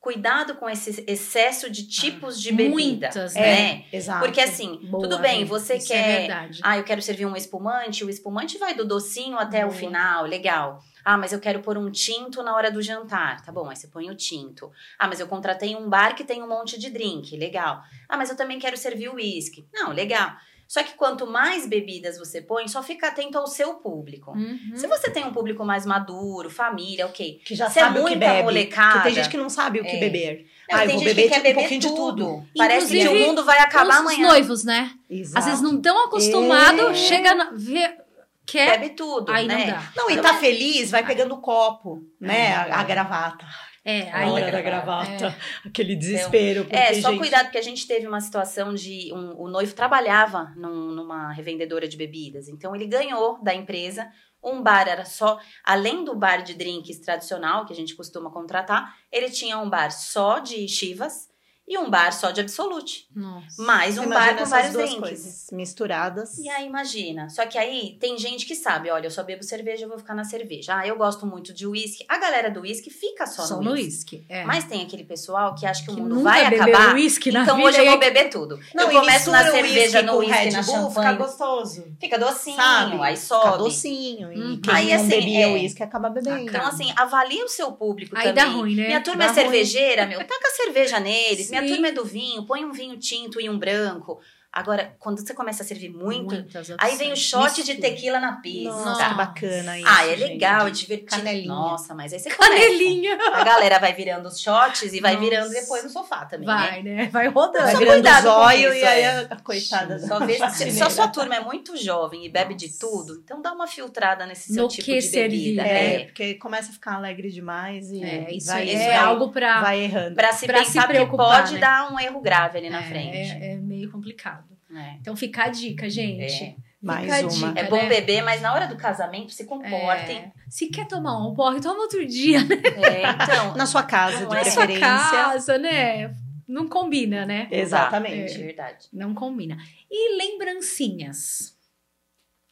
Cuidado 0.04 0.56
com 0.56 0.70
esse 0.70 1.02
excesso 1.08 1.70
de 1.70 1.88
tipos 1.88 2.38
de 2.38 2.52
bebida, 2.52 2.74
Muitas, 2.74 3.36
né? 3.36 3.86
Exato. 3.90 4.26
Porque 4.26 4.42
assim, 4.42 4.78
Boa, 4.84 5.02
tudo 5.02 5.18
bem, 5.20 5.46
você 5.46 5.78
Isso 5.78 5.94
É 5.94 5.96
quer 5.96 6.20
verdade. 6.20 6.60
Ah, 6.62 6.78
eu 6.78 6.84
quero 6.84 7.02
servir 7.02 7.26
um 7.26 7.38
espumante. 7.38 8.04
O 8.04 8.10
espumante 8.10 8.58
vai 8.58 8.74
do 8.74 8.84
docinho 8.84 9.40
até 9.40 9.62
Boa. 9.62 9.72
o 9.72 9.74
final, 9.74 10.26
legal. 10.26 10.84
Ah, 11.06 11.18
mas 11.18 11.32
eu 11.32 11.40
quero 11.40 11.62
pôr 11.62 11.78
um 11.78 11.90
tinto 11.90 12.44
na 12.44 12.54
hora 12.54 12.70
do 12.70 12.82
jantar. 12.82 13.46
Tá 13.46 13.52
bom, 13.54 13.70
aí 13.70 13.78
você 13.78 13.88
põe 13.88 14.10
o 14.12 14.16
tinto. 14.16 14.70
Ah, 15.00 15.08
mas 15.08 15.22
eu 15.22 15.28
contratei 15.28 15.74
um 15.74 15.88
bar 15.88 16.18
que 16.18 16.26
tem 16.26 16.44
um 16.44 16.50
monte 16.50 16.78
de 16.78 16.90
drink. 16.90 17.38
Legal. 17.38 17.82
Ah, 18.10 18.18
mas 18.18 18.30
eu 18.30 18.36
também 18.36 18.60
quero 18.60 18.76
servir 18.76 19.08
o 19.08 19.16
uísque. 19.16 19.66
Não, 19.74 19.94
legal. 19.94 20.34
Só 20.74 20.82
que 20.82 20.94
quanto 20.96 21.28
mais 21.28 21.68
bebidas 21.68 22.18
você 22.18 22.42
põe, 22.42 22.68
só 22.68 22.82
fica 22.82 23.08
atento 23.10 23.38
ao 23.38 23.46
seu 23.46 23.76
público. 23.76 24.32
Uhum. 24.32 24.72
Se 24.76 24.88
você 24.88 25.12
tem 25.12 25.24
um 25.24 25.32
público 25.32 25.64
mais 25.64 25.86
maduro, 25.86 26.50
família, 26.50 27.06
ok. 27.06 27.40
que 27.46 27.54
já 27.54 27.70
se 27.70 27.78
é 27.78 27.84
sabe 27.84 28.00
o 28.00 28.06
que 28.06 28.10
muita 28.10 28.26
bebe. 28.28 28.42
molecada- 28.44 28.94
Porque 28.94 29.04
tem 29.10 29.14
gente 29.14 29.30
que 29.30 29.38
não 29.38 29.50
sabe 29.52 29.80
o 29.82 29.84
que 29.84 29.92
É. 29.98 30.00
beber. 30.00 30.48
Não, 30.68 30.80
Ah, 30.80 30.84
eu 30.84 30.88
tem 30.88 30.96
vou 30.98 31.06
gente 31.06 31.16
beber 31.16 31.22
que 31.22 31.30
quer 31.30 31.36
tipo, 31.36 31.40
um 31.40 31.44
beber 31.52 31.60
pouquinho 31.62 31.80
de 31.82 31.88
tudo. 31.90 32.26
tudo. 32.26 32.48
Parece 32.58 32.88
que 32.88 32.94
o 32.94 33.02
Inclusive, 33.02 33.28
mundo 33.28 33.46
vai 33.46 33.60
acabar 33.60 33.90
Os 33.94 33.96
amanhã. 34.00 34.28
noivos, 34.30 34.64
né? 34.64 34.92
Exato. 35.08 35.38
Às 35.38 35.46
vezes 35.46 35.62
não 35.62 35.76
estão 35.76 36.06
acostumados, 36.06 36.90
É. 36.90 36.94
chega 36.96 37.36
na, 37.36 37.52
vê, 37.54 37.96
quer, 38.44 38.80
Bebe 38.80 38.96
tudo, 38.96 39.32
aí 39.32 39.46
né? 39.46 39.56
não 39.58 39.66
dá. 39.76 39.92
Não, 39.96 40.10
e 40.10 40.18
tá 40.20 40.34
feliz, 40.40 40.90
vai 40.90 41.06
pegando 41.06 41.36
o 41.36 41.38
copo, 41.40 42.02
né? 42.20 42.48
É. 42.48 42.54
A, 42.56 42.80
a 42.80 42.84
gravata. 42.84 43.46
É, 43.86 44.10
A 44.12 44.32
hora 44.32 44.50
da 44.50 44.62
gravata. 44.62 45.12
gravata. 45.12 45.38
Aquele 45.66 45.96
desespero. 45.96 46.64
Porque, 46.64 46.76
É, 46.76 46.94
só 47.02 47.10
gente, 47.10 47.20
cuidado, 47.20 47.44
porque 47.46 47.58
a 47.58 47.62
gente 47.64 47.86
teve 47.86 48.08
uma 48.08 48.22
situação 48.22 48.74
de. 48.74 49.12
Um, 49.14 49.42
o 49.42 49.50
noivo 49.50 49.74
trabalhava 49.76 50.54
num- 50.56 50.92
numa 50.92 51.34
revendedora 51.34 51.86
de 51.88 51.98
bebidas. 51.98 52.48
Então 52.48 52.74
ele 52.76 52.88
ganhou 52.88 53.44
da 53.44 53.54
empresa. 53.54 54.10
Um 54.42 54.62
bar 54.62 54.88
era 54.88 55.04
só. 55.06 55.38
Além 55.66 56.04
do 56.06 56.16
bar 56.16 56.44
de 56.44 56.54
drinks 56.54 57.00
tradicional, 57.00 57.66
que 57.66 57.74
a 57.74 57.76
gente 57.76 57.94
costuma 57.96 58.30
contratar, 58.32 58.96
ele 59.12 59.30
tinha 59.30 59.58
um 59.58 59.70
bar 59.70 59.92
só 59.92 60.40
de 60.40 60.66
chivas 60.68 61.30
e 61.68 61.78
um 61.78 61.90
bar 61.90 62.12
só 62.12 62.32
de 62.32 62.42
absolute. 62.42 63.08
Nossa. 63.16 63.62
Mais 63.64 63.98
um 63.98 64.04
imagina 64.04 64.34
bar 64.34 64.38
com 64.44 64.46
vários 64.50 64.74
duas 64.74 64.90
drinks. 64.90 65.10
coisas 65.10 65.48
misturadas. 65.52 66.38
E 66.38 66.50
aí, 66.50 66.66
imagina. 66.68 67.30
Só 67.30 67.46
que 67.46 67.58
aí 67.58 67.98
tem 68.00 68.18
gente 68.18 68.46
que 68.46 68.54
sabe, 68.56 68.90
olha, 68.90 69.08
eu 69.08 69.12
só 69.12 69.24
bebo 69.24 69.44
cerveja, 69.44 69.86
eu 69.86 69.90
vou 69.90 69.98
ficar 69.98 70.14
na 70.14 70.24
cerveja. 70.26 70.78
Ah, 70.78 70.86
eu 70.88 70.98
gosto 70.98 71.26
muito 71.26 71.54
de 71.54 71.66
uísque. 71.66 72.04
A 72.10 72.18
galera 72.18 72.52
do 72.52 72.62
uísque 72.62 72.90
fica 72.90 73.26
só, 73.26 73.44
Só 73.44 73.56
no 73.58 73.64
no 73.64 73.72
uísque. 73.72 74.26
É. 74.28 74.44
Mas 74.44 74.66
tem 74.66 74.82
aquele 74.82 75.04
pessoal 75.06 75.56
que 75.56 75.66
acha 75.66 75.82
que, 75.86 75.88
que 75.88 76.00
o 76.00 76.04
mundo 76.04 76.22
vai 76.22 76.46
acabar. 76.46 76.96
uísque 76.96 77.32
na 77.32 77.44
Então 77.44 77.56
vida 77.56 77.70
hoje 77.70 77.78
eu 77.80 77.86
vou 77.86 77.94
aí- 77.94 78.00
beber 78.00 78.30
tudo. 78.30 78.60
Não, 78.76 78.92
eu 78.92 79.00
começo 79.00 79.32
na 79.32 79.44
cerveja, 79.50 80.00
uísque 80.00 80.02
no 80.04 80.18
uísque, 80.18 80.52
na 80.52 80.62
Bull, 80.64 80.90
Fica 80.90 81.02
champanhe. 81.02 81.18
gostoso. 81.18 81.86
Fica 82.00 82.20
docinho, 82.20 82.56
Sabe? 82.58 83.02
aí 83.02 83.16
Fica 83.16 83.28
sobe. 83.28 83.58
docinho. 83.60 84.34
E 84.34 84.38
Uhum. 84.38 84.62
quem 84.62 84.74
Aí, 84.74 84.88
não 84.90 84.96
assim, 84.96 85.08
bebia 85.08 85.46
é. 85.48 85.54
uísque 85.54 85.82
acaba 85.82 86.10
bebendo. 86.10 86.40
Então, 86.40 86.66
assim, 86.68 86.92
avalie 86.96 87.42
o 87.44 87.48
seu 87.48 87.72
público 87.72 88.16
Aí 88.18 88.28
também. 88.30 88.44
dá 88.44 88.50
ruim, 88.52 88.76
né? 88.76 88.88
Minha 88.88 89.02
turma 89.02 89.26
Dá 89.26 89.32
é 89.32 89.34
cervejeira, 89.34 90.06
meu. 90.06 90.20
Taca 90.20 90.50
cerveja 90.58 91.00
neles. 91.00 91.53
Minha 91.62 91.74
turma 91.74 91.88
é 91.88 91.92
do 91.92 92.04
vinho. 92.04 92.46
Põe 92.46 92.66
um 92.66 92.72
vinho 92.72 92.98
tinto 92.98 93.40
e 93.40 93.50
um 93.50 93.60
branco. 93.60 94.20
Agora, 94.56 94.96
quando 95.00 95.18
você 95.20 95.34
começa 95.34 95.64
a 95.64 95.66
servir 95.66 95.90
muito, 95.90 96.36
Muitas 96.36 96.72
aí 96.78 96.96
vem 96.96 97.12
o 97.12 97.16
shot 97.16 97.64
de 97.64 97.74
tequila 97.76 98.20
na 98.20 98.34
pista. 98.34 98.70
Nossa, 98.70 99.10
que 99.10 99.16
bacana 99.16 99.80
isso, 99.80 99.88
Ah, 99.90 100.06
é 100.06 100.10
gente. 100.16 100.30
legal, 100.30 100.68
é 100.68 100.70
divertido. 100.70 101.10
Canelinha. 101.24 101.48
Nossa, 101.48 101.96
mas 101.96 102.14
aí 102.14 102.20
você 102.20 102.30
começa. 102.30 102.54
Canelinha. 102.54 103.18
A 103.34 103.44
galera 103.44 103.80
vai 103.80 103.94
virando 103.94 104.28
os 104.28 104.40
shots 104.40 104.94
e 104.94 105.00
vai 105.00 105.14
Nossa. 105.16 105.26
virando 105.26 105.50
depois 105.50 105.84
no 105.84 105.90
sofá 105.90 106.26
também, 106.26 106.48
né? 106.48 106.54
Vai, 106.56 106.84
né? 106.84 107.10
Vai 107.12 107.28
rodando. 107.30 107.64
Vai 107.64 107.72
Só 107.72 107.80
virando 107.80 107.94
cuidado 107.96 108.24
com 108.26 108.30
zóio 108.30 108.74
isso, 108.74 108.84
e 108.84 108.86
aí 108.86 109.02
é. 109.02 109.28
a 109.28 109.36
coitada 109.38 109.98
da 110.00 110.08
Só 110.08 110.50
se, 110.52 110.72
se 110.72 110.84
a 110.84 110.90
sua 110.92 111.08
turma 111.08 111.36
é 111.36 111.40
muito 111.40 111.76
jovem 111.76 112.24
e 112.24 112.30
bebe 112.30 112.54
de 112.54 112.68
Nossa. 112.68 112.80
tudo, 112.80 113.22
então 113.24 113.42
dá 113.42 113.52
uma 113.54 113.66
filtrada 113.66 114.24
nesse 114.28 114.54
seu 114.54 114.62
No 114.64 114.70
tipo 114.70 114.86
que 114.86 115.00
de 115.00 115.10
bebida. 115.10 115.64
É, 115.64 115.96
É. 115.96 116.04
porque 116.06 116.36
começa 116.36 116.70
a 116.70 116.74
ficar 116.74 116.94
alegre 116.98 117.32
demais 117.32 117.92
e 117.92 118.04
É, 118.04 118.32
isso 118.32 118.48
vai, 118.48 118.70
é, 118.70 118.88
vai, 118.88 118.96
algo 118.98 119.32
pra. 119.32 119.62
vai 119.62 119.82
errando. 119.82 120.14
Pra 120.14 120.32
se 120.32 120.46
Pra 120.46 120.60
se 120.60 120.66
pensar, 120.66 120.82
porque 120.82 120.94
preocupar, 120.94 121.42
pode 121.42 121.56
né? 121.56 121.60
dar 121.60 121.92
um 121.92 122.00
erro 122.00 122.22
grave 122.22 122.60
ali 122.60 122.70
na 122.70 122.82
é, 122.82 122.84
frente. 122.84 123.18
É, 123.18 123.54
é 123.54 123.56
meio 123.56 123.92
complicado. 123.92 124.43
É. 124.76 124.98
Então 125.00 125.16
fica 125.16 125.44
a 125.44 125.50
dica, 125.50 125.90
gente. 125.90 126.44
É. 126.44 126.56
Mais 126.82 127.06
Fica 127.06 127.20
uma. 127.36 127.48
dica, 127.54 127.60
É 127.62 127.70
bom 127.70 127.78
né? 127.78 127.88
beber, 127.88 128.22
mas 128.24 128.42
na 128.42 128.54
hora 128.54 128.68
do 128.68 128.76
casamento 128.76 129.32
se 129.32 129.46
comportem. 129.46 130.18
É. 130.18 130.32
Se 130.50 130.68
quer 130.68 130.86
tomar 130.86 131.18
um 131.26 131.34
porre, 131.34 131.62
toma 131.62 131.80
outro 131.82 132.06
dia, 132.06 132.44
né? 132.44 132.56
É, 132.76 133.24
então, 133.24 133.56
Na 133.56 133.66
sua 133.66 133.84
casa, 133.84 134.18
de 134.18 134.24
é. 134.24 134.28
Na 134.28 134.44
sua 134.44 134.66
preferência. 134.66 134.80
casa, 134.82 135.58
né? 135.58 136.14
Não 136.46 136.68
combina, 136.68 137.26
né? 137.26 137.48
Exatamente. 137.50 138.34
é 138.34 138.46
verdade. 138.46 138.88
Não 138.92 139.14
combina. 139.14 139.58
E 139.90 140.18
lembrancinhas? 140.18 141.53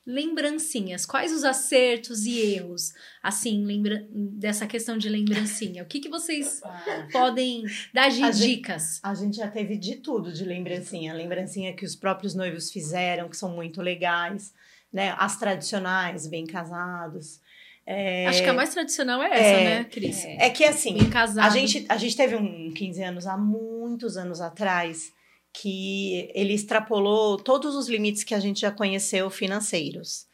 Lembrancinhas. 0.06 1.06
Quais 1.06 1.32
os 1.32 1.44
acertos 1.44 2.26
e 2.26 2.40
erros, 2.40 2.94
assim, 3.22 3.64
lembra 3.64 4.06
dessa 4.12 4.66
questão 4.66 4.98
de 4.98 5.08
lembrancinha? 5.08 5.84
O 5.84 5.86
que, 5.86 6.00
que 6.00 6.10
vocês 6.10 6.62
podem 7.12 7.64
dar 7.94 8.10
de 8.10 8.24
A 8.24 8.32
gente- 8.32 8.48
dicas? 8.58 9.00
A 9.04 9.14
gente 9.14 9.38
já 9.38 9.48
teve 9.48 9.78
de 9.78 9.96
tudo 9.98 10.32
de 10.34 10.44
lembrancinha. 10.44 11.14
Lembrancinha 11.14 11.74
que 11.74 11.86
os 11.86 11.96
próprios 11.96 12.34
noivos 12.36 12.72
fizeram, 12.72 13.30
que 13.30 13.38
são 13.38 13.50
muito 13.56 13.82
legais. 13.82 14.54
Né? 14.92 15.16
As 15.18 15.38
tradicionais, 15.38 16.28
bem 16.28 16.46
casados. 16.46 17.40
É, 17.86 18.28
Acho 18.28 18.44
que 18.44 18.50
a 18.50 18.54
mais 18.54 18.74
tradicional 18.74 19.22
é 19.24 19.28
essa, 19.28 19.40
É, 19.44 19.64
né, 19.80 19.84
Cris? 19.86 20.24
é 20.26 20.50
que 20.50 20.64
assim. 20.64 20.98
A 21.42 21.50
gente, 21.50 21.86
a 21.90 21.98
gente 21.98 22.16
teve 22.16 22.36
um 22.36 22.72
15 22.74 23.02
anos 23.04 23.26
há 23.28 23.38
muitos 23.38 24.18
anos 24.18 24.40
atrás 24.42 25.12
que 25.54 26.32
ele 26.34 26.54
extrapolou 26.54 27.38
todos 27.38 27.76
os 27.76 27.88
limites 27.90 28.24
que 28.24 28.34
a 28.34 28.40
gente 28.40 28.62
já 28.62 28.72
conheceu 28.72 29.30
financeiros. 29.30 30.28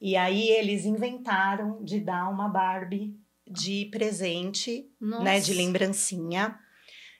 E 0.00 0.16
aí 0.16 0.48
eles 0.48 0.84
inventaram 0.84 1.82
de 1.84 2.00
dar 2.00 2.28
uma 2.28 2.48
Barbie 2.48 3.14
de 3.48 3.86
presente, 3.92 4.86
Nossa. 5.00 5.22
né, 5.24 5.40
de 5.40 5.52
lembrancinha. 5.54 6.58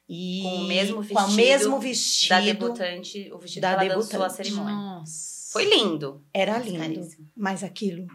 E 0.08 0.40
Com 0.42 0.56
o 0.56 0.64
mesmo 0.64 0.94
com 0.96 1.00
o 1.00 1.04
vestido 1.04 1.36
mesmo 1.36 1.72
Da 1.72 1.78
vestido. 1.78 2.42
debutante, 2.44 3.30
o 3.32 3.38
vestido 3.38 3.62
da 3.62 3.76
que 3.78 3.84
ela 3.84 3.94
dançou 3.94 4.22
a 4.22 4.26
debutante. 4.28 4.36
cerimônia. 4.48 4.74
Nossa. 4.74 5.52
Foi 5.52 5.64
lindo. 5.64 6.24
Era 6.34 6.54
mas 6.54 6.66
lindo, 6.66 6.78
caríssimo. 6.78 7.30
mas 7.36 7.62
aquilo. 7.62 8.06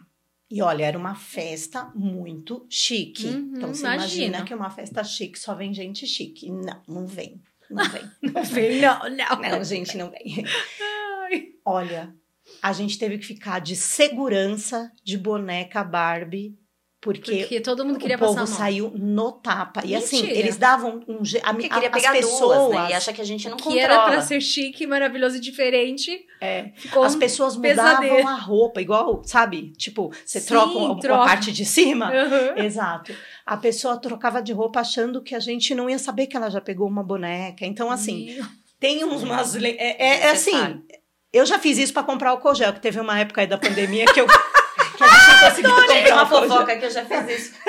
E 0.50 0.62
olha, 0.62 0.86
era 0.86 0.98
uma 0.98 1.16
festa 1.16 1.92
muito 1.96 2.66
chique. 2.70 3.28
Uhum, 3.28 3.54
então 3.56 3.74
você 3.74 3.82
imagina. 3.82 4.26
imagina 4.28 4.46
que 4.46 4.54
uma 4.54 4.70
festa 4.70 5.04
chique 5.04 5.38
só 5.38 5.54
vem 5.56 5.74
gente 5.74 6.06
chique. 6.08 6.50
Não, 6.52 6.82
não 6.88 7.06
vem. 7.08 7.42
Não 7.70 7.90
vem. 7.90 8.12
Não 8.22 8.44
Vem, 8.44 8.82
não, 8.82 9.00
não. 9.10 9.42
Não, 9.42 9.64
gente, 9.64 9.98
não 9.98 10.10
vem. 10.10 10.46
Ai. 11.24 11.46
Olha, 11.66 12.16
a 12.62 12.74
gente 12.74 12.98
teve 12.98 13.18
que 13.18 13.26
ficar 13.26 13.60
de 13.60 13.76
segurança 13.76 14.92
de 15.04 15.18
boneca 15.18 15.84
Barbie 15.84 16.58
Porque, 17.14 17.38
Porque 17.38 17.62
todo 17.62 17.86
mundo 17.86 17.98
queria 18.00 18.16
o 18.16 18.20
povo 18.20 18.46
saiu 18.46 18.92
no 18.96 19.32
tapa. 19.32 19.82
E 19.86 19.96
assim, 19.96 20.18
Mentira. 20.22 20.40
eles 20.40 20.58
davam 20.58 21.02
um 21.08 21.24
je- 21.24 21.40
a, 21.44 21.54
Porque 21.54 21.68
a, 21.68 21.70
queria 21.76 21.90
pegar 21.90 22.12
pessoas, 22.12 22.58
duas, 22.60 22.70
né? 22.84 22.90
E 22.90 22.94
acha 22.94 23.14
que 23.14 23.22
a 23.22 23.26
gente 23.26 23.50
não 23.50 23.58
que 23.58 23.80
era 23.80 23.94
controla. 23.96 24.12
pra 24.18 24.22
ser 24.22 24.42
chique, 24.42 24.86
maravilhoso 24.86 25.38
e 25.38 25.40
diferente. 25.40 26.26
é, 26.42 26.72
Ficou 26.76 27.04
as 27.04 27.16
pessoas 27.16 27.56
pesadelo. 27.56 28.12
mudavam 28.14 28.28
a 28.28 28.36
roupa, 28.38 28.82
igual, 28.82 29.22
sabe? 29.24 29.72
Tipo, 29.78 30.12
você 30.26 30.40
Sim, 30.40 30.48
troca 30.48 31.00
troca. 31.02 31.22
a 31.24 31.26
parte 31.26 31.52
de 31.52 31.66
cima. 31.66 32.08
Aham. 32.14 32.58
Exato. 32.64 33.14
A 33.46 33.56
pessoa 33.58 33.98
trocava 33.98 34.42
de 34.42 34.52
roupa 34.54 34.80
achando 34.82 35.22
que 35.24 35.34
a 35.34 35.40
gente 35.40 35.74
não 35.74 35.90
ia 35.90 35.98
saber 36.00 36.28
que 36.28 36.36
ela 36.36 36.50
já 36.50 36.60
pegou 36.62 36.88
uma 36.88 37.04
boneca. 37.04 37.66
Então, 37.66 37.90
assim, 37.90 38.36
Meu. 38.36 38.46
tem 38.80 39.04
uns, 39.06 39.24
umas. 39.24 39.56
É, 39.56 39.68
é- 39.70 40.20
é 40.28 40.32
assim, 40.32 40.82
eu 41.34 41.46
já 41.46 41.58
fiz 41.60 41.78
isso 41.78 41.94
pra 41.94 42.04
comprar 42.04 42.34
o 42.34 42.38
cogel, 42.40 42.74
que 42.74 42.80
teve 42.82 43.00
uma 43.00 43.20
época 43.20 43.42
aí 43.42 43.48
da 43.48 43.58
pandemia 43.58 44.06
que 44.14 44.20
eu. 44.20 44.28
Que 44.98 45.04
conseguiu 45.40 45.76
comprar 45.76 46.14
uma 46.14 46.26
fofoca 46.26 46.78
que 46.78 46.86
eu 46.86 46.90
já 46.92 47.06
fiz 47.06 47.40
isso. 47.40 47.56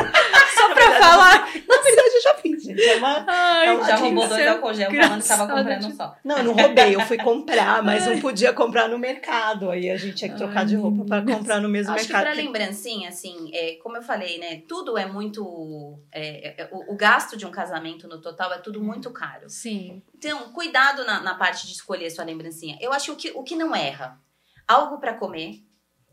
Só 0.59 0.75
pra 0.75 1.01
falar. 1.01 1.39
Na 1.69 1.77
verdade, 1.83 2.15
eu 2.17 2.23
já 2.23 2.35
fiz, 2.35 2.63
gente. 2.65 2.83
É 2.83 2.97
uma, 2.97 3.25
Ai, 3.29 3.69
É 3.69 3.85
já 3.85 3.97
que 3.97 4.03
roubou 4.03 4.27
dois 4.29 4.43
céu. 4.43 4.53
álcool 4.55 4.75
gel 4.75 4.91
falando 4.91 5.23
que 5.23 5.29
tava 5.29 5.47
comprando 5.47 5.97
só. 5.97 6.17
Não, 6.25 6.39
eu 6.39 6.45
não 6.45 6.53
roubei, 6.55 6.95
eu 6.97 7.01
fui 7.03 7.17
comprar, 7.19 7.83
mas 7.83 8.07
não 8.07 8.19
podia 8.21 8.53
comprar 8.53 8.89
no 8.89 8.99
mercado. 8.99 9.71
Aí 9.71 9.89
a 9.89 9.97
gente 9.97 10.17
tinha 10.17 10.31
que 10.31 10.37
trocar 10.37 10.61
Ai, 10.61 10.67
de 10.67 10.75
roupa 10.77 11.05
para 11.05 11.23
comprar 11.23 11.61
no 11.61 11.69
mesmo 11.69 11.95
Acho 11.95 12.07
que 12.07 12.13
mercado. 12.13 12.33
pra 12.35 12.43
lembrancinha, 12.43 13.09
assim, 13.09 13.51
é, 13.55 13.77
como 13.83 13.97
eu 13.97 14.03
falei, 14.03 14.39
né? 14.39 14.63
Tudo 14.69 14.99
é 14.99 15.07
muito. 15.07 15.99
é, 16.13 16.63
é, 16.63 16.69
o, 16.73 16.95
o 16.95 16.97
gasto 16.97 17.37
de 17.37 17.47
um 17.47 17.51
casamento 17.51 18.09
no 18.09 18.21
total 18.21 18.53
é 18.53 18.59
tudo 18.59 18.83
muito 18.83 19.11
caro. 19.13 19.49
Sim. 19.49 20.03
Então, 20.17 20.53
cuidado 20.53 21.05
na, 21.05 21.21
na 21.21 21.35
parte 21.37 21.67
de 21.67 21.73
escolher 21.73 22.11
sua 22.11 22.25
lembrancinha. 22.25 22.77
Eu 22.81 22.93
acho 22.93 23.15
que 23.15 23.31
o 23.35 23.45
que 23.45 23.55
não 23.55 23.75
erra: 23.77 24.19
algo 24.67 24.99
pra 24.99 25.15
comer 25.15 25.61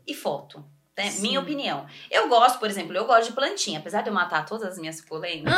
e 0.06 0.14
foto. 0.14 0.64
Né? 0.96 1.12
Minha 1.18 1.40
opinião. 1.40 1.84
Eu 2.10 2.28
gosto, 2.28 2.58
por 2.58 2.70
exemplo, 2.70 2.96
eu 2.96 3.04
gosto 3.04 3.26
de 3.28 3.32
plantinha. 3.34 3.78
Apesar 3.80 4.02
de 4.02 4.08
eu 4.08 4.14
matar 4.14 4.46
todas 4.46 4.66
as 4.72 4.78
minhas 4.78 4.96
suculentas. 4.96 5.52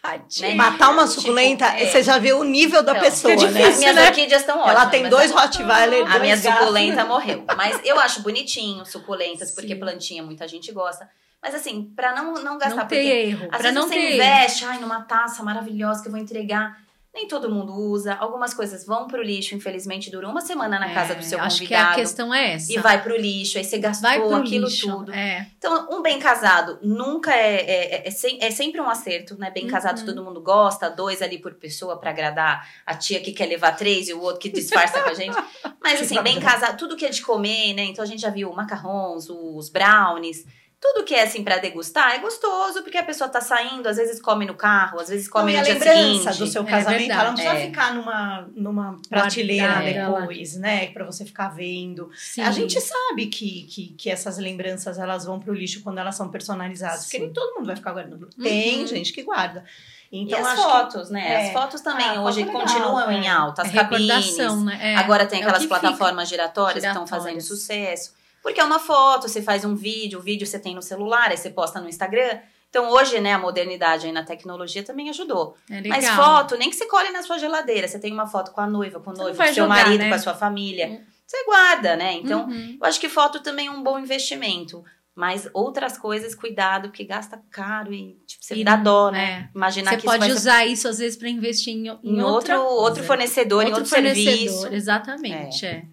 Tadinha. 0.00 0.50
Né? 0.50 0.54
Matar 0.54 0.90
uma 0.90 1.06
Tipo, 1.08 1.20
suculenta, 1.22 1.64
é. 1.66 1.86
você 1.86 2.02
já 2.02 2.18
vê 2.18 2.32
o 2.32 2.44
nível 2.44 2.82
da 2.82 2.92
Então, 2.92 3.02
pessoa, 3.04 3.32
é 3.32 3.36
né? 3.36 3.46
difícil, 3.46 3.68
As 3.70 3.78
minhas 3.78 3.96
né? 3.96 4.06
orquídeas 4.08 4.40
estão 4.42 4.58
ótimas. 4.60 4.76
Ela 4.76 4.86
tem 4.90 5.08
dois 5.08 5.30
Rottweiler, 5.32 6.06
A 6.06 6.10
dois 6.18 6.22
minha 6.22 6.36
suculenta 6.36 7.04
morreu. 7.04 7.44
Mas 7.56 7.80
eu 7.84 7.98
acho 7.98 8.22
bonitinho, 8.22 8.84
suculentas, 8.86 9.50
porque 9.50 9.74
Sim. 9.74 9.80
plantinha 9.80 10.22
muita 10.22 10.46
gente 10.46 10.70
gosta. 10.70 11.08
Mas 11.42 11.54
assim, 11.54 11.92
pra 11.96 12.14
não, 12.14 12.34
não 12.34 12.58
gastar, 12.58 12.76
Não 12.76 12.86
porque 12.86 12.94
ter 12.96 13.28
erro. 13.28 13.42
às 13.44 13.48
Pra 13.48 13.58
vezes 13.58 13.74
não 13.74 13.82
você 13.88 13.94
ter 13.94 14.00
erro. 14.00 14.14
investe, 14.14 14.64
ai, 14.64 14.78
numa 14.78 15.00
taça 15.02 15.42
maravilhosa 15.42 16.02
que 16.02 16.08
eu 16.08 16.12
vou 16.12 16.20
entregar. 16.20 16.78
Nem 17.16 17.26
todo 17.26 17.50
mundo 17.50 17.72
usa. 17.72 18.14
Algumas 18.14 18.52
coisas 18.52 18.84
vão 18.84 19.06
pro 19.06 19.22
lixo, 19.22 19.54
infelizmente, 19.54 20.10
duram 20.10 20.30
uma 20.30 20.42
semana 20.42 20.78
na 20.78 20.92
casa 20.92 21.14
do 21.14 21.24
seu 21.24 21.38
É, 21.38 21.40
Acho 21.40 21.60
que 21.64 21.74
a 21.74 21.78
convidado. 21.78 21.94
questão 21.96 22.34
é 22.34 22.52
essa. 22.52 22.70
E 22.70 22.78
vai 22.78 23.02
pro 23.02 23.16
lixo, 23.16 23.56
aí 23.56 23.64
você 23.64 23.78
gastou 23.78 24.08
Vai 24.10 24.20
pro 24.20 24.34
aquilo 24.36 24.66
lixo. 24.66 24.86
tudo. 24.86 25.12
É. 25.14 25.46
Então, 25.56 25.88
um 25.90 26.02
bem 26.02 26.18
casado 26.18 26.78
nunca 26.82 27.34
é. 27.34 27.54
É, 27.56 27.94
é, 28.04 28.08
é 28.08 28.10
sem- 28.10 28.38
é 28.42 28.50
sempre 28.50 28.82
um 28.82 28.88
acerto, 28.88 29.34
né? 29.38 29.50
Bem 29.50 29.64
Uhum. 29.64 29.70
casado 29.70 30.04
todo 30.04 30.22
mundo 30.22 30.42
gosta, 30.42 30.90
dois 30.90 31.22
ali 31.22 31.38
por 31.38 31.54
pessoa 31.54 31.98
pra 31.98 32.10
agradar 32.10 32.68
a 32.84 32.94
tia 32.94 33.18
que 33.18 33.32
quer 33.32 33.46
levar 33.46 33.72
três 33.72 34.08
e 34.08 34.12
o 34.12 34.20
outro 34.20 34.38
que 34.40 34.50
disfarça 34.50 35.02
com 35.02 35.08
a 35.08 35.14
gente. 35.14 35.36
Mas, 35.82 35.98
assim, 36.02 36.22
bem 36.22 36.38
casado, 36.38 36.76
tudo 36.76 36.96
que 36.96 37.06
é 37.06 37.08
de 37.08 37.22
comer, 37.22 37.72
né? 37.72 37.84
Então 37.84 38.04
a 38.04 38.06
gente 38.06 38.20
já 38.20 38.28
viu 38.28 38.52
macarrons, 38.52 39.30
os 39.30 39.70
brownies. 39.70 40.44
Tudo 40.78 41.04
que 41.04 41.14
é 41.14 41.22
assim 41.22 41.42
pra 41.42 41.56
degustar 41.56 42.14
é 42.14 42.18
gostoso, 42.18 42.82
porque 42.82 42.98
a 42.98 43.02
pessoa 43.02 43.30
tá 43.30 43.40
saindo, 43.40 43.88
às 43.88 43.96
vezes 43.96 44.20
come 44.20 44.44
no 44.44 44.54
carro, 44.54 45.00
às 45.00 45.08
vezes 45.08 45.26
come 45.26 45.52
Não, 45.54 45.58
e 45.60 45.62
no 45.62 45.68
a 45.70 45.72
lembrança 45.72 45.94
seguinte. 46.32 46.38
do 46.38 46.46
seu 46.46 46.62
É 46.62 46.66
casamento, 46.66 46.98
verdade. 46.98 47.20
ela 47.20 47.28
não 47.28 47.34
precisa 47.34 47.56
É. 47.56 47.66
ficar 47.66 47.94
numa, 47.94 48.48
numa 48.54 49.00
prateleira 49.08 49.80
depois, 49.80 50.54
né? 50.56 50.88
Pra 50.88 51.04
você 51.06 51.24
ficar 51.24 51.48
vendo. 51.48 52.10
Sim. 52.14 52.42
A 52.42 52.50
gente 52.50 52.78
sabe 52.80 53.26
que, 53.26 53.62
que, 53.62 53.94
que 53.94 54.10
essas 54.10 54.36
lembranças 54.36 54.98
elas 54.98 55.24
vão 55.24 55.40
pro 55.40 55.54
lixo 55.54 55.82
quando 55.82 55.98
elas 55.98 56.14
são 56.14 56.28
personalizadas. 56.30 57.04
Porque 57.04 57.16
Sim. 57.16 57.22
nem 57.24 57.32
todo 57.32 57.54
mundo 57.54 57.66
vai 57.66 57.76
ficar 57.76 57.92
guardando. 57.92 58.28
Tem 58.42 58.80
Uhum. 58.80 58.86
gente 58.86 59.12
que 59.14 59.22
guarda. 59.22 59.64
Então, 60.12 60.38
e 60.38 60.42
as 60.42 60.46
acho 60.46 60.56
que- 60.62 60.68
fotos, 60.70 61.10
né? 61.10 61.32
é. 61.32 61.46
As 61.48 61.52
fotos 61.52 61.80
também 61.80 62.06
Ah, 62.06 62.22
hoje 62.22 62.44
foto 62.44 62.52
legal, 62.58 62.62
continuam 62.66 63.10
é. 63.10 63.14
em 63.14 63.28
alta, 63.28 63.62
as 63.62 63.68
é 63.68 63.72
cabines. 63.72 64.36
né? 64.62 64.78
É. 64.92 64.96
Agora 64.96 65.26
tem 65.26 65.40
É 65.40 65.42
aquelas 65.42 65.62
que 65.62 65.68
fica. 65.68 65.80
plataformas 65.80 66.28
giratórias 66.28 66.82
que 66.82 66.86
estão 66.88 67.06
fazendo 67.06 67.40
sucesso. 67.40 68.14
Porque 68.46 68.60
é 68.60 68.64
uma 68.64 68.78
foto, 68.78 69.28
você 69.28 69.42
faz 69.42 69.64
um 69.64 69.74
vídeo, 69.74 70.20
o 70.20 70.22
vídeo 70.22 70.46
você 70.46 70.56
tem 70.56 70.72
no 70.72 70.80
celular, 70.80 71.30
aí 71.32 71.36
você 71.36 71.50
posta 71.50 71.80
no 71.80 71.88
Instagram. 71.88 72.38
Então 72.70 72.88
hoje, 72.90 73.20
né, 73.20 73.32
a 73.32 73.38
modernidade 73.40 74.06
aí 74.06 74.12
na 74.12 74.22
tecnologia 74.22 74.84
também 74.84 75.10
ajudou. 75.10 75.56
É 75.68 75.80
legal. 75.80 75.90
Mas 76.00 76.08
foto, 76.10 76.56
nem 76.56 76.70
que 76.70 76.76
você 76.76 76.86
colhe 76.86 77.10
na 77.10 77.24
sua 77.24 77.38
geladeira. 77.38 77.88
Você 77.88 77.98
tem 77.98 78.12
uma 78.12 78.28
foto 78.28 78.52
com 78.52 78.60
a 78.60 78.66
noiva, 78.68 79.00
com 79.00 79.10
o 79.10 79.14
noivo, 79.14 79.36
com 79.36 79.42
o 79.42 79.46
seu 79.46 79.54
jogar, 79.64 79.68
marido, 79.68 80.02
né? 80.02 80.08
com 80.10 80.14
a 80.14 80.18
sua 80.20 80.34
família. 80.34 80.86
Hum. 80.86 81.00
Você 81.26 81.44
guarda, 81.44 81.96
né? 81.96 82.12
Então, 82.12 82.46
Uhum. 82.46 82.78
eu 82.80 82.86
acho 82.86 83.00
que 83.00 83.08
foto 83.08 83.40
também 83.40 83.66
é 83.66 83.70
um 83.72 83.82
bom 83.82 83.98
investimento. 83.98 84.84
Mas 85.12 85.48
outras 85.52 85.98
coisas, 85.98 86.32
cuidado, 86.32 86.88
porque 86.90 87.02
gasta 87.02 87.42
caro 87.50 87.92
e 87.92 88.16
tipo, 88.28 88.44
você 88.44 88.54
E 88.54 88.62
dá 88.62 88.76
dó, 88.76 89.10
né? 89.10 89.48
é. 89.52 89.56
Imaginar 89.56 89.90
Você 89.92 89.96
que 89.96 90.04
pode 90.04 90.18
isso 90.18 90.20
vai 90.20 90.28
ser 90.30 90.36
usar 90.36 90.66
isso 90.66 90.86
às 90.88 90.98
vezes 90.98 91.18
pra 91.18 91.28
investir 91.28 91.74
em, 91.74 91.88
em, 91.88 91.98
em 92.04 92.22
outro, 92.22 92.54
outro 92.62 92.94
coisa. 92.96 93.02
fornecedor, 93.02 93.64
em 93.64 93.72
outro 93.72 93.86
serviço. 93.86 94.68
Exatamente, 94.68 95.66
é. 95.66 95.84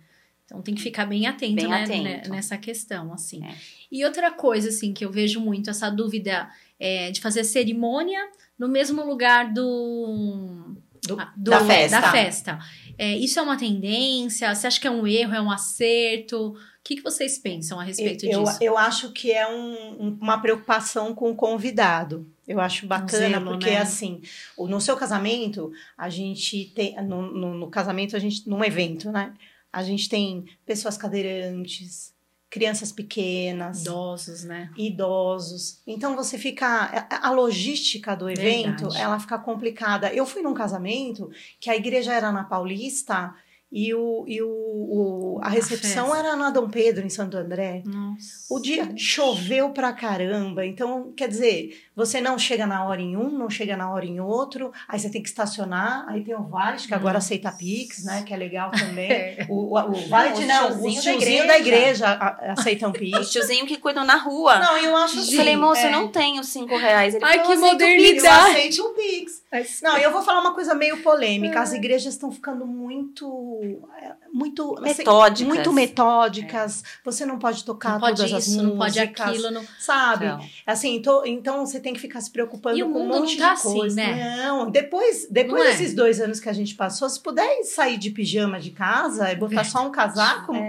Então 0.54 0.62
tem 0.62 0.76
que 0.76 0.84
ficar 0.84 1.08
bem 1.08 1.26
atento, 1.26 1.56
Bem 1.56 1.68
né, 1.68 1.84
atento. 1.84 2.04
né, 2.04 2.22
nessa 2.30 2.56
questão, 2.60 3.12
assim. 3.12 3.44
É. 3.44 3.56
E 3.92 4.06
outra 4.06 4.30
coisa, 4.30 4.70
assim, 4.70 4.94
que 4.94 5.04
eu 5.04 5.12
vejo 5.12 5.40
muito, 5.42 5.68
essa 5.72 5.90
dúvida 5.90 6.48
é, 6.80 7.10
de 7.10 7.20
fazer 7.20 7.44
cerimônia 7.44 8.20
no 8.60 8.68
mesmo 8.68 9.04
lugar 9.04 9.52
do... 9.52 10.76
Do- 11.08 11.20
ah, 11.20 11.34
do- 11.36 11.50
da 11.52 11.66
festa. 11.66 12.00
da 12.02 12.12
festa. 12.12 12.60
É, 13.00 13.18
isso 13.18 13.40
é 13.40 13.42
uma 13.42 13.58
tendência? 13.58 14.54
Você 14.54 14.68
acha 14.68 14.80
que 14.80 14.86
é 14.88 14.92
um 14.92 15.08
erro, 15.08 15.34
é 15.34 15.42
um 15.42 15.50
acerto? 15.50 16.50
O 16.52 16.56
que, 16.84 16.98
que 16.98 17.02
vocês 17.02 17.38
pensam 17.40 17.80
a 17.80 17.84
respeito 17.84 18.26
eu, 18.26 18.44
disso? 18.44 18.58
eu 18.62 18.78
acho 18.78 19.12
que 19.12 19.32
é 19.32 19.48
um- 19.48 20.06
um- 20.08 20.18
uma 20.22 20.38
preocupação 20.40 21.16
com 21.16 21.32
o 21.32 21.36
convidado. 21.36 22.30
Eu 22.48 22.60
acho 22.60 22.86
bacana, 22.86 23.28
zelo, 23.40 23.46
porque 23.52 23.72
né? 23.72 23.78
assim, 23.78 24.22
no 24.58 24.80
seu 24.80 24.96
casamento, 24.96 25.72
a 25.98 26.10
gente 26.10 26.66
tem. 26.76 26.96
No, 27.04 27.22
no- 27.24 27.54
no 27.56 27.70
casamento, 27.70 28.16
a 28.16 28.20
gente. 28.20 28.48
Num 28.48 28.64
evento, 28.64 29.12
né? 29.12 29.34
A 29.74 29.84
gente 29.84 30.08
tem 30.08 30.46
pessoas 30.66 30.96
cadeirantes, 30.96 32.14
crianças 32.54 32.92
pequenas. 32.92 33.82
Idosos, 33.82 34.44
né? 34.44 34.70
idosos. 34.78 35.82
Então 35.88 36.16
você 36.16 36.38
fica 36.38 37.08
a 37.10 37.32
logística 37.32 38.16
do 38.16 38.30
evento, 38.30 38.84
Verdade. 38.84 39.02
ela 39.02 39.20
fica 39.20 39.40
complicada. 39.40 40.14
Eu 40.14 40.24
fui 40.24 40.44
num 40.44 40.54
casamento 40.54 41.32
que 41.60 41.72
a 41.72 41.76
igreja 41.76 42.14
era 42.14 42.32
na 42.32 42.44
Paulista 42.44 43.34
e, 43.76 43.92
o, 43.94 44.24
e 44.28 44.40
o, 44.42 44.48
o- 44.48 45.40
a 45.42 45.48
A 45.48 45.50
recepção 45.50 46.06
festa. 46.12 46.20
era 46.20 46.36
na 46.36 46.52
Dom 46.52 46.70
Pedro 46.70 47.04
em 47.06 47.10
Santo 47.10 47.36
André. 47.36 47.82
Nossa. 47.86 48.46
O 48.54 48.60
dia 48.60 48.94
choveu 48.96 49.72
pra 49.72 49.92
caramba, 49.92 50.64
então 50.66 51.12
quer 51.18 51.28
dizer, 51.28 51.84
você 51.96 52.22
não 52.22 52.38
chega 52.38 52.68
na 52.68 52.86
hora 52.86 53.02
em 53.02 53.18
um, 53.18 53.30
não 53.32 53.50
chega 53.50 53.76
na 53.76 53.92
hora 53.92 54.06
em 54.06 54.20
outro, 54.20 54.72
aí 54.88 55.00
você 55.00 55.10
tem 55.10 55.24
que 55.24 55.28
estacionar, 55.30 56.06
aí 56.08 56.24
tem 56.24 56.36
o 56.36 56.44
Vale, 56.44 56.78
que 56.78 56.94
agora 56.94 57.18
aceita 57.18 57.52
Pix, 57.52 58.04
né? 58.06 58.22
Que 58.24 58.34
é 58.34 58.38
legal 58.38 58.70
também. 58.78 59.12
É. 59.12 59.48
O, 59.50 59.76
o, 59.76 59.90
o 59.92 60.08
Vale, 60.08 60.34
os 60.34 60.46
não, 60.46 60.68
os 60.68 61.02
tiozinhos 61.02 61.48
da 61.48 61.58
igreja. 61.58 61.58
igreja 61.58 62.08
a- 62.10 62.54
aceitam 62.54 62.92
Pix. 62.94 63.18
Os 63.20 63.32
tiozinhos 63.32 63.68
que 63.68 63.78
cuidam 63.78 64.06
na 64.06 64.18
rua. 64.18 64.60
Não, 64.60 64.78
eu 64.78 64.96
acho 64.98 65.18
Eu 65.18 65.22
assim. 65.24 65.36
falei, 65.36 65.56
moço, 65.58 65.82
é, 65.82 65.88
eu 65.88 65.92
não 65.92 66.08
tenho 66.10 66.44
cinco 66.44 66.78
reais. 66.78 67.16
Ele 67.16 67.26
Ai, 67.26 67.40
falou, 67.40 67.48
que 67.48 67.58
"Eu 67.58 67.66
aceito 67.66 67.76
o 67.76 67.78
Pix." 67.78 68.24
Eu 68.24 68.30
modernidade. 68.32 68.52
aceito 68.52 68.82
o 68.84 68.90
Pix. 68.94 69.43
Não, 69.82 69.98
eu 69.98 70.12
vou 70.12 70.22
falar 70.24 70.40
uma 70.42 70.54
coisa 70.54 70.74
meio 70.74 70.98
polêmica. 71.04 71.62
As 71.62 71.74
igrejas 71.74 72.14
estão 72.14 72.32
ficando 72.32 72.66
muito. 72.66 73.80
é, 74.02 74.12
Muito. 74.34 74.76
Metódicas. 74.82 75.48
Muito 75.48 75.72
metódicas. 75.74 76.84
Você 77.04 77.26
não 77.26 77.38
pode 77.40 77.64
tocar 77.64 77.94
Não 77.94 78.00
pode 78.00 78.18
todas 78.18 78.34
as 78.34 78.48
isso, 78.48 78.64
músicas. 78.64 78.72
não 78.72 78.78
pode 78.78 79.00
aquilo. 79.00 79.52
Não... 79.52 79.64
Sabe? 79.80 80.26
Não. 80.28 80.40
Assim, 80.66 81.02
tô- 81.02 81.24
então 81.26 81.66
você 81.66 81.80
tem 81.80 81.94
que 81.94 82.00
ficar 82.00 82.22
se 82.22 82.32
preocupando 82.32 82.78
o 82.84 82.92
com 82.92 83.00
um 83.00 83.04
mundo 83.04 83.20
monte 83.20 83.38
não 83.38 83.48
tá 83.48 83.54
de 83.54 83.60
assim, 83.60 83.78
coisa. 83.78 83.96
né? 83.96 84.44
Não, 84.46 84.70
depois, 84.72 85.28
depois 85.30 85.62
Não 85.62 85.68
é? 85.70 85.72
desses 85.72 85.94
dois 85.94 86.20
anos 86.20 86.40
que 86.40 86.50
a 86.50 86.54
gente 86.54 86.76
passou, 86.76 87.08
se 87.10 87.20
puder 87.20 87.64
sair 87.64 87.98
de 87.98 88.10
pijama 88.10 88.60
de 88.60 88.72
casa 88.72 89.32
e 89.32 89.36
botar 89.36 89.64
só 89.64 89.86
um 89.86 89.92
casaco, 89.92 90.54
Tá, 90.54 90.60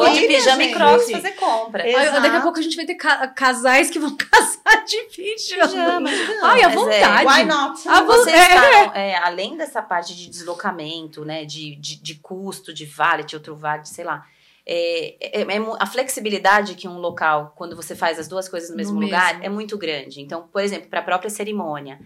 Ou 0.00 0.06
de 0.06 0.10
maravilha, 0.14 0.28
pijama 0.38 0.62
e 0.64 0.72
crocs 0.74 1.10
fazer 1.10 1.32
compra. 1.32 1.82
É. 1.88 1.94
Ai, 1.94 2.04
daqui 2.06 2.16
a 2.18 2.28
Exato. 2.28 2.42
pouco 2.42 2.58
a 2.58 2.62
gente 2.62 2.76
vai 2.76 2.84
ter 2.86 2.94
ca- 2.94 3.28
casais 3.28 3.90
que 3.90 3.98
vão 3.98 4.14
casar 4.16 4.84
de 4.84 4.96
pijama. 5.14 5.68
Pijama. 5.68 6.10
Ai, 6.42 6.62
à 6.62 6.68
Mas 6.68 6.72
é, 6.72 6.74
vontade. 6.74 7.26
Why 7.26 7.44
not? 7.44 7.88
Ah, 7.88 8.02
vo- 8.02 8.28
Vocês 8.32 8.92
É. 8.94 9.10
é, 9.10 9.16
além 9.18 9.56
dessa 9.56 9.80
parte 9.82 10.14
de 10.16 10.28
deslocamento, 10.28 11.24
né, 11.24 11.44
de, 11.44 11.76
de, 11.76 11.96
de 12.02 12.14
custo, 12.16 12.72
de 12.72 12.84
vale, 12.86 13.24
de 13.24 13.36
outro 13.36 13.54
vale, 13.56 13.84
sei 13.86 14.04
lá, 14.04 14.26
é, 14.66 15.40
é- 15.40 15.42
é 15.42 15.58
a 15.80 15.86
flexibilidade 15.86 16.74
que 16.74 16.86
um 16.88 16.98
local, 16.98 17.52
quando 17.56 17.74
você 17.74 17.94
faz 17.96 18.18
as 18.18 18.28
duas 18.28 18.48
coisas 18.48 18.70
no 18.70 18.76
mesmo 18.76 18.94
No 18.94 19.00
lugar, 19.06 19.34
mesmo. 19.34 19.44
é 19.44 19.48
muito 19.48 19.76
grande. 19.78 20.20
Então, 20.20 20.46
por 20.48 20.62
exemplo, 20.62 20.88
para 20.88 21.00
a 21.00 21.04
própria 21.04 21.30
cerimônia, 21.30 21.98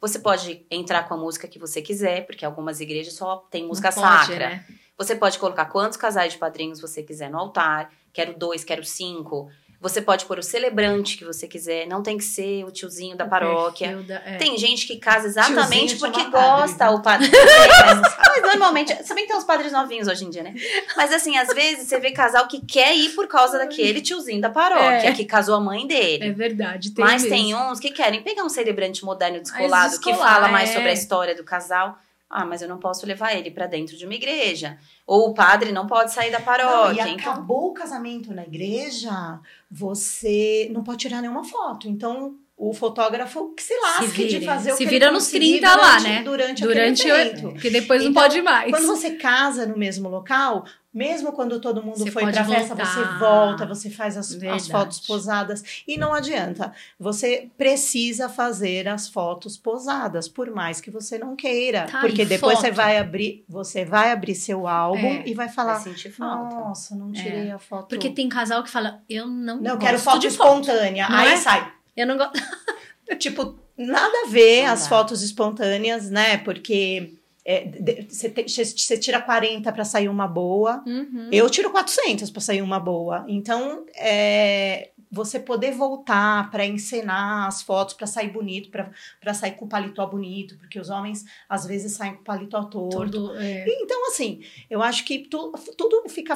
você 0.00 0.18
pode 0.18 0.66
entrar 0.70 1.06
com 1.08 1.14
a 1.14 1.16
música 1.16 1.46
que 1.48 1.58
você 1.58 1.80
quiser, 1.80 2.26
porque 2.26 2.44
algumas 2.44 2.80
igrejas 2.80 3.14
só 3.14 3.36
tem 3.50 3.64
música 3.66 3.88
Não 3.94 4.02
pode, 4.02 4.26
sacra. 4.26 4.48
né? 4.50 4.64
Você 4.98 5.16
pode 5.16 5.38
colocar 5.38 5.64
quantos 5.66 5.96
casais 5.96 6.32
de 6.34 6.38
padrinhos 6.38 6.80
você 6.80 7.02
quiser 7.02 7.30
no 7.30 7.38
altar. 7.38 7.90
Quero 8.12 8.34
dois, 8.36 8.62
quero 8.62 8.84
cinco. 8.84 9.48
Você 9.82 10.00
pode 10.00 10.24
pôr 10.26 10.38
o 10.38 10.42
celebrante 10.44 11.18
que 11.18 11.24
você 11.24 11.48
quiser, 11.48 11.88
não 11.88 12.04
tem 12.04 12.16
que 12.16 12.22
ser 12.22 12.64
o 12.64 12.70
tiozinho 12.70 13.16
da 13.16 13.24
O 13.24 13.28
paróquia. 13.28 13.96
da- 14.06 14.22
é. 14.24 14.36
Tem 14.36 14.56
gente 14.56 14.86
que 14.86 14.96
casa 14.96 15.26
exatamente 15.26 15.96
Tiozinho 15.96 15.98
porque 15.98 16.20
chama 16.20 16.30
padre, 16.30 16.60
gosta 16.62 16.86
viu? 16.88 16.96
o 16.96 17.02
padre. 17.02 17.28
É, 17.82 17.84
mas, 17.94 18.00
mas 18.28 18.42
normalmente, 18.42 18.94
se 19.04 19.12
bem 19.12 19.24
que 19.24 19.28
tem 19.30 19.36
uns 19.36 19.44
padres 19.44 19.72
novinhos 19.72 20.06
hoje 20.06 20.24
em 20.24 20.30
dia, 20.30 20.44
né? 20.44 20.54
Mas 20.96 21.12
assim, 21.12 21.36
às 21.36 21.48
vezes 21.52 21.88
você 21.88 21.98
vê 21.98 22.12
casal 22.12 22.46
que 22.46 22.64
quer 22.64 22.94
ir 22.96 23.08
por 23.10 23.26
causa 23.26 23.58
daquele 23.58 24.00
tiozinho 24.00 24.40
da 24.40 24.50
paróquia, 24.50 25.08
É. 25.08 25.12
que 25.12 25.24
casou 25.24 25.56
a 25.56 25.60
mãe 25.60 25.84
dele. 25.86 26.26
É 26.26 26.30
verdade, 26.32 26.92
tem 26.92 27.04
Mas 27.04 27.22
mesmo. 27.24 27.36
tem 27.36 27.54
uns 27.56 27.80
que 27.80 27.90
querem 27.90 28.22
pegar 28.22 28.44
um 28.44 28.48
celebrante 28.48 29.04
moderno 29.04 29.40
descolado 29.40 29.98
que 29.98 30.10
descolar, 30.12 30.34
fala 30.34 30.48
mais 30.48 30.70
é. 30.70 30.74
sobre 30.74 30.90
a 30.90 30.92
história 30.92 31.34
do 31.34 31.42
casal. 31.42 31.98
Ah, 32.34 32.46
mas 32.46 32.62
eu 32.62 32.68
não 32.68 32.78
posso 32.78 33.04
levar 33.06 33.34
ele 33.34 33.50
pra 33.50 33.66
dentro 33.66 33.94
de 33.94 34.06
uma 34.06 34.14
igreja. 34.14 34.78
Ou 35.06 35.28
o 35.28 35.34
padre 35.34 35.70
não 35.70 35.86
pode 35.86 36.12
sair 36.12 36.30
da 36.30 36.38
Não, 36.38 36.44
paróquia. 36.46 37.06
e 37.06 37.12
então, 37.12 37.30
acabou 37.32 37.68
o 37.68 37.74
casamento 37.74 38.32
na 38.32 38.42
igreja, 38.42 39.38
você 39.70 40.70
não 40.72 40.82
pode 40.82 40.98
tirar 40.98 41.20
nenhuma 41.20 41.44
foto. 41.44 41.86
Então, 41.86 42.34
o 42.70 42.72
fotógrafo 42.72 43.52
que 43.56 43.62
se 43.62 43.74
lasque 43.80 44.06
vire. 44.08 44.38
de 44.38 44.46
fazer 44.46 44.72
o 44.72 44.76
Se 44.76 44.84
que 44.84 44.90
vira 44.90 45.06
ele 45.06 45.14
nos 45.14 45.24
conseguir 45.24 45.58
30 45.60 45.68
lá, 45.68 45.76
durante- 45.96 46.02
né? 46.08 46.22
Durante, 46.22 46.62
Durante 46.62 47.06
o. 47.10 47.14
evento. 47.16 47.42
Porque 47.52 47.70
depois 47.70 48.02
não 48.02 48.10
Então, 48.10 48.22
pode 48.22 48.40
mais. 48.42 48.70
Quando 48.70 48.86
você 48.86 49.10
casa 49.12 49.66
no 49.66 49.76
mesmo 49.76 50.08
local, 50.08 50.64
mesmo 50.94 51.32
quando 51.32 51.58
todo 51.60 51.82
mundo 51.82 51.96
Você 51.98 52.10
foi 52.10 52.22
pra 52.30 52.44
festa, 52.44 52.74
voltar. 52.74 52.84
você 52.86 53.18
volta, 53.18 53.66
você 53.66 53.90
faz 53.90 54.16
as, 54.16 54.32
as 54.44 54.68
fotos 54.68 55.00
posadas. 55.00 55.82
E 55.88 55.96
não 55.96 56.12
adianta. 56.14 56.72
Você 57.00 57.48
precisa 57.58 58.28
fazer 58.28 58.86
as 58.86 59.08
fotos 59.08 59.56
posadas, 59.56 60.28
por 60.28 60.50
mais 60.50 60.80
que 60.80 60.90
você 60.90 61.18
não 61.18 61.34
queira. 61.34 61.86
Tá, 61.90 62.00
porque 62.00 62.24
depois 62.24 62.58
você 62.58 62.66
foto? 62.68 62.76
vai 62.76 62.98
abrir, 62.98 63.44
você 63.48 63.84
vai 63.84 64.12
abrir 64.12 64.34
seu 64.34 64.68
álbum 64.68 64.98
É. 65.14 65.22
e 65.26 65.34
vai 65.34 65.46
vai 65.46 65.48
falar. 65.48 65.80
sentir 65.80 66.10
falta. 66.12 66.54
Nossa, 66.54 66.94
não 66.94 67.10
tirei 67.10 67.50
a 67.50 67.58
foto. 67.58 67.88
Porque 67.88 68.08
tem 68.10 68.28
casal 68.28 68.62
que 68.62 68.70
fala, 68.70 69.00
eu 69.10 69.26
não, 69.26 69.60
Não, 69.60 69.76
quero 69.78 69.98
foto 69.98 70.20
de 70.20 70.30
foto. 70.30 70.60
espontânea. 70.60 71.08
Não 71.08 71.16
Aí 71.16 71.32
é? 71.32 71.36
sai. 71.36 71.72
Eu 71.96 72.06
não 72.06 72.16
gosto. 72.16 72.32
Tipo, 73.18 73.58
nada 73.76 74.22
a 74.24 74.28
ver 74.30 74.64
as 74.64 74.86
fotos 74.88 75.22
espontâneas, 75.22 76.08
né? 76.10 76.38
Porque 76.38 77.14
é, 77.44 77.68
você 78.08 78.30
você 78.30 78.96
tira 78.96 79.20
40 79.20 79.70
para 79.72 79.84
sair 79.84 80.08
uma 80.08 80.26
boa. 80.26 80.82
Uhum. 80.86 81.28
Eu 81.30 81.50
tiro 81.50 81.70
400 81.70 82.30
para 82.30 82.40
sair 82.40 82.62
uma 82.62 82.80
boa. 82.80 83.24
Então, 83.28 83.84
é, 83.96 84.92
você 85.10 85.38
poder 85.38 85.72
voltar 85.72 86.50
para 86.50 86.64
encenar 86.64 87.46
as 87.46 87.60
fotos, 87.60 87.92
para 87.94 88.06
sair 88.06 88.30
bonito, 88.30 88.70
para 88.70 89.34
sair 89.34 89.52
com 89.56 89.66
o 89.66 89.68
paletó 89.68 90.06
bonito, 90.06 90.56
porque 90.56 90.80
os 90.80 90.88
homens 90.88 91.24
às 91.48 91.66
vezes 91.66 91.92
saem 91.92 92.14
com 92.14 92.20
o 92.22 92.24
paletó 92.24 92.62
torto. 92.64 93.10
Todo, 93.10 93.36
é, 93.36 93.66
Então, 93.82 94.08
assim, 94.08 94.42
eu 94.70 94.80
acho 94.82 95.04
que 95.04 95.18
tu- 95.18 95.52
tudo 95.76 96.08
fica 96.08 96.34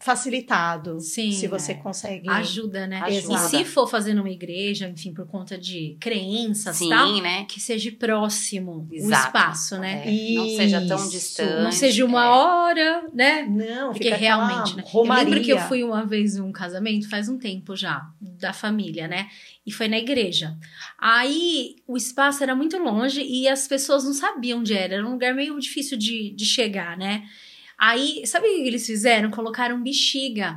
facilitado 0.00 1.00
Sim, 1.00 1.32
se 1.32 1.48
você 1.48 1.72
é. 1.72 1.74
consegue. 1.74 2.28
ajuda, 2.30 2.86
né? 2.86 3.00
Ajuda. 3.02 3.34
E 3.34 3.38
se 3.38 3.64
for 3.64 3.88
fazer 3.88 4.14
numa 4.14 4.30
igreja, 4.30 4.88
enfim, 4.88 5.12
por 5.12 5.26
conta 5.26 5.58
de 5.58 5.96
crenças 5.98 6.76
Sim, 6.76 6.88
tal, 6.88 7.20
né? 7.20 7.44
que 7.46 7.60
seja 7.60 7.90
próximo 7.90 8.86
o 8.88 8.94
Exato. 8.94 9.26
espaço, 9.26 9.78
né? 9.78 10.04
É, 10.06 10.34
não 10.34 10.48
seja 10.48 10.86
tão 10.86 11.08
distante. 11.08 11.62
Não 11.64 11.72
seja 11.72 12.04
uma 12.04 12.24
é. 12.24 12.28
hora, 12.28 13.08
né? 13.12 13.42
Não, 13.42 13.92
Porque 13.92 14.08
realmente, 14.10 14.76
né? 14.76 14.84
Eu 14.86 14.88
Romaria. 14.88 15.24
lembro 15.24 15.42
que 15.42 15.50
eu 15.50 15.58
fui 15.58 15.82
uma 15.82 16.06
vez 16.06 16.36
em 16.36 16.42
um 16.42 16.52
casamento, 16.52 17.08
faz 17.08 17.28
um 17.28 17.36
tempo 17.36 17.74
já, 17.74 18.08
da 18.20 18.52
família, 18.52 19.08
né? 19.08 19.28
E 19.66 19.72
foi 19.72 19.88
na 19.88 19.98
igreja. 19.98 20.56
Aí 20.96 21.76
o 21.86 21.96
espaço 21.96 22.42
era 22.42 22.54
muito 22.54 22.78
longe 22.78 23.20
e 23.20 23.48
as 23.48 23.66
pessoas 23.66 24.04
não 24.04 24.12
sabiam 24.12 24.60
onde 24.60 24.74
era. 24.74 24.94
Era 24.94 25.06
um 25.06 25.12
lugar 25.12 25.34
meio 25.34 25.58
difícil 25.58 25.98
de, 25.98 26.30
de 26.30 26.44
chegar, 26.44 26.96
né? 26.96 27.24
Aí, 27.78 28.26
sabe 28.26 28.46
o 28.48 28.50
que 28.50 28.66
eles 28.66 28.84
fizeram? 28.86 29.30
Colocaram 29.30 29.80
bexiga 29.82 30.56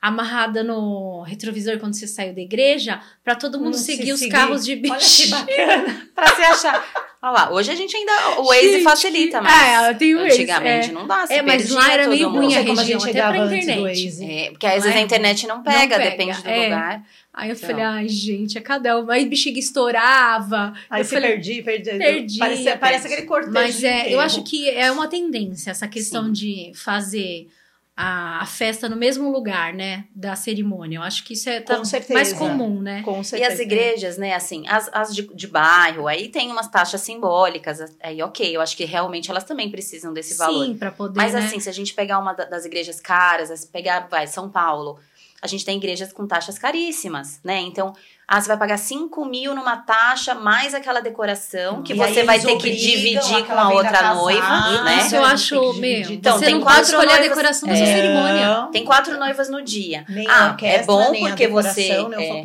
amarrada 0.00 0.62
no 0.62 1.22
retrovisor 1.22 1.78
quando 1.78 1.94
você 1.94 2.06
saiu 2.06 2.32
da 2.32 2.40
igreja, 2.40 3.00
pra 3.24 3.34
todo 3.34 3.58
mundo 3.58 3.72
Não 3.72 3.78
se 3.78 3.96
seguir 3.96 4.12
os 4.12 4.20
seguir. 4.20 4.30
carros 4.32 4.64
de 4.64 4.72
Olha 4.72 4.82
que 4.82 4.90
bexiga. 4.90 5.36
bacana. 5.38 6.08
Pra 6.14 6.34
se 6.36 6.42
achar. 6.42 7.08
Olha 7.20 7.32
lá, 7.32 7.52
hoje 7.52 7.72
a 7.72 7.74
gente 7.74 7.96
ainda. 7.96 8.12
O 8.38 8.44
Waze 8.44 8.72
Gente, 8.74 8.84
facilita, 8.84 9.40
mas. 9.40 9.52
é, 9.88 9.94
tem 9.94 10.14
o 10.14 10.18
Waze, 10.20 10.34
Antigamente 10.42 10.90
é. 10.90 10.92
não 10.92 11.04
dá. 11.04 11.26
É, 11.28 11.42
mas 11.42 11.68
lá 11.70 11.92
era 11.92 12.06
meio 12.06 12.28
ruim 12.28 12.54
a 12.54 12.62
Não 12.62 12.74
região, 12.76 13.00
gente 13.00 13.10
até 13.10 13.18
pra 13.18 13.32
chegava 13.32 13.38
antes 13.38 13.66
do 13.66 13.72
internet. 13.72 14.22
É, 14.46 14.50
porque 14.50 14.66
às 14.66 14.72
vezes 14.74 14.90
Não 14.90 14.96
é? 14.96 14.98
a 14.98 15.02
internet 15.02 15.46
não 15.48 15.62
pega, 15.64 15.96
pega, 15.96 16.10
depende 16.10 16.42
do 16.42 16.48
é. 16.48 16.64
lugar. 16.64 17.02
Aí 17.38 17.50
eu 17.50 17.54
Então. 17.56 17.68
falei, 17.70 17.84
ai, 17.84 18.08
gente, 18.08 18.58
é 18.58 18.60
cada 18.60 18.98
uma. 18.98 19.12
Aí 19.14 19.24
bexiga 19.26 19.58
estourava. 19.58 20.72
Aí 20.90 21.00
eu 21.00 21.04
você 21.04 21.14
falei, 21.14 21.30
perdi, 21.32 21.62
perdi. 21.62 21.90
Perdi, 21.98 22.38
Parece, 22.38 22.64
perdi. 22.64 22.78
parece 22.78 23.06
aquele 23.06 23.22
cortejo. 23.22 23.52
Mas 23.52 23.82
é, 23.84 24.12
eu 24.12 24.20
acho 24.20 24.42
que 24.42 24.68
é 24.68 24.90
uma 24.90 25.06
tendência 25.08 25.70
essa 25.70 25.86
questão 25.86 26.26
Sim. 26.26 26.32
de 26.32 26.72
fazer 26.74 27.48
a, 27.96 28.42
a 28.42 28.46
festa 28.46 28.88
no 28.88 28.94
mesmo 28.96 29.30
lugar, 29.30 29.72
né? 29.72 30.04
Da 30.14 30.36
cerimônia. 30.36 30.98
Eu 30.98 31.02
acho 31.02 31.24
que 31.24 31.32
isso 31.34 31.48
é 31.50 31.60
tá 31.60 31.76
Com 31.76 32.14
mais 32.14 32.32
comum, 32.32 32.80
né? 32.80 33.02
Com 33.02 33.20
E 33.20 33.24
certeza. 33.24 33.52
as 33.54 33.58
igrejas, 33.58 34.16
né, 34.18 34.34
assim, 34.34 34.64
as, 34.68 34.88
as 34.92 35.14
de, 35.14 35.22
de 35.34 35.46
bairro, 35.48 36.06
aí 36.06 36.28
tem 36.28 36.50
umas 36.50 36.68
taxas 36.68 37.00
simbólicas, 37.00 37.80
aí 38.00 38.22
ok, 38.22 38.54
eu 38.56 38.60
acho 38.60 38.76
que 38.76 38.84
realmente 38.84 39.30
elas 39.30 39.42
também 39.44 39.68
precisam 39.70 40.12
desse 40.12 40.36
valor. 40.36 40.64
Sim, 40.66 40.76
pra 40.76 40.92
poder. 40.92 41.16
Mas 41.16 41.34
né? 41.34 41.40
assim, 41.40 41.58
se 41.58 41.68
a 41.68 41.72
gente 41.72 41.92
pegar 41.94 42.18
uma 42.20 42.32
da- 42.34 42.44
das 42.44 42.64
igrejas 42.64 43.00
caras, 43.00 43.48
se 43.58 43.66
pegar, 43.66 44.06
vai, 44.08 44.26
São 44.28 44.48
Paulo, 44.48 45.00
a 45.40 45.46
gente 45.46 45.64
tem 45.64 45.76
igrejas 45.76 46.12
com 46.12 46.26
taxas 46.26 46.58
caríssimas, 46.58 47.40
né? 47.42 47.60
Então, 47.60 47.94
ah, 48.30 48.40
você 48.42 48.48
vai 48.48 48.58
pagar 48.58 48.76
5 48.76 49.24
mil 49.24 49.54
numa 49.54 49.78
taxa, 49.78 50.34
mais 50.34 50.74
aquela 50.74 51.00
decoração, 51.00 51.82
que 51.82 51.94
E 51.94 51.96
você 51.96 52.24
vai 52.24 52.38
ter 52.38 52.58
que 52.58 52.70
dividir 52.76 53.46
com 53.46 53.54
a 53.54 53.70
outra 53.70 53.90
casada, 53.90 54.14
noiva, 54.16 54.82
né? 54.84 54.98
Isso 54.98 55.16
eu 55.16 55.22
Tem 55.22 55.30
acho, 55.30 55.72
dividir. 55.72 56.12
Então, 56.12 56.38
você 56.38 56.44
tem 56.44 56.54
não 56.56 56.60
quatro 56.60 56.80
pode 56.80 56.90
escolher 56.90 57.06
a 57.08 57.12
noivas- 57.16 57.28
decoração 57.30 57.68
da 57.68 57.74
É. 57.74 57.76
sua 57.78 57.86
cerimônia. 57.86 58.68
Tem 58.70 58.84
quatro 58.84 59.18
noivas 59.18 59.48
no 59.48 59.62
dia. 59.62 60.04
Nem 60.10 60.28
a 60.28 60.44
ah, 60.44 60.48
orquestra, 60.50 60.82
é 60.82 60.84
bom 60.84 61.10
nem 61.10 61.24
a 61.24 61.28
porque 61.30 61.48
você. 61.48 61.88
decoração, 61.88 62.12
é, 62.20 62.42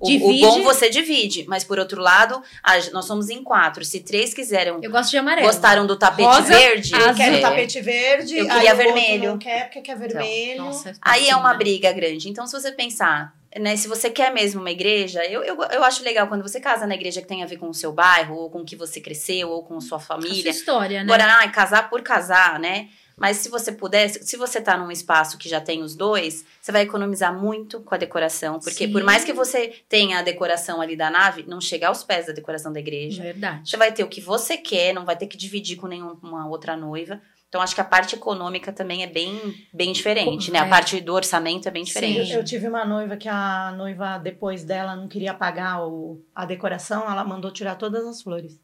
o, 0.00 0.06
Divide. 0.06 0.44
o 0.44 0.48
bom 0.48 0.62
você 0.64 0.90
divide, 0.90 1.44
mas 1.48 1.62
por 1.62 1.78
outro 1.78 2.00
lado, 2.02 2.42
a- 2.62 2.90
nós 2.92 3.04
somos 3.04 3.28
em 3.30 3.42
quatro. 3.44 3.84
Se 3.84 4.00
três 4.00 4.34
quiseram, 4.34 4.80
Eu 4.82 4.90
gosto 4.90 5.10
de 5.10 5.16
amarelo. 5.18 5.46
gostaram 5.46 5.86
do 5.86 5.94
tapete 5.96 6.26
Rosa, 6.26 6.42
verde, 6.42 6.92
Eu 6.92 7.14
quero 7.14 7.36
é, 7.36 7.40
tapete 7.40 7.80
verde, 7.80 8.36
Eu 8.36 8.44
aí 8.46 8.50
queria 8.50 8.74
o 8.74 8.76
outro 8.76 8.92
vermelho. 8.94 9.30
Não 9.30 9.38
quer 9.38 9.64
porque 9.66 9.80
quer 9.80 9.96
vermelho. 9.96 10.64
Nossa, 10.64 10.92
Aí 11.00 11.28
é 11.28 11.30
assim, 11.30 11.40
uma 11.40 11.52
né? 11.52 11.58
briga 11.58 11.92
grande. 11.92 12.28
Então, 12.28 12.46
se 12.48 12.52
você 12.52 12.72
pensar, 12.72 13.32
né, 13.58 13.76
se 13.76 13.88
você 13.88 14.10
quer 14.10 14.32
mesmo 14.32 14.60
uma 14.60 14.70
igreja, 14.70 15.24
eu, 15.24 15.42
eu, 15.42 15.56
eu 15.62 15.84
acho 15.84 16.04
legal 16.04 16.28
quando 16.28 16.42
você 16.42 16.60
casa 16.60 16.86
na 16.86 16.94
igreja 16.94 17.20
que 17.20 17.28
tem 17.28 17.42
a 17.42 17.46
ver 17.46 17.56
com 17.56 17.68
o 17.68 17.74
seu 17.74 17.92
bairro, 17.92 18.36
ou 18.36 18.50
com 18.50 18.60
o 18.60 18.64
que 18.64 18.76
você 18.76 19.00
cresceu, 19.00 19.48
ou 19.50 19.64
com 19.64 19.76
a 19.76 19.80
sua 19.80 19.96
A 19.96 20.00
sua 20.00 20.16
família. 20.16 20.50
história, 20.50 21.02
né? 21.02 21.12
Agora, 21.12 21.38
ai, 21.38 21.50
casar 21.50 21.90
por 21.90 22.02
casar, 22.02 22.58
né? 22.60 22.88
Mas 23.16 23.36
se 23.36 23.50
você 23.50 23.70
pudesse, 23.70 24.24
se 24.24 24.34
você 24.38 24.62
tá 24.62 24.78
num 24.78 24.90
espaço 24.90 25.36
que 25.36 25.46
já 25.46 25.60
tem 25.60 25.82
os 25.82 25.94
dois, 25.94 26.42
você 26.58 26.72
vai 26.72 26.82
economizar 26.82 27.38
muito 27.38 27.80
com 27.80 27.94
a 27.94 27.98
decoração. 27.98 28.58
Porque 28.58 28.86
Sim. 28.86 28.92
por 28.92 29.02
mais 29.02 29.24
que 29.24 29.32
você 29.32 29.74
tenha 29.90 30.20
a 30.20 30.22
decoração 30.22 30.80
ali 30.80 30.96
da 30.96 31.10
nave, 31.10 31.44
não 31.46 31.60
chega 31.60 31.88
aos 31.88 32.02
pés 32.02 32.28
da 32.28 32.32
decoração 32.32 32.72
da 32.72 32.80
igreja. 32.80 33.22
Verdade. 33.22 33.68
Você 33.68 33.76
vai 33.76 33.92
ter 33.92 34.04
o 34.04 34.08
que 34.08 34.22
você 34.22 34.56
quer, 34.56 34.94
não 34.94 35.04
vai 35.04 35.16
ter 35.16 35.26
que 35.26 35.36
dividir 35.36 35.76
com 35.76 35.86
nenhuma 35.86 36.48
outra 36.48 36.78
noiva. 36.78 37.20
Então, 37.50 37.60
acho 37.60 37.74
que 37.74 37.80
a 37.80 37.84
parte 37.84 38.14
econômica 38.14 38.72
também 38.72 39.02
é 39.02 39.08
bem, 39.08 39.36
bem 39.74 39.92
diferente, 39.92 40.52
né? 40.52 40.60
A 40.60 40.66
É. 40.66 40.68
parte 40.70 41.00
do 41.00 41.12
orçamento 41.12 41.66
é 41.66 41.70
bem 41.72 41.84
Sim. 41.84 41.88
diferente. 41.88 42.30
Eu, 42.32 42.38
eu 42.38 42.44
tive 42.44 42.68
uma 42.68 42.84
noiva 42.84 43.16
que 43.16 43.28
a 43.28 43.74
noiva, 43.76 44.18
depois 44.18 44.62
dela, 44.62 44.94
não 44.94 45.08
queria 45.08 45.34
pagar 45.34 45.84
o, 45.84 46.22
a 46.32 46.44
decoração, 46.46 47.10
ela 47.10 47.24
mandou 47.24 47.50
tirar 47.50 47.74
todas 47.74 48.06
as 48.06 48.22
flores. 48.22 48.56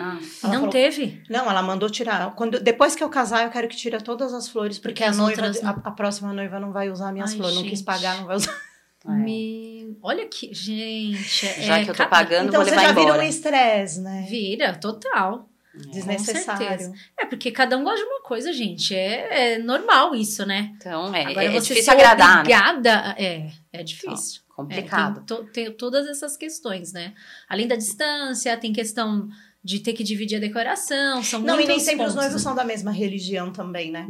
Ah, 0.00 0.14
não 0.44 0.52
falou- 0.52 0.68
teve? 0.70 1.22
Não, 1.28 1.50
ela 1.50 1.60
mandou 1.60 1.90
tirar. 1.90 2.34
Quando, 2.34 2.58
depois 2.58 2.94
que 2.94 3.04
eu 3.04 3.08
casar, 3.10 3.44
eu 3.44 3.50
quero 3.50 3.68
que 3.68 3.76
tire 3.76 3.98
todas 4.02 4.32
as 4.32 4.48
flores, 4.48 4.78
porque, 4.78 4.94
Porque 4.94 5.04
a 5.04 5.10
as 5.10 5.18
noiva, 5.18 5.42
outras 5.42 5.60
não- 5.62 5.70
a, 5.70 5.72
a 5.84 5.90
próxima 5.90 6.32
noiva 6.32 6.58
não 6.58 6.72
vai 6.72 6.88
usar 6.90 7.12
minhas 7.12 7.32
Ai, 7.32 7.36
flores. 7.36 7.54
Não 7.56 7.62
quis 7.64 7.80
gente. 7.80 7.84
pagar, 7.84 8.16
não 8.16 8.24
vai 8.26 8.36
usar. 8.36 8.56
é. 9.06 9.10
Me... 9.10 9.98
Olha 10.02 10.26
que. 10.26 10.54
Gente. 10.54 11.46
é- 11.46 11.62
Já 11.62 11.78
é 11.80 11.84
que 11.84 11.90
eu 11.90 11.94
tô 11.94 11.98
cada- 11.98 12.08
pagando, 12.08 12.48
Então 12.48 12.60
vou 12.60 12.64
você 12.64 12.70
levar 12.70 12.82
já 12.82 12.92
vira 12.92 13.02
embora. 13.02 13.22
um 13.22 13.26
estresse, 13.28 14.00
né? 14.00 14.24
Vira, 14.26 14.74
total. 14.74 15.50
Desnecessário. 15.90 16.92
É 17.18 17.26
porque 17.26 17.50
cada 17.50 17.76
um 17.76 17.84
gosta 17.84 17.98
de 18.00 18.04
uma 18.04 18.22
coisa, 18.22 18.52
gente. 18.52 18.94
É, 18.94 19.54
é 19.54 19.58
normal 19.58 20.14
isso, 20.14 20.44
né? 20.46 20.72
Então, 20.76 21.14
é, 21.14 21.24
Agora 21.26 21.44
é 21.44 21.50
você 21.50 21.68
difícil 21.74 21.92
agradar, 21.92 22.34
né? 22.36 22.40
obrigada, 22.40 23.14
é, 23.18 23.50
é 23.72 23.82
difícil. 23.82 24.42
Complicado. 24.54 25.16
É, 25.20 25.24
tem, 25.24 25.24
to- 25.36 25.44
tem 25.52 25.72
todas 25.72 26.06
essas 26.06 26.36
questões, 26.36 26.92
né? 26.92 27.12
Além 27.48 27.66
da 27.66 27.74
distância, 27.74 28.56
tem 28.56 28.72
questão 28.72 29.28
de 29.64 29.80
ter 29.80 29.94
que 29.94 30.04
dividir 30.04 30.36
a 30.36 30.40
decoração. 30.40 31.22
São 31.22 31.40
Não, 31.40 31.60
e 31.60 31.66
nem 31.66 31.80
sempre 31.80 32.04
os 32.06 32.12
pontos, 32.12 32.14
noivos 32.14 32.34
né? 32.34 32.38
são 32.42 32.54
da 32.54 32.64
mesma 32.64 32.92
religião 32.92 33.50
também, 33.50 33.90
né? 33.90 34.06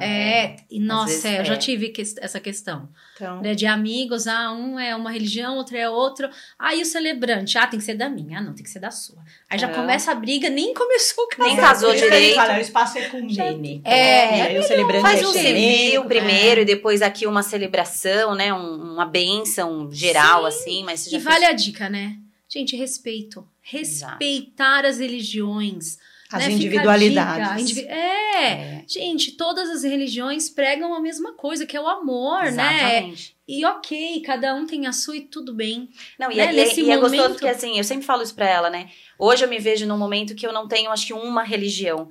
É, 0.00 0.56
e 0.70 0.80
nossa, 0.80 1.28
é, 1.28 1.40
eu 1.40 1.44
já 1.44 1.54
é. 1.54 1.56
tive 1.58 1.90
que- 1.90 2.00
essa 2.20 2.40
questão. 2.40 2.88
Então, 3.14 3.42
né, 3.42 3.54
de 3.54 3.66
amigos, 3.66 4.26
ah, 4.26 4.50
um 4.52 4.78
é 4.78 4.96
uma 4.96 5.10
religião, 5.10 5.56
outro 5.56 5.76
é 5.76 5.88
outro. 5.88 6.30
Aí 6.58 6.80
o 6.80 6.84
celebrante, 6.86 7.58
ah, 7.58 7.66
tem 7.66 7.78
que 7.78 7.84
ser 7.84 7.94
da 7.94 8.08
minha, 8.08 8.38
ah, 8.38 8.40
não, 8.40 8.54
tem 8.54 8.64
que 8.64 8.70
ser 8.70 8.78
da 8.80 8.90
sua. 8.90 9.18
Aí 9.50 9.58
já 9.58 9.68
É. 9.68 9.74
começa 9.74 10.10
a 10.10 10.14
briga, 10.14 10.48
nem 10.48 10.72
começou 10.72 11.24
o 11.24 11.28
casamento. 11.28 11.54
Nem 11.56 11.64
casou 11.64 11.94
direito. 11.94 12.34
Fala, 12.36 12.56
o 12.56 12.60
espaço 12.60 12.98
é 12.98 13.02
ecumênico. 13.06 13.86
É, 13.86 14.38
e 14.38 14.40
aí 14.40 14.58
o 14.58 14.62
celebrante 14.62 15.02
Faz 15.02 15.20
é 15.22 15.26
um 15.26 15.32
civil 15.32 16.04
primeiro 16.06 16.62
e 16.62 16.64
depois 16.64 17.02
aqui 17.02 17.26
uma 17.26 17.42
celebração, 17.42 18.34
né? 18.34 18.52
Um- 18.52 18.94
uma 18.94 19.04
bênção 19.06 19.90
geral, 19.92 20.42
Sim. 20.50 20.58
assim. 20.58 20.84
Mas 20.84 21.06
E 21.06 21.10
fez- 21.10 21.22
vale 21.24 21.44
a 21.44 21.52
dica, 21.52 21.88
né? 21.90 22.16
Gente, 22.48 22.76
respeito. 22.76 23.46
Respeitar 23.60 24.84
as 24.84 24.98
religiões. 24.98 25.98
As 26.36 26.42
né? 26.44 26.48
A 26.48 26.52
individualidades. 26.52 27.46
dica, 27.46 27.54
a 27.54 27.60
indivi- 27.60 27.86
é, 27.88 28.84
gente, 28.86 29.32
todas 29.32 29.68
as 29.70 29.82
religiões 29.84 30.48
pregam 30.50 30.94
a 30.94 31.00
mesma 31.00 31.32
coisa, 31.32 31.66
que 31.66 31.76
é 31.76 31.80
o 31.80 31.86
amor, 31.88 32.42
né? 32.52 32.76
Exatamente. 32.98 33.36
E 33.46 33.64
ok, 33.64 34.22
cada 34.24 34.54
um 34.54 34.66
tem 34.66 34.86
a 34.86 34.92
sua 34.92 35.16
e 35.16 35.22
tudo 35.22 35.52
bem. 35.54 35.88
Não, 36.18 36.30
e, 36.30 36.36
Né, 36.36 36.44
é, 36.44 36.46
e 36.46 36.48
é- 36.48 36.52
nesse 36.64 36.80
e 36.82 36.90
é 36.90 36.96
gostoso 36.96 37.16
momento- 37.16 37.32
porque, 37.34 37.48
assim, 37.48 37.76
eu 37.76 37.84
sempre 37.84 38.04
falo 38.06 38.22
isso 38.22 38.34
pra 38.34 38.48
ela, 38.48 38.70
né? 38.70 38.88
Hoje 39.18 39.44
eu 39.44 39.48
me 39.48 39.58
vejo 39.58 39.86
num 39.86 39.98
momento 39.98 40.34
que 40.34 40.46
eu 40.46 40.52
não 40.52 40.66
tenho, 40.68 40.90
acho 40.90 41.06
que, 41.06 41.12
uma 41.12 41.42
religião. 41.42 42.08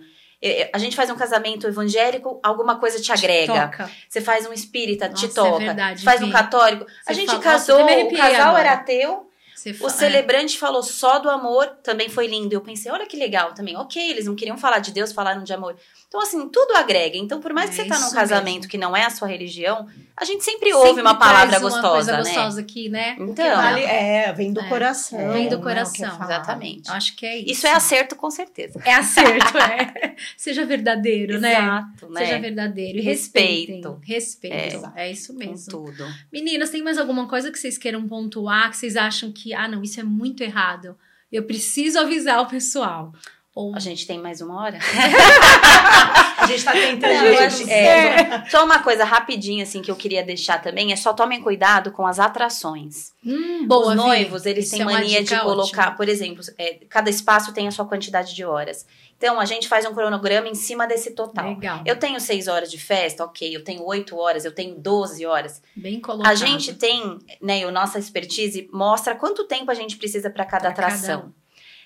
A 0.73 0.79
gente 0.79 0.95
faz 0.95 1.07
um 1.11 1.15
casamento 1.15 1.67
evangélico, 1.67 2.39
alguma 2.41 2.79
coisa 2.79 2.99
te 2.99 3.11
agrega. 3.11 3.53
Toca. 3.67 3.91
Você 4.09 4.19
faz 4.21 4.47
um 4.47 4.51
espírita, 4.53 5.07
Nossa, 5.07 5.27
te 5.27 5.33
toca. 5.35 5.61
é 5.63 5.65
verdade, 5.67 5.99
Você 5.99 6.05
faz 6.05 6.21
um 6.23 6.31
católico. 6.31 6.83
a 6.83 7.13
Você 7.13 7.19
gente 7.19 7.27
fala- 7.27 7.39
casou, 7.43 7.83
o 7.83 8.11
casal 8.17 8.49
agora. 8.49 8.59
era 8.61 8.73
ateu, 8.73 9.29
Você 9.61 9.71
o 9.71 9.75
fala- 9.75 9.89
celebrante 9.91 10.57
falou 10.57 10.81
só 10.81 11.19
do 11.19 11.29
amor, 11.29 11.67
também 11.83 12.09
foi 12.09 12.25
lindo. 12.27 12.53
Eu 12.53 12.61
pensei, 12.61 12.91
olha 12.91 13.05
que 13.05 13.15
legal 13.15 13.53
também. 13.53 13.77
Ok, 13.77 14.01
eles 14.09 14.25
não 14.25 14.35
queriam 14.35 14.57
falar 14.57 14.79
de 14.79 14.91
Deus, 14.91 15.11
falaram 15.11 15.43
de 15.43 15.53
amor. 15.53 15.75
Então, 16.07 16.19
assim, 16.19 16.49
tudo 16.49 16.75
agrega. 16.75 17.15
Então, 17.17 17.39
por 17.39 17.53
mais 17.53 17.69
que 17.69 17.79
É 17.79 17.83
você 17.83 17.89
tá 17.89 17.99
num 17.99 18.11
casamento 18.11 18.55
mesmo. 18.61 18.69
que 18.71 18.77
não 18.77 18.97
é 18.97 19.05
a 19.05 19.09
sua 19.09 19.27
religião, 19.27 19.87
a 20.17 20.25
gente 20.25 20.43
sempre, 20.43 20.71
Sempre 20.71 20.87
ouve 20.89 20.99
uma 21.01 21.15
palavra 21.15 21.47
traz 21.49 21.63
uma 21.63 21.69
gostosa, 21.69 21.93
coisa 21.93 22.11
né? 22.11 22.17
gostosa 22.23 22.61
aqui, 22.61 22.89
né? 22.89 23.15
Então, 23.19 23.55
Vale- 23.55 23.83
é, 23.83 24.33
vem 24.33 24.51
do 24.51 24.59
É. 24.59 24.67
coração. 24.67 25.17
Vem 25.19 25.27
do 25.27 25.35
né, 25.43 25.47
que 25.49 25.55
é 25.55 25.57
coração, 25.57 26.11
falado. 26.11 26.31
exatamente. 26.31 26.89
Eu 26.89 26.95
acho 26.95 27.15
que 27.15 27.25
é 27.25 27.37
isso. 27.37 27.51
Isso 27.51 27.67
é 27.67 27.71
acerto 27.71 28.15
com 28.15 28.29
certeza. 28.29 28.81
É 28.83 28.93
acerto, 28.93 29.57
é. 29.57 30.15
Seja 30.35 30.65
verdadeiro, 30.65 31.39
né? 31.39 31.53
Exato, 31.53 32.09
né? 32.09 32.25
Seja 32.25 32.39
verdadeiro. 32.39 32.97
E 32.97 33.01
Respeito. 33.01 33.71
respeitem. 33.71 33.99
Respeito. 34.15 34.91
É, 34.95 35.07
É. 35.07 35.11
isso 35.11 35.33
Com 35.33 35.39
mesmo. 35.39 35.69
tudo. 35.71 36.05
Meninas, 36.31 36.69
tem 36.69 36.81
mais 36.83 36.97
alguma 36.97 37.27
coisa 37.27 37.49
que 37.51 37.57
vocês 37.59 37.77
queiram 37.77 38.05
pontuar? 38.07 38.69
Que 38.69 38.77
vocês 38.77 38.95
acham 38.97 39.31
que, 39.31 39.50
ah, 39.53 39.67
não, 39.67 39.83
isso 39.83 39.99
é 39.99 40.03
muito 40.03 40.41
errado. 40.41 40.97
Eu 41.31 41.43
preciso 41.43 41.99
avisar 41.99 42.41
o 42.41 42.47
pessoal. 42.47 43.13
Ou 43.53 43.75
A 43.75 43.79
gente 43.79 44.07
tem 44.07 44.17
mais 44.17 44.39
uma 44.41 44.61
hora? 44.61 44.79
A 46.37 46.45
gente 46.47 46.63
tá 46.63 46.71
tentando. 46.71 47.13
Não, 47.13 47.19
acho- 47.19 47.39
reduzir. 47.39 47.69
é, 47.71 48.45
Só 48.49 48.65
uma 48.65 48.79
coisa 48.79 49.03
rapidinha, 49.03 49.63
assim, 49.63 49.81
que 49.81 49.91
eu 49.91 49.95
queria 49.95 50.23
deixar 50.23 50.59
também, 50.59 50.91
é 50.91 50.95
só 50.95 51.13
tomem 51.13 51.41
cuidado 51.41 51.91
com 51.91 52.05
as 52.07 52.19
atrações. 52.19 53.11
hum, 53.25 53.67
boa, 53.67 53.89
Os 53.89 53.95
noivos, 53.95 54.45
eles 54.45 54.65
Isso 54.65 54.73
têm 54.77 54.81
é 54.81 54.85
mania 54.85 55.23
de 55.23 55.39
colocar, 55.39 55.81
ótima. 55.83 55.91
por 55.97 56.09
exemplo, 56.09 56.41
é, 56.57 56.79
cada 56.89 57.09
espaço 57.09 57.53
tem 57.53 57.67
a 57.67 57.71
sua 57.71 57.85
quantidade 57.85 58.33
de 58.33 58.43
horas. 58.43 58.85
Então, 59.17 59.39
a 59.39 59.45
gente 59.45 59.67
faz 59.67 59.85
um 59.85 59.93
cronograma 59.93 60.47
em 60.47 60.55
cima 60.55 60.87
desse 60.87 61.11
total. 61.11 61.49
Legal. 61.49 61.81
Eu 61.85 61.95
tenho 61.99 62.19
seis 62.19 62.47
horas 62.47 62.71
de 62.71 62.79
festa, 62.79 63.23
ok. 63.23 63.55
Eu 63.55 63.63
tenho 63.63 63.85
oito 63.85 64.17
horas, 64.17 64.45
eu 64.45 64.51
tenho 64.51 64.73
12 64.79 65.23
horas. 65.27 65.61
Bem 65.75 65.99
colocado. 66.01 66.31
A 66.31 66.33
gente 66.33 66.73
tem, 66.73 67.19
né, 67.39 67.59
e 67.59 67.63
a 67.63 67.71
nossa 67.71 67.99
expertise 67.99 68.67
mostra 68.73 69.13
quanto 69.13 69.43
tempo 69.45 69.69
a 69.69 69.75
gente 69.75 69.95
precisa 69.97 70.29
para 70.31 70.43
cada 70.45 70.71
Pra 70.71 70.73
cada 70.73 70.87
atração. 70.95 71.33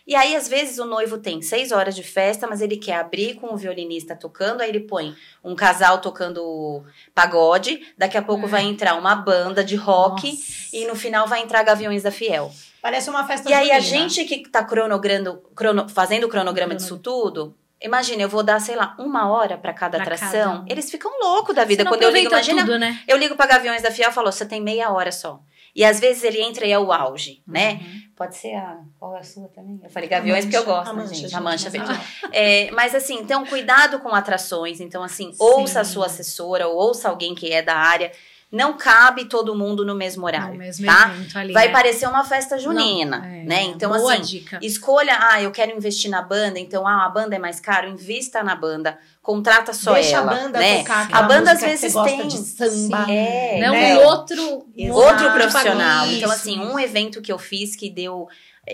E 0.08 0.16
aí, 0.16 0.36
às 0.36 0.48
vezes, 0.48 0.78
o 0.78 0.86
noivo 0.86 1.18
tem 1.18 1.42
seis 1.42 1.72
horas 1.72 1.96
de 1.96 2.04
festa, 2.04 2.46
mas 2.46 2.62
ele 2.62 2.78
quer 2.78 2.98
abrir 2.98 3.34
com 3.36 3.54
o 3.54 3.58
violinista 3.58 4.16
tocando, 4.16 4.62
aí 4.62 4.70
ele 4.70 4.82
põe 4.82 5.16
um 5.44 5.56
casal 5.56 5.98
tocando 6.00 6.84
pagode, 7.14 7.82
daqui 7.98 8.18
a 8.18 8.22
pouco 8.22 8.46
É. 8.46 8.50
vai 8.50 8.64
entrar 8.64 8.96
uma 8.96 9.16
banda 9.16 9.64
de 9.64 9.76
rock 9.76 10.30
Nossa. 10.30 10.44
e 10.74 10.86
no 10.86 10.96
final 10.96 11.28
vai 11.28 11.42
entrar 11.42 11.64
Gaviões 11.64 12.04
da 12.04 12.12
Fiel. 12.12 12.52
Parece 12.82 13.10
uma 13.10 13.26
festa 13.26 13.50
E 13.50 13.54
aí, 13.54 13.72
a 13.72 13.80
junina. 13.80 14.08
gente 14.10 14.26
que 14.26 14.48
tá 14.48 14.64
cronogrando, 14.64 15.42
crono- 15.56 15.90
fazendo 15.90 16.26
o 16.26 16.30
cronograma 16.30 16.76
disso 16.76 16.98
tudo. 17.00 17.56
Imagina, 17.82 18.22
eu 18.22 18.30
vou 18.30 18.44
dar, 18.44 18.60
sei 18.62 18.76
lá, 18.76 18.96
uma 19.00 19.28
hora 19.30 19.58
para 19.58 19.74
cada 19.74 19.98
Pra 19.98 20.04
atração. 20.14 20.30
cada 20.30 20.60
um. 20.62 20.66
Eles 20.68 20.90
ficam 20.90 21.12
loucos 21.20 21.56
da 21.56 21.64
vida. 21.66 21.82
Você 21.82 21.84
não 21.84 21.92
Quando 21.92 22.04
eu 22.04 22.10
ligo, 22.12 22.30
imagina, 22.30 22.62
tudo, 22.62 22.78
né? 22.80 23.00
eu 23.08 23.18
ligo 23.18 23.36
pra 23.36 23.48
Gaviões 23.48 23.82
da 23.82 23.90
Fiel 23.92 24.12
e 24.12 24.14
falo, 24.14 24.32
você 24.32 24.46
tem 24.46 24.62
meia 24.62 24.92
hora 24.92 25.12
só. 25.12 25.40
E 25.76 25.84
às 25.84 26.00
vezes 26.00 26.24
ele 26.24 26.42
entra 26.42 26.66
e 26.66 26.72
é 26.72 26.80
o 26.80 26.94
auge, 26.94 27.42
né? 27.46 27.74
Uhum. 27.82 28.02
Pode 28.16 28.38
ser 28.38 28.56
a. 28.56 28.80
Qual 28.98 29.14
é 29.16 29.20
a 29.20 29.24
sua 29.24 29.50
também? 29.50 29.78
Eu 29.84 29.90
falei 29.90 30.08
Gaviões 30.08 30.46
porque 30.46 30.56
eu 30.56 30.64
gosto, 30.64 30.90
A 30.90 30.94
né, 30.94 31.02
mancha, 31.04 31.16
gente? 31.16 31.36
A 31.36 31.42
mancha 31.42 31.70
mas- 31.70 31.88
verde. 31.88 32.04
É, 32.32 32.72
mas 32.72 32.96
assim, 32.96 33.16
então 33.20 33.46
cuidado 33.46 34.00
com 34.00 34.10
atrações. 34.16 34.80
Então, 34.80 35.04
assim, 35.04 35.34
ouça 35.38 35.82
a 35.82 35.84
Sim. 35.84 35.94
sua 35.94 36.06
assessora, 36.06 36.68
ou 36.68 36.78
ouça 36.78 37.10
alguém 37.10 37.36
que 37.36 37.52
é 37.52 37.62
da 37.62 37.76
área. 37.76 38.12
Não 38.52 38.78
cabe 38.78 39.26
todo 39.26 39.54
mundo 39.54 39.84
no 39.84 39.94
mesmo 39.96 40.26
horário. 40.26 40.54
No 40.54 40.60
mesmo 40.60 40.86
tá? 40.86 41.10
evento 41.14 41.38
ali, 41.38 41.52
Vai 41.52 41.68
né? 41.68 41.74
parecer 41.74 42.08
uma 42.08 42.24
festa 42.24 42.58
junina, 42.58 43.18
Não, 43.18 43.26
é, 43.26 43.44
né? 43.44 43.64
Então, 43.64 43.92
assim, 43.92 44.22
dica. 44.22 44.60
escolha, 44.62 45.18
ah, 45.20 45.42
eu 45.42 45.52
quero 45.52 45.76
investir 45.76 46.10
na 46.10 46.22
banda, 46.22 46.58
então, 46.58 46.88
ah, 46.88 47.06
a 47.06 47.10
banda 47.10 47.36
é 47.36 47.40
mais 47.40 47.60
caro, 47.60 47.90
invista 47.90 48.42
na 48.44 48.56
banda, 48.56 48.98
contrata 49.26 49.74
só 49.74 49.94
Deixa 49.94 50.18
ela, 50.18 50.32
a 50.32 50.36
banda 50.36 50.60
né? 50.60 50.78
tocar 50.80 51.10
A 51.12 51.24
banda, 51.24 51.52
às 51.52 51.62
vezes, 51.62 51.94
tem. 51.94 52.28
de 52.28 52.38
samba. 52.38 53.12
É, 53.12 53.60
Não 53.60 53.74
né? 53.74 53.98
um 53.98 54.06
outro, 54.06 54.42
um 54.44 54.72
Exato. 54.78 55.00
outro 55.00 55.34
profissional. 55.34 56.06
isso, 56.06 56.18
Então, 56.18 56.32
assim, 56.32 56.60
um 56.60 56.80
evento 56.80 57.22
que 57.22 57.32
eu 57.32 57.40
fiz 57.40 57.76
que 57.76 57.90
deu. 57.90 58.28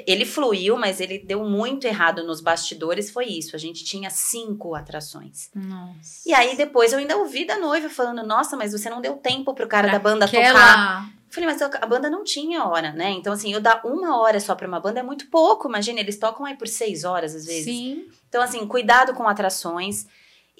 Ele 0.08 0.24
fluiu, 0.26 0.78
mas 0.78 1.02
ele 1.02 1.20
deu 1.20 1.44
muito 1.44 1.86
errado 1.86 2.24
nos 2.24 2.40
bastidores. 2.40 3.10
Foi 3.10 3.26
isso. 3.26 3.56
A 3.56 3.60
gente 3.60 3.84
tinha 3.84 4.10
cinco 4.10 4.74
atrações. 4.74 5.50
Nossa. 5.54 6.22
E 6.26 6.34
aí, 6.34 6.56
depois, 6.56 6.94
eu 6.94 7.00
ainda 7.00 7.18
ouvi 7.18 7.46
da 7.46 7.58
noiva 7.58 7.90
falando: 7.90 8.26
Nossa, 8.26 8.56
mas 8.56 8.72
você 8.72 8.90
não 8.90 9.02
deu 9.02 9.16
tempo 9.16 9.54
pro 9.54 9.68
cara 9.68 9.90
da 9.90 10.00
banda 10.00 10.28
tocar. 10.28 10.40
Aquela... 10.40 11.02
Eu 11.04 11.34
Falei, 11.34 11.50
mas 11.50 11.62
a 11.62 11.66
a 11.82 11.86
banda 11.86 12.10
não 12.10 12.26
tinha 12.26 12.66
hora, 12.66 12.92
né? 12.92 13.12
Então, 13.12 13.32
assim, 13.32 13.54
eu 13.54 13.62
dar 13.62 13.86
uma 13.86 14.20
hora 14.20 14.38
só 14.42 14.54
pra 14.54 14.68
uma 14.68 14.82
banda 14.82 15.00
é 15.00 15.04
muito 15.04 15.28
pouco. 15.28 15.70
Imagina, 15.70 16.02
eles 16.02 16.18
tocam 16.20 16.46
aí 16.46 16.56
por 16.58 16.68
seis 16.68 17.06
horas, 17.06 17.34
às 17.34 17.46
vezes. 17.46 17.64
Sim. 17.64 18.06
Então, 18.28 18.42
assim, 18.42 18.68
cuidado 18.68 19.14
com 19.14 19.26
atrações. 19.28 20.08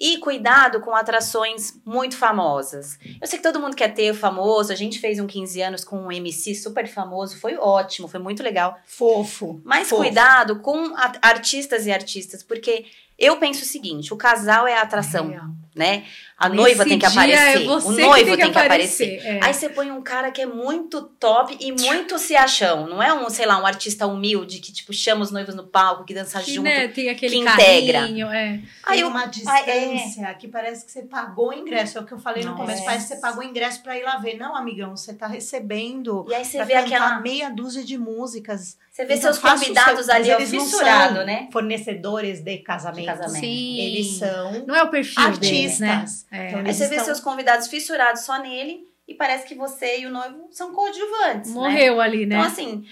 E 0.04 0.18
cuidado 0.18 0.80
com 0.80 0.96
atrações 0.96 1.80
muito 1.84 2.16
famosas. 2.16 2.98
Eu 3.20 3.26
sei 3.28 3.38
que 3.38 3.42
todo 3.44 3.60
mundo 3.60 3.76
quer 3.76 3.94
ter 3.94 4.10
o 4.10 4.14
famoso. 4.16 4.72
A 4.72 4.74
gente 4.74 4.98
fez 4.98 5.20
um 5.20 5.28
15 5.28 5.62
anos 5.62 5.84
com 5.84 5.96
um 5.96 6.10
MC 6.10 6.56
super 6.56 6.88
famoso. 6.88 7.38
Foi 7.38 7.54
ótimo, 7.56 8.08
foi 8.08 8.18
muito 8.18 8.42
legal. 8.42 8.76
Fofo. 8.84 9.60
Mas 9.64 9.88
fofo. 9.88 10.02
cuidado 10.02 10.58
com 10.58 10.92
artistas 11.22 11.86
e 11.86 11.92
artistas, 11.92 12.42
porque 12.42 12.84
eu 13.16 13.36
penso 13.36 13.62
o 13.62 13.64
seguinte: 13.64 14.12
o 14.12 14.16
casal 14.16 14.66
é 14.66 14.76
a 14.76 14.82
atração, 14.82 15.28
Real. 15.28 15.46
né? 15.76 16.04
A 16.44 16.48
Nesse 16.48 16.60
noiva 16.60 16.84
tem 16.84 16.98
que 16.98 17.06
dia 17.06 17.08
aparecer. 17.08 17.62
É 17.62 17.64
você 17.66 17.86
o 17.86 18.06
noivo 18.06 18.36
tem 18.36 18.50
que, 18.52 18.58
aparecer. 18.58 19.20
É. 19.24 19.40
Aí 19.44 19.54
você 19.54 19.68
põe 19.68 19.90
um 19.92 20.02
cara 20.02 20.30
que 20.32 20.42
é 20.42 20.46
muito 20.46 21.02
top 21.02 21.56
e 21.60 21.70
muito 21.70 22.18
se 22.18 22.34
acham. 22.34 22.86
Não 22.88 23.00
é 23.02 23.12
um, 23.14 23.30
sei 23.30 23.46
lá, 23.46 23.58
um 23.62 23.66
artista 23.66 24.06
humilde 24.08 24.58
que, 24.58 24.72
tipo, 24.72 24.92
chama 24.92 25.22
os 25.22 25.30
noivos 25.30 25.54
no 25.54 25.64
palco, 25.64 26.04
que 26.04 26.12
dança 26.12 26.40
que, 26.42 26.54
junto. 26.54 26.64
né, 26.64 26.88
tem 26.88 27.08
aquele 27.10 27.36
que 27.36 27.40
integra. 27.42 28.00
carinho, 28.00 28.26
é. 28.28 28.60
Aí 28.84 28.96
Tem 28.96 29.00
eu- 29.02 29.08
uma 29.08 29.20
Ai, 29.22 29.28
distância 29.28 30.34
que 30.34 30.48
parece 30.48 30.84
que 30.84 30.90
você 30.90 31.02
pagou 31.02 31.50
o 31.50 31.52
ingresso. 31.52 31.98
É 31.98 32.00
o 32.00 32.04
que 32.04 32.12
eu 32.12 32.18
falei 32.18 32.42
no 32.42 32.50
Nossa. 32.50 32.62
começo. 32.64 32.84
Parece 32.84 33.06
que 33.08 33.14
você 33.14 33.20
pagou 33.20 33.44
o 33.44 33.46
ingresso 33.46 33.80
pra 33.82 33.96
ir 33.96 34.02
lá 34.02 34.16
ver. 34.18 34.36
Não, 34.36 34.56
amigão, 34.56 34.96
você 34.96 35.14
tá 35.14 35.28
recebendo 35.28 36.26
E 36.28 36.34
aí 36.34 36.44
você 36.44 36.64
vê 36.64 36.74
aquela. 36.74 37.20
meia 37.20 37.50
dúzia 37.50 37.84
de 37.84 37.96
músicas. 37.96 38.76
Você 38.90 39.06
vê 39.06 39.14
Então, 39.14 39.32
seus 39.32 39.38
convidados 39.38 40.04
seu- 40.06 40.14
ali, 40.14 40.30
eles 40.30 40.52
não 40.52 40.60
fissurado, 40.64 41.14
são 41.16 41.24
né? 41.24 41.48
Fornecedores 41.50 42.40
de 42.40 42.58
casamento. 42.58 43.00
De 43.00 43.06
casamento. 43.06 43.40
Sim. 43.40 43.78
Eles 43.78 44.18
são 44.18 44.66
Não 44.66 44.74
é 44.74 44.82
o 44.82 44.88
perfil 44.90 45.30
deles, 45.38 45.78
né? 45.78 46.04
É. 46.32 46.48
Então, 46.48 46.60
Aí 46.60 46.72
você 46.74 46.86
vê 46.88 46.94
estão- 46.96 47.04
seus 47.04 47.20
convidados 47.20 47.68
fissurados 47.68 48.22
só 48.22 48.38
nele 48.38 48.84
e 49.06 49.14
parece 49.14 49.46
que 49.46 49.54
você 49.54 50.00
e 50.00 50.06
o 50.06 50.10
noivo 50.10 50.48
são 50.50 50.72
coadjuvantes. 50.72 51.50
né? 51.50 51.54
Morreu 51.60 52.00
ali, 52.00 52.24
né? 52.26 52.36
Então, 52.36 52.46
assim, 52.48 52.84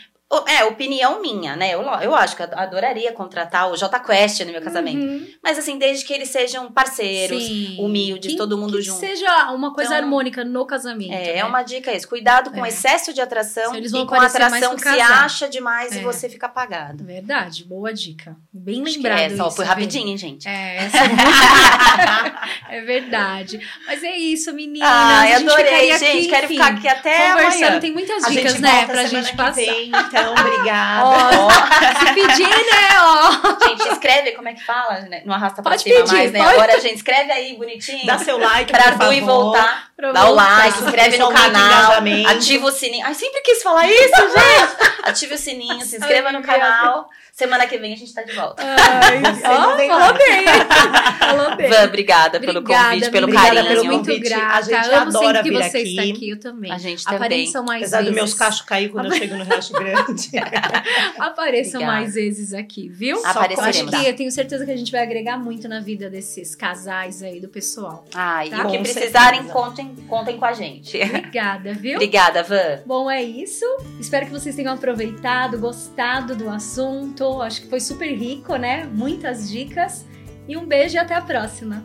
é 0.47 0.65
opinião 0.65 1.21
minha, 1.21 1.57
né? 1.57 1.75
Eu, 1.75 1.83
eu 1.83 2.15
acho 2.15 2.37
que 2.37 2.43
eu 2.43 2.49
adoraria 2.53 3.13
contratar 3.13 3.71
o 3.71 3.77
J 3.77 3.99
Quest 4.01 4.41
no 4.45 4.53
meu 4.53 4.63
casamento. 4.63 4.99
Uhum. 4.99 5.27
Mas, 5.43 5.59
assim, 5.59 5.77
desde 5.79 6.05
que 6.05 6.13
eles 6.13 6.29
sejam 6.29 6.71
parceiros, 6.71 7.43
Sim. 7.43 7.77
humildes, 7.81 8.33
Que- 8.33 8.37
todo 8.39 8.57
mundo 8.57 8.77
que 8.77 8.83
junto. 8.83 9.01
seja 9.01 9.51
uma 9.53 9.75
coisa 9.75 9.91
Então, 9.95 10.05
harmônica 10.05 10.45
no 10.45 10.65
casamento. 10.65 11.13
É, 11.13 11.17
né? 11.33 11.37
é 11.39 11.45
uma 11.45 11.63
dica 11.63 11.93
isso. 11.93 12.07
Cuidado 12.09 12.51
com 12.53 12.65
É. 12.65 12.69
excesso 12.69 13.13
de 13.13 13.21
atração 13.21 13.75
e 13.75 13.91
com 14.07 14.15
atração 14.21 14.77
que 14.77 14.83
se 14.83 15.01
acha 15.01 15.49
demais 15.49 15.93
É. 15.97 16.01
e 16.01 16.03
você 16.05 16.29
fica 16.29 16.47
apagado. 16.47 17.03
Verdade, 17.05 17.65
boa 17.65 17.93
dica. 17.93 18.37
Bem 18.53 18.83
Acho 18.83 18.91
que 18.93 18.97
lembrado 18.99 19.19
é, 19.21 19.37
só 19.37 19.47
isso, 19.49 19.57
foi 19.57 19.65
rapidinho, 19.65 20.09
hein, 20.09 20.17
gente? 20.17 20.47
É, 20.49 20.77
essa 20.77 20.99
é 22.69 22.81
verdade. 22.83 23.61
Mas 23.87 24.03
é 24.03 24.17
isso, 24.17 24.53
meninas. 24.53 24.89
Ai, 24.91 25.33
a 25.35 25.39
gente 25.39 25.49
adorei, 25.51 25.99
gente. 25.99 26.05
aqui, 26.05 26.29
Quero 26.29 26.45
enfim, 26.47 26.55
ficar 26.55 26.69
aqui 26.73 26.89
até 26.89 27.29
conversando. 27.33 27.63
amanhã. 27.65 27.81
Tem 27.81 27.93
muitas 27.93 28.25
dicas, 28.27 28.53
gente 28.53 28.63
né, 28.63 28.87
pra 28.87 29.05
gente 29.05 29.31
que 29.31 29.37
passar. 29.37 29.55
Vem, 29.55 29.89
então, 29.89 30.20
obrigada. 30.29 31.05
Ó, 31.07 31.51
Se 31.99 32.15
pedir, 32.15 32.49
né, 32.49 32.89
ó. 33.01 33.67
gente, 33.69 33.89
escreve 33.93 34.33
como 34.33 34.49
é 34.49 34.55
que 34.55 34.65
fala, 34.65 35.01
né? 35.01 35.23
Não 35.25 35.35
arrasta 35.35 35.63
pra 35.63 35.73
Pode 35.73 35.83
cima 35.83 35.97
pedir, 36.01 36.13
mais, 36.13 36.33
né? 36.33 36.39
pode. 36.41 36.55
Agora, 36.55 36.81
gente, 36.81 36.97
escreve 36.97 37.33
aí, 37.33 37.57
bonitinho. 37.57 38.07
Dá 38.07 38.19
seu 38.19 38.39
like, 38.39 38.71
pra 38.73 38.83
por 38.85 38.93
Du 38.93 38.99
favor. 38.99 39.13
e 39.15 39.21
voltar. 39.21 39.85
Pra 39.97 40.13
Dá 40.13 40.31
o 40.31 40.35
like, 40.35 40.79
se 40.79 40.85
inscreve 40.85 41.19
no 41.19 41.33
canal, 41.33 41.93
ativa 42.31 42.67
o 42.67 42.73
sininho. 42.73 43.05
Ai, 43.07 43.15
sempre 43.15 43.41
quis 43.43 43.63
falar 43.63 43.87
isso, 43.87 44.17
gente! 44.17 44.91
Ative 45.05 45.35
o 45.35 45.39
sininho, 45.39 45.81
se 45.85 45.97
inscreva 45.97 46.29
Ai, 46.29 46.33
no 46.35 46.43
canal. 46.43 47.09
Semana 47.41 47.67
que 47.67 47.79
vem 47.79 47.95
a 47.95 47.97
gente 47.97 48.13
tá 48.13 48.23
de 48.23 48.33
volta. 48.35 48.63
Ai, 48.63 49.23
ó, 49.45 49.61
não 49.71 49.77
vem 49.79 49.89
falou 49.89 50.13
bem. 50.13 50.45
Falou 51.19 51.57
bem. 51.57 51.71
Van, 51.71 51.85
obrigada, 51.85 52.39
pelo 52.39 52.59
Obrigada, 52.59 52.89
convite, 52.91 53.11
pelo 53.11 53.25
obrigada, 53.27 53.55
carinho. 53.55 53.69
pelo 53.75 53.85
muito 53.87 53.99
convite. 54.11 54.29
grata. 54.29 54.57
A 54.57 54.61
gente 54.61 54.75
Amo 54.75 54.95
adora 55.09 55.11
sempre 55.39 55.43
que 55.43 55.49
vir 55.51 55.57
você 55.71 55.79
aqui. 55.79 55.89
está 55.97 56.03
aqui, 56.03 56.29
eu 56.31 56.39
também. 56.41 56.71
A 56.73 56.77
gente 56.79 57.03
também. 57.05 57.17
Apareçam 57.17 57.65
mais 57.65 57.83
Apesar 57.83 57.97
vezes. 57.99 58.13
dos 58.13 58.21
meus 58.23 58.35
cachos 58.35 58.61
cair 58.63 58.89
quando 58.91 59.07
eu 59.07 59.13
chego 59.13 59.37
no 59.37 59.45
Riacho 59.45 59.73
Grande. 59.81 60.31
Apareçam 61.19 61.81
Obrigada. 61.81 61.87
mais 62.01 62.15
vezes 62.15 62.53
aqui, 62.53 62.89
viu? 62.89 63.17
Só 63.19 63.29
Apareceremos. 63.29 63.95
Acho 63.95 64.03
que 64.05 64.11
eu 64.11 64.17
tenho 64.17 64.31
certeza 64.31 64.65
que 64.67 64.71
a 64.71 64.77
gente 64.77 64.93
vai 64.93 65.03
agregar 65.03 65.39
muito 65.39 65.69
na 65.69 65.81
vida 65.81 66.11
desses 66.11 66.55
casais 66.55 67.23
aí, 67.23 67.41
do 67.41 67.49
pessoal. 67.49 68.05
Ai, 68.15 68.51
Tá? 68.51 68.59
e 68.59 68.61
o 68.67 68.71
que 68.71 68.79
precisarem, 68.81 69.45
contem, 69.45 69.95
contem 70.09 70.37
com 70.37 70.45
a 70.45 70.53
gente. 70.53 70.99
Obrigada, 71.03 71.73
viu? 71.73 71.95
Obrigada, 71.95 72.43
Van. 72.43 72.81
Bom, 72.85 73.11
é 73.11 73.23
isso. 73.23 73.65
Espero 73.99 74.27
que 74.27 74.33
vocês 74.33 74.55
tenham 74.55 74.75
aproveitado, 74.75 75.59
gostado 75.59 76.35
do 76.37 76.49
assunto. 76.51 77.30
Acho 77.41 77.63
que 77.63 77.69
foi 77.69 77.81
super 77.81 78.13
rico, 78.13 78.57
né? 78.57 78.85
Muitas 78.85 79.51
dicas. 79.51 80.07
E 80.49 80.57
um 80.57 80.67
beijo 80.67 80.97
e 80.97 80.99
até 80.99 81.15
a 81.15 81.21
próxima. 81.21 81.85